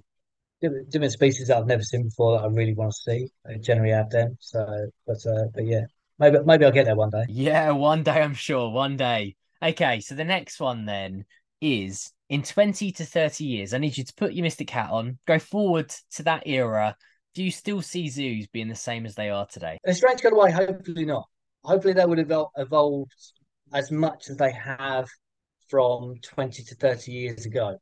different, 0.60 0.90
different 0.90 1.12
species 1.12 1.48
that 1.48 1.56
I've 1.56 1.66
never 1.66 1.82
seen 1.82 2.04
before 2.04 2.38
that 2.38 2.44
I 2.44 2.46
really 2.46 2.74
want 2.74 2.92
to 2.92 3.10
see. 3.10 3.28
I 3.44 3.58
generally 3.58 3.90
have 3.90 4.08
them. 4.08 4.36
So, 4.38 4.64
but 5.04 5.16
uh, 5.26 5.46
but 5.52 5.66
yeah, 5.66 5.82
maybe 6.20 6.38
maybe 6.44 6.64
I'll 6.64 6.70
get 6.70 6.84
there 6.84 6.94
one 6.94 7.10
day. 7.10 7.24
Yeah, 7.28 7.72
one 7.72 8.04
day 8.04 8.22
I'm 8.22 8.34
sure. 8.34 8.70
One 8.70 8.96
day. 8.96 9.34
Okay, 9.60 9.98
so 9.98 10.14
the 10.14 10.24
next 10.24 10.60
one 10.60 10.86
then 10.86 11.24
is 11.60 12.12
in 12.28 12.44
20 12.44 12.92
to 12.92 13.04
30 13.04 13.44
years. 13.44 13.74
I 13.74 13.78
need 13.78 13.98
you 13.98 14.04
to 14.04 14.14
put 14.14 14.32
your 14.32 14.44
Mystic 14.44 14.70
hat 14.70 14.90
on, 14.90 15.18
go 15.26 15.40
forward 15.40 15.92
to 16.12 16.22
that 16.22 16.44
era. 16.46 16.96
Do 17.34 17.42
you 17.42 17.50
still 17.50 17.82
see 17.82 18.08
zoos 18.08 18.46
being 18.46 18.68
the 18.68 18.76
same 18.76 19.06
as 19.06 19.16
they 19.16 19.30
are 19.30 19.46
today? 19.46 19.78
A 19.84 19.94
strange 19.94 20.20
kind 20.20 20.34
of 20.34 20.38
way, 20.38 20.52
hopefully 20.52 21.04
not. 21.04 21.26
Hopefully 21.64 21.94
they 21.94 22.04
would 22.04 22.18
have 22.18 22.46
evolved 22.56 23.12
as 23.72 23.90
much 23.90 24.28
as 24.28 24.36
they 24.36 24.52
have 24.52 25.08
from 25.68 26.16
20 26.22 26.62
to 26.64 26.74
30 26.74 27.12
years 27.12 27.46
ago. 27.46 27.78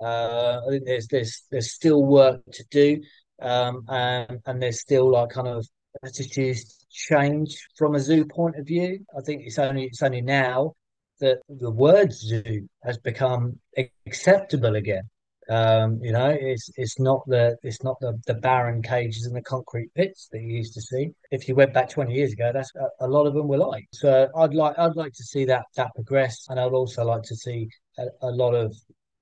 Uh, 0.00 0.60
I 0.66 0.70
think 0.70 0.84
there's 0.84 1.06
there's 1.06 1.42
there's 1.50 1.72
still 1.72 2.04
work 2.04 2.42
to 2.52 2.64
do, 2.70 3.00
um, 3.40 3.84
and 3.88 4.40
and 4.44 4.60
there's 4.60 4.80
still 4.80 5.10
like 5.10 5.30
kind 5.30 5.48
of 5.48 5.66
attitudes 6.04 6.84
change 6.90 7.56
from 7.76 7.94
a 7.94 8.00
zoo 8.00 8.24
point 8.24 8.56
of 8.56 8.66
view. 8.66 9.04
I 9.16 9.22
think 9.22 9.42
it's 9.44 9.58
only 9.58 9.84
it's 9.84 10.02
only 10.02 10.20
now 10.20 10.74
that 11.20 11.38
the 11.48 11.70
word 11.70 12.12
zoo 12.12 12.68
has 12.82 12.98
become 12.98 13.60
acceptable 14.06 14.74
again. 14.74 15.08
Um, 15.48 15.98
you 16.02 16.12
know, 16.12 16.36
it's 16.38 16.70
it's 16.76 16.98
not 16.98 17.22
the 17.26 17.56
it's 17.62 17.82
not 17.82 17.98
the, 18.00 18.18
the 18.26 18.34
barren 18.34 18.82
cages 18.82 19.26
and 19.26 19.36
the 19.36 19.42
concrete 19.42 19.92
pits 19.94 20.28
that 20.32 20.40
you 20.40 20.56
used 20.56 20.74
to 20.74 20.80
see. 20.80 21.10
If 21.30 21.48
you 21.48 21.54
went 21.54 21.74
back 21.74 21.90
twenty 21.90 22.14
years 22.14 22.32
ago, 22.32 22.50
that's 22.52 22.72
a, 22.76 23.06
a 23.06 23.08
lot 23.08 23.26
of 23.26 23.34
them 23.34 23.48
were 23.48 23.58
like. 23.58 23.86
So 23.92 24.28
I'd 24.36 24.54
like 24.54 24.78
I'd 24.78 24.96
like 24.96 25.12
to 25.12 25.24
see 25.24 25.44
that 25.46 25.64
that 25.76 25.94
progress, 25.94 26.46
and 26.48 26.58
I'd 26.58 26.72
also 26.72 27.04
like 27.04 27.22
to 27.24 27.36
see 27.36 27.68
a, 27.98 28.04
a 28.22 28.30
lot 28.30 28.54
of 28.54 28.74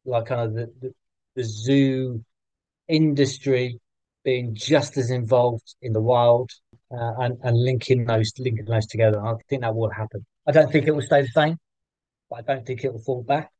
like 0.04 0.26
kind 0.26 0.40
of 0.40 0.54
the, 0.54 0.66
the, 0.80 0.92
the 1.36 1.44
zoo 1.44 2.24
industry 2.88 3.78
being 4.24 4.54
just 4.54 4.96
as 4.96 5.10
involved 5.10 5.74
in 5.82 5.92
the 5.92 6.00
wild 6.00 6.50
uh, 6.92 7.12
and 7.20 7.38
and 7.42 7.56
linking 7.62 8.04
those 8.04 8.32
linking 8.38 8.66
those 8.66 8.86
together. 8.86 9.24
I 9.24 9.34
think 9.48 9.62
that 9.62 9.74
will 9.74 9.90
happen. 9.90 10.24
I 10.46 10.52
don't 10.52 10.70
think 10.70 10.86
it 10.86 10.92
will 10.94 11.02
stay 11.02 11.22
the 11.22 11.28
same 11.28 11.58
but 12.32 12.38
I 12.38 12.54
don't 12.54 12.66
think 12.66 12.82
it 12.84 12.92
will 12.92 13.00
fall 13.00 13.22
back. 13.22 13.50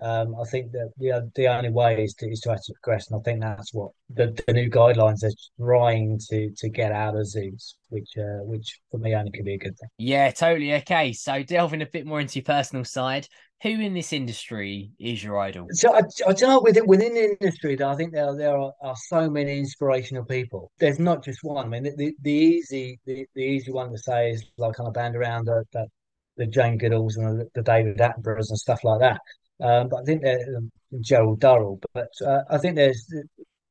Um, 0.00 0.36
I 0.40 0.44
think 0.44 0.70
that 0.72 0.92
the 0.98 1.30
the 1.34 1.48
only 1.48 1.70
way 1.70 2.04
is 2.04 2.14
to 2.14 2.26
is 2.26 2.40
to 2.40 2.52
actually 2.52 2.76
progress, 2.82 3.10
and 3.10 3.18
I 3.18 3.22
think 3.22 3.40
that's 3.40 3.74
what 3.74 3.90
the, 4.10 4.40
the 4.46 4.52
new 4.52 4.70
guidelines 4.70 5.24
are 5.24 5.32
trying 5.58 6.20
to 6.30 6.50
to 6.56 6.68
get 6.68 6.92
out 6.92 7.16
of 7.16 7.26
zoos, 7.26 7.76
which 7.88 8.10
uh, 8.16 8.44
which 8.44 8.80
for 8.90 8.98
me 8.98 9.14
only 9.14 9.32
can 9.32 9.44
be 9.44 9.54
a 9.54 9.58
good 9.58 9.76
thing. 9.78 9.88
Yeah, 9.98 10.30
totally. 10.30 10.74
Okay, 10.74 11.12
so 11.12 11.42
delving 11.42 11.82
a 11.82 11.86
bit 11.86 12.06
more 12.06 12.20
into 12.20 12.38
your 12.38 12.44
personal 12.44 12.84
side, 12.84 13.26
who 13.62 13.70
in 13.70 13.92
this 13.92 14.12
industry 14.12 14.92
is 15.00 15.22
your 15.24 15.38
idol? 15.40 15.66
So 15.72 15.92
I, 15.92 16.02
I 16.26 16.32
don't 16.32 16.42
know 16.42 16.60
within 16.60 16.86
within 16.86 17.14
the 17.14 17.36
industry, 17.40 17.74
though, 17.74 17.90
I 17.90 17.96
think 17.96 18.12
there 18.12 18.36
there 18.36 18.56
are, 18.56 18.72
are 18.80 18.96
so 19.08 19.28
many 19.28 19.58
inspirational 19.58 20.24
people. 20.24 20.70
There's 20.78 21.00
not 21.00 21.24
just 21.24 21.40
one. 21.42 21.66
I 21.66 21.68
mean, 21.68 21.82
the, 21.82 21.96
the, 21.96 22.14
the 22.22 22.32
easy 22.32 23.00
the, 23.04 23.26
the 23.34 23.42
easy 23.42 23.72
one 23.72 23.90
to 23.90 23.98
say 23.98 24.30
is 24.30 24.44
like 24.58 24.76
kind 24.76 24.86
of 24.86 24.94
band 24.94 25.16
around 25.16 25.46
that, 25.46 25.64
that 25.72 25.88
the 26.36 26.46
Jane 26.46 26.78
Goodalls 26.78 27.16
and 27.16 27.40
the, 27.40 27.48
the 27.56 27.62
David 27.62 27.98
Attenboroughs 27.98 28.50
and 28.50 28.58
stuff 28.58 28.84
like 28.84 29.00
that. 29.00 29.20
Um, 29.60 29.88
but 29.88 30.00
I 30.00 30.04
think 30.04 30.22
they're 30.22 30.56
um, 30.56 30.70
Gerald 31.00 31.40
Durrell. 31.40 31.80
But 31.92 32.10
uh, 32.24 32.42
I 32.50 32.58
think 32.58 32.76
there's 32.76 33.12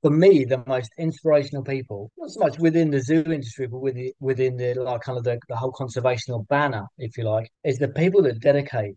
for 0.01 0.11
me 0.11 0.45
the 0.45 0.63
most 0.67 0.91
inspirational 0.97 1.63
people, 1.63 2.11
not 2.17 2.29
so 2.29 2.39
much 2.39 2.59
within 2.59 2.91
the 2.91 3.01
zoo 3.01 3.23
industry, 3.23 3.67
but 3.67 3.79
within 3.79 4.11
within 4.19 4.57
the 4.57 4.73
like 4.75 5.01
kind 5.01 5.17
of 5.17 5.23
the, 5.23 5.39
the 5.49 5.55
whole 5.55 5.71
conservational 5.71 6.47
banner, 6.47 6.85
if 6.97 7.17
you 7.17 7.23
like, 7.23 7.49
is 7.63 7.77
the 7.79 7.87
people 7.87 8.21
that 8.23 8.39
dedicate 8.39 8.95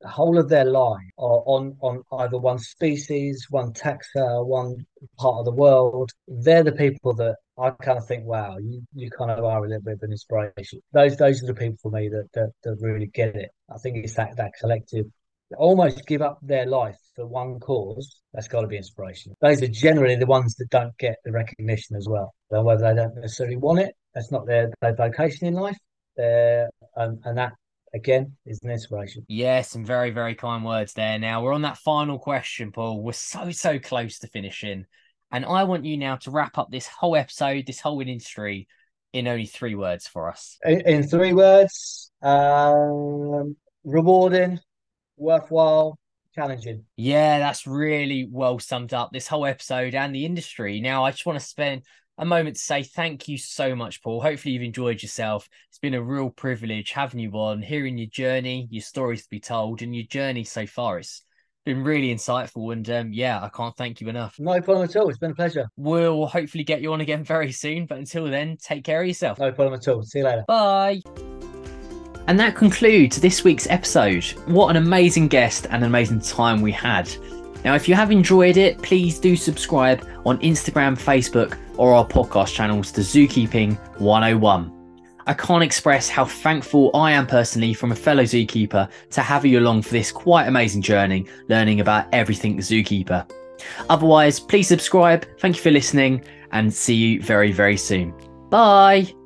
the 0.00 0.08
whole 0.08 0.38
of 0.38 0.48
their 0.48 0.64
life 0.64 1.10
on 1.16 1.76
on 1.80 2.02
either 2.20 2.38
one 2.38 2.58
species, 2.58 3.46
one 3.50 3.72
taxa, 3.72 4.44
one 4.46 4.86
part 5.18 5.40
of 5.40 5.44
the 5.44 5.52
world. 5.52 6.12
They're 6.26 6.62
the 6.62 6.72
people 6.72 7.14
that 7.14 7.36
I 7.58 7.70
kind 7.70 7.98
of 7.98 8.06
think, 8.06 8.24
wow, 8.24 8.56
you, 8.58 8.82
you 8.94 9.10
kind 9.10 9.30
of 9.30 9.44
are 9.44 9.64
a 9.64 9.68
little 9.68 9.82
bit 9.82 9.94
of 9.94 10.02
an 10.02 10.12
inspiration. 10.12 10.80
Those 10.92 11.16
those 11.16 11.42
are 11.42 11.46
the 11.46 11.54
people 11.54 11.78
for 11.82 11.90
me 11.90 12.08
that 12.08 12.28
that, 12.34 12.52
that 12.62 12.76
really 12.80 13.06
get 13.06 13.34
it. 13.36 13.50
I 13.72 13.78
think 13.78 13.96
it's 13.98 14.14
that 14.14 14.36
that 14.36 14.52
collective 14.60 15.06
almost 15.56 16.06
give 16.06 16.22
up 16.22 16.38
their 16.42 16.66
life 16.66 16.98
for 17.14 17.26
one 17.26 17.58
cause, 17.60 18.20
that's 18.32 18.48
got 18.48 18.60
to 18.60 18.66
be 18.66 18.76
inspiration. 18.76 19.34
Those 19.40 19.62
are 19.62 19.68
generally 19.68 20.16
the 20.16 20.26
ones 20.26 20.54
that 20.56 20.68
don't 20.70 20.96
get 20.98 21.16
the 21.24 21.32
recognition 21.32 21.96
as 21.96 22.06
well. 22.08 22.34
So 22.50 22.62
whether 22.62 22.82
they 22.82 22.94
don't 22.94 23.14
necessarily 23.16 23.56
want 23.56 23.80
it, 23.80 23.94
that's 24.14 24.30
not 24.30 24.46
their, 24.46 24.70
their 24.80 24.94
vocation 24.94 25.48
in 25.48 25.54
life. 25.54 25.78
Um, 26.96 27.20
and 27.24 27.38
that 27.38 27.52
again 27.94 28.36
is 28.44 28.60
an 28.62 28.70
inspiration. 28.70 29.24
Yeah, 29.28 29.62
some 29.62 29.84
very, 29.84 30.10
very 30.10 30.34
kind 30.34 30.64
words 30.64 30.92
there. 30.92 31.18
Now 31.18 31.42
we're 31.42 31.54
on 31.54 31.62
that 31.62 31.78
final 31.78 32.18
question, 32.18 32.72
Paul. 32.72 33.02
We're 33.02 33.12
so, 33.12 33.50
so 33.50 33.78
close 33.78 34.18
to 34.18 34.26
finishing. 34.26 34.84
And 35.30 35.44
I 35.44 35.64
want 35.64 35.84
you 35.84 35.96
now 35.96 36.16
to 36.16 36.30
wrap 36.30 36.58
up 36.58 36.70
this 36.70 36.86
whole 36.86 37.16
episode, 37.16 37.66
this 37.66 37.80
whole 37.80 38.00
industry 38.00 38.66
in 39.12 39.28
only 39.28 39.46
three 39.46 39.74
words 39.74 40.06
for 40.06 40.28
us. 40.28 40.58
In, 40.64 40.80
in 40.82 41.02
three 41.06 41.32
words, 41.32 42.10
um, 42.22 43.56
rewarding, 43.84 44.60
worthwhile, 45.18 45.98
challenging. 46.34 46.84
Yeah, 46.96 47.38
that's 47.38 47.66
really 47.66 48.28
well 48.30 48.58
summed 48.58 48.94
up 48.94 49.10
this 49.12 49.28
whole 49.28 49.46
episode 49.46 49.94
and 49.94 50.14
the 50.14 50.24
industry. 50.24 50.80
Now, 50.80 51.04
I 51.04 51.10
just 51.10 51.26
want 51.26 51.38
to 51.38 51.44
spend 51.44 51.82
a 52.18 52.24
moment 52.24 52.56
to 52.56 52.62
say 52.62 52.82
thank 52.82 53.28
you 53.28 53.38
so 53.38 53.74
much, 53.74 54.02
Paul. 54.02 54.20
Hopefully, 54.20 54.54
you've 54.54 54.62
enjoyed 54.62 55.02
yourself. 55.02 55.48
It's 55.68 55.78
been 55.78 55.94
a 55.94 56.02
real 56.02 56.30
privilege 56.30 56.90
having 56.90 57.20
you 57.20 57.30
on, 57.32 57.62
hearing 57.62 57.96
your 57.96 58.08
journey, 58.08 58.66
your 58.70 58.82
stories 58.82 59.22
to 59.22 59.30
be 59.30 59.40
told, 59.40 59.82
and 59.82 59.94
your 59.94 60.06
journey 60.06 60.44
so 60.44 60.66
far. 60.66 60.98
It's 60.98 61.22
been 61.64 61.84
really 61.84 62.12
insightful, 62.12 62.72
and 62.72 62.88
um, 62.90 63.12
yeah, 63.12 63.40
I 63.42 63.48
can't 63.48 63.76
thank 63.76 64.00
you 64.00 64.08
enough. 64.08 64.36
No 64.38 64.60
problem 64.60 64.88
at 64.88 64.96
all. 64.96 65.08
It's 65.08 65.18
been 65.18 65.30
a 65.30 65.34
pleasure. 65.34 65.68
We'll 65.76 66.26
hopefully 66.26 66.64
get 66.64 66.82
you 66.82 66.92
on 66.92 67.00
again 67.00 67.24
very 67.36 67.52
soon, 67.52 67.86
but 67.86 67.98
until 67.98 68.26
then, 68.26 68.56
take 68.60 68.84
care 68.84 69.00
of 69.00 69.06
yourself. 69.06 69.38
No 69.38 69.52
problem 69.52 69.78
at 69.78 69.86
all. 69.86 70.02
See 70.02 70.18
you 70.18 70.24
later. 70.24 70.44
Bye. 70.48 71.02
And 72.28 72.38
that 72.38 72.54
concludes 72.54 73.20
this 73.20 73.42
week's 73.42 73.66
episode. 73.68 74.22
What 74.46 74.68
an 74.68 74.76
amazing 74.76 75.28
guest 75.28 75.64
and 75.70 75.76
an 75.76 75.84
amazing 75.84 76.20
time 76.20 76.60
we 76.60 76.70
had. 76.70 77.10
Now, 77.64 77.74
if 77.74 77.88
you 77.88 77.94
have 77.94 78.10
enjoyed 78.10 78.58
it, 78.58 78.80
please 78.82 79.18
do 79.18 79.34
subscribe 79.34 80.06
on 80.26 80.38
Instagram, 80.40 80.96
Facebook, 80.96 81.58
or 81.78 81.94
our 81.94 82.06
podcast 82.06 82.52
channels 82.52 82.92
to 82.92 83.00
Zookeeping 83.00 83.78
101. 83.98 84.74
I 85.26 85.34
can't 85.34 85.62
express 85.62 86.10
how 86.10 86.26
thankful 86.26 86.90
I 86.94 87.12
am 87.12 87.26
personally 87.26 87.72
from 87.72 87.92
a 87.92 87.96
fellow 87.96 88.24
zookeeper 88.24 88.90
to 89.10 89.22
have 89.22 89.46
you 89.46 89.58
along 89.58 89.82
for 89.82 89.90
this 89.90 90.12
quite 90.12 90.48
amazing 90.48 90.82
journey, 90.82 91.26
learning 91.48 91.80
about 91.80 92.08
everything 92.12 92.58
zookeeper. 92.58 93.28
Otherwise, 93.88 94.38
please 94.38 94.68
subscribe. 94.68 95.26
Thank 95.38 95.56
you 95.56 95.62
for 95.62 95.70
listening 95.70 96.24
and 96.52 96.72
see 96.72 96.94
you 96.94 97.22
very, 97.22 97.52
very 97.52 97.78
soon. 97.78 98.14
Bye. 98.50 99.17